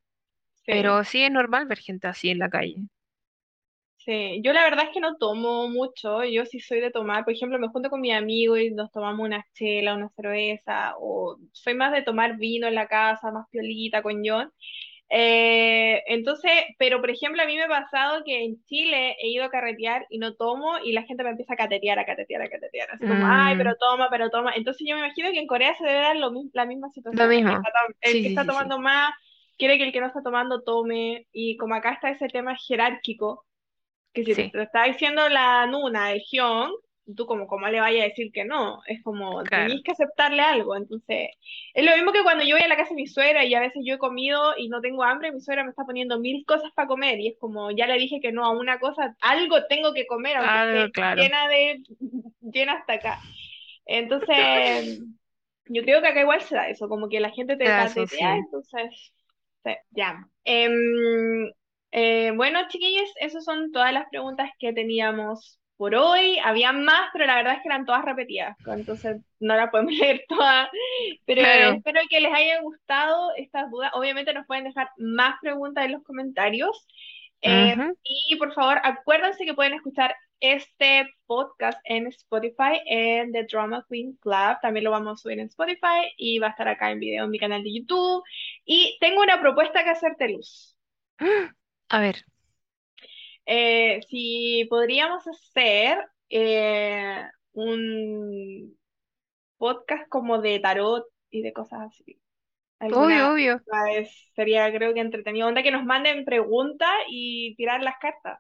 sí. 0.66 0.74
Pero 0.74 1.04
sí 1.06 1.24
es 1.24 1.32
normal 1.32 1.68
ver 1.68 1.80
gente 1.80 2.08
así 2.08 2.30
en 2.32 2.40
la 2.40 2.50
calle. 2.52 2.78
Sí, 3.98 4.42
yo 4.44 4.52
la 4.52 4.64
verdad 4.66 4.86
es 4.88 4.92
que 4.94 5.00
no 5.00 5.16
tomo 5.16 5.70
mucho, 5.70 6.26
yo 6.26 6.46
sí 6.46 6.60
soy 6.60 6.82
de 6.82 6.92
tomar, 6.92 7.24
por 7.24 7.32
ejemplo, 7.34 7.58
me 7.58 7.70
junto 7.70 7.90
con 7.90 8.02
mi 8.02 8.12
amigo 8.12 8.58
y 8.58 8.70
nos 8.72 8.92
tomamos 8.92 9.26
una 9.26 9.46
chela, 9.54 9.96
una 9.96 10.10
cerveza, 10.10 10.94
o 11.00 11.38
soy 11.54 11.74
más 11.76 11.94
de 11.94 12.02
tomar 12.02 12.36
vino 12.38 12.68
en 12.68 12.76
la 12.76 12.88
casa, 12.90 13.32
más 13.32 13.48
piolita 13.50 14.04
con 14.04 14.22
John. 14.26 14.52
Entonces, 16.14 16.52
pero 16.80 17.00
por 17.02 17.10
ejemplo, 17.12 17.42
a 17.44 17.46
mí 17.46 17.56
me 17.56 17.64
ha 17.64 17.68
pasado 17.68 18.24
que 18.24 18.44
en 18.46 18.64
Chile 18.66 19.16
he 19.20 19.30
ido 19.30 19.46
a 19.46 19.50
carretear 19.50 20.06
y 20.10 20.20
no 20.20 20.36
tomo 20.36 20.78
y 20.84 20.94
la 20.94 21.04
gente 21.04 21.24
me 21.24 21.32
empieza 21.32 21.54
a 21.54 21.58
catetear, 21.58 22.00
a 22.00 22.06
catetear, 22.06 22.42
a 22.44 22.50
catetear, 22.50 22.90
así 22.92 23.08
como, 23.08 23.26
ay, 23.28 23.56
Mm, 23.56 23.58
pero 23.58 23.76
toma, 23.78 24.10
pero 24.12 24.30
toma. 24.30 24.54
Entonces 24.56 24.88
yo 24.88 24.96
me 24.96 25.02
imagino 25.06 25.32
que 25.32 25.40
en 25.40 25.48
Corea 25.48 25.76
se 25.78 25.86
debe 25.86 26.00
dar 26.00 26.16
lo, 26.18 26.32
la 26.54 26.66
misma 26.66 26.90
lo 27.12 27.24
situación, 27.24 27.32
el 27.34 27.46
que 27.46 27.54
mismo. 27.54 27.54
está, 27.54 27.70
el 28.02 28.14
Sí, 28.14 28.22
que 28.22 28.28
está 28.30 28.46
sí, 28.46 28.52
sí. 28.52 28.66
tomando 28.66 28.80
más 28.80 29.12
quiere 29.58 29.78
que 29.78 29.86
el 29.86 29.92
que 29.94 30.02
no 30.02 30.08
está 30.08 30.22
tomando 30.24 30.64
tome 30.64 31.28
y 31.32 31.58
como 31.58 31.76
acá 31.76 31.94
está 31.94 32.10
ese 32.10 32.30
tema 32.30 32.56
jerárquico 32.58 33.46
que 34.14 34.24
si 34.26 34.36
te 34.36 34.50
lo 34.54 34.64
está 34.64 34.84
diciendo 34.86 35.28
la 35.30 35.66
Nuna, 35.68 36.12
el 36.12 36.22
Hyun, 36.22 36.72
tú 37.16 37.26
como, 37.26 37.48
¿cómo 37.48 37.68
le 37.68 37.80
vayas 37.80 38.06
a 38.06 38.08
decir 38.10 38.32
que 38.32 38.46
no? 38.46 38.82
Es 38.88 39.04
como, 39.04 39.44
claro. 39.44 39.66
tenéis 39.66 39.84
que 39.84 39.92
aceptarle 39.92 40.42
algo. 40.42 40.76
Entonces, 40.76 41.30
es 41.74 41.86
lo 41.86 41.96
mismo 41.96 42.12
que 42.12 42.24
cuando 42.24 42.44
yo 42.44 42.56
voy 42.56 42.64
a 42.64 42.68
la 42.68 42.78
casa 42.78 42.90
de 42.90 42.96
mi 42.96 43.08
suegra 43.08 43.44
y 43.44 43.54
a 43.54 43.60
veces 43.60 43.82
yo 43.86 43.96
he 43.96 44.00
comido 44.00 44.54
y 44.58 44.70
no 44.70 44.82
tengo 44.82 45.04
hambre, 45.04 45.32
mi 45.32 45.42
suegra 45.42 45.64
me 45.64 45.72
está 45.72 45.86
poniendo 45.86 46.20
mil 46.20 46.46
cosas 46.46 46.72
para 46.74 46.88
comer 46.88 47.20
y 47.20 47.30
es 47.30 47.38
como, 47.40 47.72
ya 47.72 47.88
le 47.88 47.98
dije 47.98 48.20
que 48.22 48.32
no 48.32 48.46
a 48.46 48.52
una 48.52 48.80
cosa, 48.80 49.16
algo 49.22 49.66
tengo 49.66 49.94
que 49.94 50.08
comer, 50.08 50.38
aunque 50.38 50.52
Algo 50.52 50.80
esté 50.80 50.92
claro. 50.92 51.22
llena 51.22 51.48
de, 51.48 51.84
llena 52.42 52.74
hasta 52.74 52.94
acá. 52.94 53.20
Entonces, 53.86 55.02
yo 55.66 55.84
creo 55.84 56.02
que 56.02 56.08
acá 56.08 56.22
igual 56.22 56.42
se 56.42 56.56
da 56.56 56.70
eso, 56.70 56.88
como 56.88 57.10
que 57.10 57.20
la 57.20 57.32
gente 57.32 57.58
te 57.58 57.66
catetea, 57.66 58.08
sí. 58.08 58.42
entonces, 58.46 59.14
sí, 59.64 59.72
ya. 59.92 60.26
Em, 60.46 61.52
eh, 61.92 62.32
bueno, 62.36 62.60
chiquillos, 62.70 63.12
esas 63.20 63.44
son 63.44 63.72
todas 63.72 63.94
las 63.94 64.08
preguntas 64.10 64.50
que 64.58 64.74
teníamos 64.74 65.60
por 65.84 65.96
hoy. 65.96 66.40
Había 66.40 66.72
más, 66.72 67.10
pero 67.12 67.26
la 67.26 67.36
verdad 67.36 67.56
es 67.56 67.62
que 67.62 67.68
eran 67.68 67.86
todas 67.86 68.06
repetidas, 68.06 68.56
entonces 68.66 69.18
no 69.42 69.54
las 69.58 69.70
podemos 69.70 69.92
leer 70.00 70.24
todas. 70.30 70.70
Pero 71.26 71.42
Claro. 71.42 71.76
espero 71.76 72.00
que 72.10 72.22
les 72.22 72.34
haya 72.34 72.62
gustado 72.62 73.32
estas 73.36 73.70
dudas. 73.70 73.92
Obviamente 73.94 74.34
nos 74.34 74.48
pueden 74.48 74.64
dejar 74.64 74.88
más 74.96 75.36
preguntas 75.42 75.84
en 75.84 75.92
los 75.92 76.04
comentarios. 76.04 76.88
Eh, 77.42 77.76
Ujú. 77.78 77.98
y 78.30 78.38
por 78.38 78.54
favor, 78.54 78.80
acuérdense 78.82 79.44
que 79.44 79.54
pueden 79.54 79.74
escuchar 79.74 80.16
este 80.40 81.06
podcast 81.26 81.78
en 81.84 82.08
Spotify, 82.08 82.80
en 82.86 83.34
The 83.34 83.44
Drama 83.52 83.86
Queen 83.90 84.14
Club. 84.22 84.56
También 84.62 84.86
lo 84.86 84.92
vamos 84.92 85.20
a 85.20 85.22
subir 85.22 85.38
en 85.40 85.48
Spotify 85.48 86.14
y 86.16 86.40
va 86.40 86.48
a 86.48 86.52
estar 86.52 86.70
acá 86.70 86.92
en 86.92 87.02
video 87.02 87.26
en 87.26 87.30
mi 87.30 87.40
canal 87.40 87.62
de 87.62 87.74
YouTube. 87.74 88.24
Y 88.64 88.98
tengo 89.02 89.22
una 89.22 89.42
propuesta 89.42 89.84
que 89.84 89.90
hacerte, 89.90 90.30
Luz. 90.30 90.78
A 91.90 92.00
ver. 92.00 92.24
Eh, 93.46 94.00
si 94.10 94.66
podríamos 94.70 95.24
hacer 95.28 96.00
eh, 96.30 97.24
un 97.54 98.78
podcast 99.58 100.08
como 100.10 100.42
de 100.42 100.60
tarot 100.60 101.06
y 101.30 101.42
de 101.42 101.54
cosas 101.54 101.82
así. 101.88 102.20
Obvio, 102.80 103.32
obvio. 103.32 103.62
vez 103.86 104.10
sería, 104.36 104.70
creo 104.74 104.94
que 104.94 105.00
entretenido. 105.00 105.48
Onda 105.48 105.64
que 105.64 105.72
nos 105.72 105.86
manden 105.86 106.26
preguntas 106.26 106.92
y 107.10 107.56
tirar 107.56 107.82
las 107.82 107.96
cartas. 108.00 108.40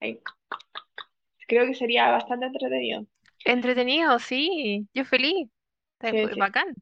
Ahí. 0.00 0.20
Creo 1.46 1.66
que 1.66 1.74
sería 1.74 2.10
bastante 2.10 2.46
entretenido. 2.46 3.06
Entretenido, 3.44 4.18
sí. 4.18 4.88
Yo 4.94 5.04
feliz. 5.04 5.48
Está- 6.00 6.10
Sí, 6.10 6.32
sí, 6.32 6.40
Bacán. 6.40 6.74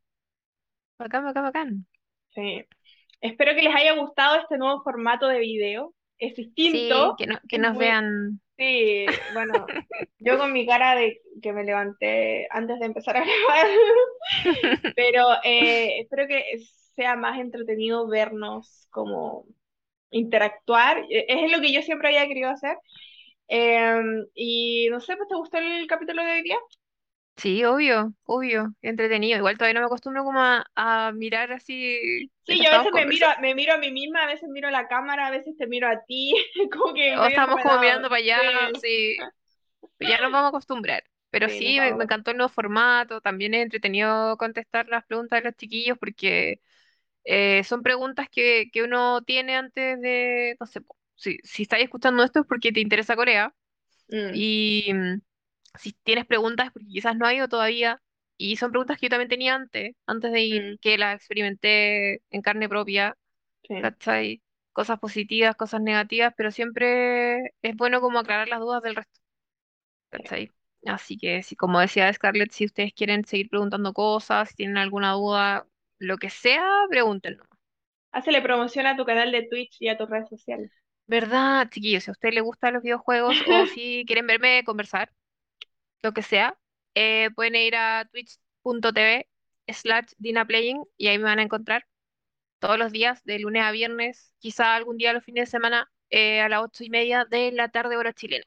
Bacán, 0.99 1.25
bacán, 1.25 1.43
bacán. 1.45 1.87
sí. 2.35 2.65
Espero 3.21 3.55
que 3.55 3.63
les 3.63 3.75
haya 3.75 3.95
gustado 3.95 4.41
este 4.41 4.57
nuevo 4.59 4.83
formato 4.83 5.29
de 5.29 5.39
video. 5.39 5.95
Es 6.23 6.37
Sí, 6.57 7.15
distinto, 7.17 7.17
que, 7.19 7.27
no, 7.27 7.39
que 7.49 7.59
nos 7.59 7.77
muy, 7.77 7.77
vean. 7.77 8.41
sí, 8.59 9.23
bueno, 9.29 9.73
yo 10.19 10.39
con 10.39 10.53
mi 10.53 10.67
cara 10.67 10.95
de 10.97 11.21
que 11.43 11.53
me 11.53 11.65
levanté 11.65 12.47
antes 12.51 12.81
de 12.81 12.87
empezar 12.87 13.17
a 13.17 13.25
grabar, 13.25 13.69
pero 14.95 15.27
eh, 15.45 16.01
espero 16.01 16.27
que 16.29 16.45
sea 16.97 17.17
más 17.17 17.39
entretenido 17.41 18.07
vernos 18.09 18.87
como 18.91 19.47
interactuar. 20.11 20.99
Eh, 21.11 21.27
Es 21.29 21.53
lo 21.53 21.61
que 21.63 21.73
yo 21.73 21.83
siempre 21.83 22.09
había 22.09 22.29
querido 22.29 22.51
hacer. 22.51 22.79
Eh, 23.49 24.03
y 24.35 24.89
no 24.91 25.01
sé, 25.01 25.17
pues 25.17 25.29
¿te 25.29 25.37
gustó 25.37 25.59
el 25.59 25.87
capítulo 25.89 26.25
de 26.25 26.33
hoy 26.33 26.43
día? 26.45 26.59
Sí, 27.37 27.65
obvio, 27.65 28.15
obvio. 28.25 28.75
Entretenido. 28.83 29.39
Igual 29.39 29.57
todavía 29.59 29.75
no 29.75 29.81
me 29.81 29.87
acostumbro 29.87 30.23
como 30.25 30.41
a, 30.41 30.65
a 30.77 31.13
mirar 31.13 31.53
así 31.53 32.31
Sí, 32.45 32.45
mientras 32.47 32.65
yo 32.65 32.71
a 32.71 32.73
estamos 32.73 32.79
veces 32.79 32.93
me 32.93 33.07
miro, 33.07 33.27
conversando. 33.27 33.37
me 33.41 33.55
miro 33.55 33.73
a 33.75 33.79
mí 33.79 33.91
misma, 33.93 34.25
a 34.25 34.27
veces 34.27 34.49
miro 34.49 34.69
a 34.69 34.71
la 34.71 34.89
cámara, 34.89 35.27
a 35.29 35.31
veces 35.31 35.57
te 35.57 35.67
miro 35.67 35.89
a 35.89 36.05
ti, 36.05 36.35
como 36.73 36.93
que 36.95 37.17
O 37.17 37.21
medio 37.21 37.37
estamos 37.37 37.61
como 37.61 37.79
enredado. 37.79 37.79
mirando 37.79 38.09
para 38.09 38.21
allá, 38.21 38.41
Sí, 38.41 38.81
sí. 38.81 39.31
Ya 40.01 40.21
nos 40.21 40.33
vamos 40.33 40.47
a 40.47 40.51
acostumbrar. 40.51 41.05
Pero 41.31 41.49
sí, 41.49 41.63
nos 41.63 41.75
sí, 41.75 41.81
me, 41.81 41.95
me 41.95 42.05
vamos. 42.05 42.07
encantó 42.07 42.31
el 42.33 42.39
nuevo 42.39 42.51
formato. 42.53 43.21
También 43.21 43.55
es 43.55 43.63
entretenido 43.65 44.37
contestar 44.39 44.89
las 44.89 45.05
preguntas 45.07 45.41
de 45.43 45.51
los 45.51 45.57
chiquillos 45.59 45.99
porque 45.99 46.61
eh, 47.25 47.65
son 47.65 47.83
preguntas 47.83 48.29
que, 48.31 48.71
que 48.73 48.83
uno 48.85 49.23
tiene 49.25 49.57
antes 49.57 50.01
de, 50.01 50.57
no 50.61 50.67
sé, 50.67 50.83
po, 50.83 50.97
si, 51.17 51.39
si 51.45 51.63
estás 51.65 51.81
escuchando 51.81 52.25
esto 52.25 52.41
es 52.41 52.47
porque 52.47 52.73
te 52.73 52.81
interesa 52.81 53.17
Corea. 53.17 53.55
Mm, 54.13 54.43
Y 54.43 54.93
si 55.79 55.93
tienes 56.05 56.27
preguntas 56.27 56.71
porque 56.73 56.89
quizás 56.89 57.17
no 57.17 57.27
ha 57.27 57.35
ido 57.35 57.49
todavía. 57.49 58.01
Y 58.39 58.57
son 58.57 58.71
preguntas 58.73 58.99
que 58.99 59.07
yo 59.07 59.11
también 59.11 59.29
tenía 59.29 59.55
antes, 59.55 59.95
antes 60.07 60.33
de 60.33 60.41
ir, 60.43 60.67
mm, 60.75 60.79
que 60.81 60.99
las 60.99 61.17
experimenté 61.17 62.23
en 62.31 62.43
carne 62.43 62.69
propia, 62.69 63.17
sí, 63.69 63.75
¿cachai? 63.81 64.43
Cosas 64.73 64.99
positivas, 65.01 65.57
cosas 65.57 65.83
negativas, 65.83 66.35
pero 66.37 66.51
siempre 66.53 67.39
es 67.63 67.77
bueno 67.77 68.01
como 68.01 68.19
aclarar 68.21 68.49
las 68.49 68.61
dudas 68.61 68.83
del 68.83 68.97
resto. 68.97 69.21
sí. 70.13 70.23
¿cachai? 70.23 70.53
Así 70.85 71.17
que, 71.19 71.43
si, 71.43 71.57
como 71.57 71.81
decía 71.81 72.13
Scarlett, 72.13 72.51
si 72.53 72.65
ustedes 72.67 72.93
quieren 72.95 73.25
seguir 73.25 73.49
preguntando 73.51 73.93
cosas, 73.93 74.49
si 74.51 74.57
tienen 74.57 74.79
alguna 74.79 75.13
duda, 75.13 75.67
lo 75.99 76.19
que 76.19 76.31
sea, 76.31 76.65
pregúntenlo. 76.91 77.45
Hácele 78.11 78.41
promoción 78.41 78.87
a 78.87 78.97
tu 78.97 79.05
canal 79.05 79.31
de 79.33 79.43
Twitch 79.43 79.77
y 79.83 79.89
a 79.89 79.99
tus 79.99 80.09
redes 80.09 80.31
sociales. 80.31 80.71
¿Verdad, 81.07 81.69
chiquillos? 81.71 82.05
Si 82.05 82.11
a 82.11 82.13
ustedes 82.13 82.35
les 82.35 82.43
gustan 82.45 82.75
los 82.75 82.83
videojuegos 82.83 83.43
o 83.47 83.67
si 83.67 84.05
quieren 84.07 84.27
verme 84.27 84.65
conversar, 84.65 85.13
lo 86.03 86.13
que 86.13 86.23
sea, 86.23 86.59
eh, 86.95 87.31
pueden 87.35 87.57
ir 87.57 87.77
a 87.77 88.07
twitch.tv 88.11 89.29
slash 89.69 90.07
dinaplaying 90.19 90.85
y 90.97 91.09
ahí 91.09 91.19
me 91.19 91.25
van 91.25 91.39
a 91.39 91.43
encontrar 91.43 91.87
todos 92.59 92.79
los 92.79 92.93
días, 92.93 93.23
de 93.25 93.39
lunes 93.41 93.63
a 93.65 93.73
viernes, 93.73 94.33
quizá 94.39 94.75
algún 94.77 94.97
día 94.99 95.13
los 95.13 95.25
fines 95.25 95.47
de 95.49 95.51
semana, 95.51 95.91
eh, 96.11 96.41
a 96.41 96.49
las 96.49 96.63
ocho 96.63 96.85
y 96.85 96.91
media 96.91 97.25
de 97.25 97.53
la 97.53 97.69
tarde 97.71 97.97
hora 97.97 98.13
chilena. 98.13 98.45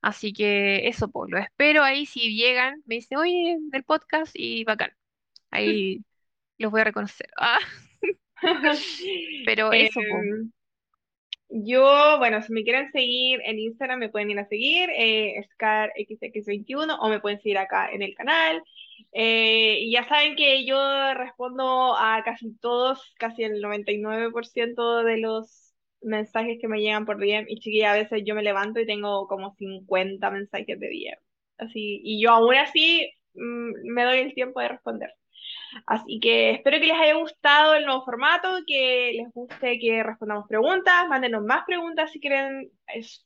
Así 0.00 0.32
que 0.32 0.88
eso, 0.88 1.08
pues, 1.10 1.30
lo 1.30 1.38
espero 1.38 1.82
ahí. 1.82 2.06
Si 2.06 2.36
llegan, 2.36 2.82
me 2.86 2.96
dicen, 2.96 3.18
oye, 3.18 3.58
del 3.70 3.84
podcast 3.84 4.32
y 4.34 4.64
bacán. 4.64 4.92
Ahí 5.50 6.04
los 6.58 6.70
voy 6.70 6.82
a 6.82 6.84
reconocer. 6.84 7.28
Ah, 7.38 7.58
pero 9.46 9.72
Eh, 9.72 9.86
eso, 9.86 10.00
pues. 10.08 10.48
Yo, 11.50 12.18
bueno, 12.18 12.42
si 12.42 12.52
me 12.52 12.62
quieren 12.62 12.90
seguir 12.92 13.40
en 13.44 13.58
Instagram, 13.58 13.98
me 14.00 14.08
pueden 14.10 14.30
ir 14.30 14.38
a 14.38 14.48
seguir, 14.48 14.90
eh, 14.96 15.42
ScarXX21, 15.54 16.98
o 17.00 17.08
me 17.08 17.20
pueden 17.20 17.40
seguir 17.40 17.58
acá 17.58 17.90
en 17.90 18.02
el 18.02 18.14
canal. 18.14 18.62
Eh, 19.12 19.78
y 19.80 19.92
ya 19.92 20.06
saben 20.08 20.36
que 20.36 20.66
yo 20.66 20.78
respondo 21.14 21.96
a 21.96 22.22
casi 22.24 22.54
todos, 22.60 23.14
casi 23.18 23.44
el 23.44 23.62
99% 23.62 25.02
de 25.04 25.18
los 25.18 25.74
mensajes 26.02 26.58
que 26.60 26.68
me 26.68 26.80
llegan 26.80 27.06
por 27.06 27.18
DM. 27.18 27.46
Y 27.48 27.60
chiquilla, 27.60 27.92
a 27.92 27.96
veces 27.96 28.22
yo 28.26 28.34
me 28.34 28.42
levanto 28.42 28.80
y 28.80 28.86
tengo 28.86 29.26
como 29.28 29.54
50 29.56 30.30
mensajes 30.30 30.78
de 30.78 30.88
DM. 30.88 31.18
Así, 31.58 32.00
y 32.04 32.22
yo 32.22 32.30
aún 32.30 32.54
así 32.54 33.10
mm, 33.34 33.92
me 33.92 34.04
doy 34.04 34.18
el 34.20 34.34
tiempo 34.34 34.60
de 34.60 34.68
responder. 34.68 35.17
Así 35.86 36.20
que 36.20 36.50
espero 36.50 36.78
que 36.78 36.86
les 36.86 36.98
haya 36.98 37.14
gustado 37.14 37.74
el 37.74 37.84
nuevo 37.84 38.04
formato, 38.04 38.48
que 38.66 39.12
les 39.14 39.32
guste 39.32 39.78
que 39.78 40.02
respondamos 40.02 40.46
preguntas, 40.48 41.08
mándenos 41.08 41.44
más 41.44 41.64
preguntas 41.66 42.10
si 42.12 42.20
quieren, 42.20 42.70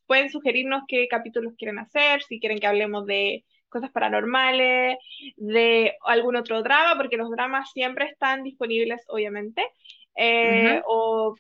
pueden 0.07 0.31
sugerirnos 0.31 0.83
qué 0.89 1.09
capítulos 1.09 1.55
quieren 1.57 1.79
hacer, 1.79 2.23
si 2.23 2.41
quieren 2.41 2.59
que 2.59 2.67
hablemos 2.67 3.07
de 3.07 3.45
cosas 3.69 3.91
paranormales, 3.91 4.99
de 5.37 5.97
algún 6.05 6.37
otro 6.37 6.63
drama, 6.63 6.97
porque 6.97 7.17
los 7.17 7.31
dramas 7.31 7.71
siempre 7.73 8.07
están 8.07 8.43
disponibles, 8.43 9.03
obviamente, 9.09 9.67
eh, 10.15 10.83
o 10.87 11.35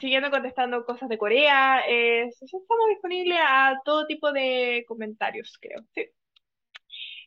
siguiendo 0.00 0.30
contestando 0.30 0.84
cosas 0.84 1.08
de 1.08 1.18
Corea, 1.18 1.82
eh, 1.88 2.28
estamos 2.28 2.88
disponibles 2.90 3.38
a 3.40 3.74
todo 3.84 4.06
tipo 4.06 4.32
de 4.32 4.84
comentarios, 4.86 5.56
creo. 5.60 5.82
Sí. 5.94 6.06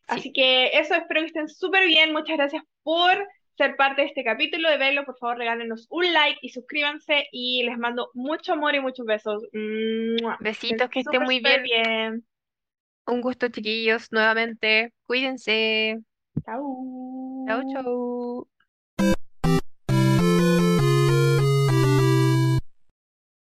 Sí, 0.07 0.19
Así 0.19 0.33
que 0.33 0.67
eso, 0.77 0.95
espero 0.95 1.21
que 1.21 1.27
estén 1.27 1.47
súper 1.49 1.87
bien. 1.87 2.13
Muchas 2.13 2.37
gracias 2.37 2.63
por 2.83 3.27
ser 3.57 3.75
parte 3.75 4.01
de 4.01 4.07
este 4.07 4.23
capítulo 4.23 4.69
de 4.69 4.77
Verlo. 4.77 5.05
Por 5.05 5.17
favor, 5.17 5.37
regálenos 5.37 5.87
un 5.89 6.11
like 6.13 6.39
y 6.41 6.49
suscríbanse. 6.49 7.27
Y 7.31 7.63
les 7.63 7.77
mando 7.77 8.09
mucho 8.13 8.53
amor 8.53 8.75
y 8.75 8.79
muchos 8.81 9.05
besos. 9.05 9.43
Besitos, 10.39 10.89
que 10.89 10.99
estén 10.99 11.23
muy 11.23 11.39
bien. 11.39 11.63
bien. 11.63 12.25
Un 13.07 13.21
gusto, 13.21 13.49
chiquillos, 13.49 14.11
nuevamente. 14.11 14.93
Cuídense. 15.03 15.99
Chau, 16.45 17.45
Chao. 17.47 17.61
chau. 17.71 18.50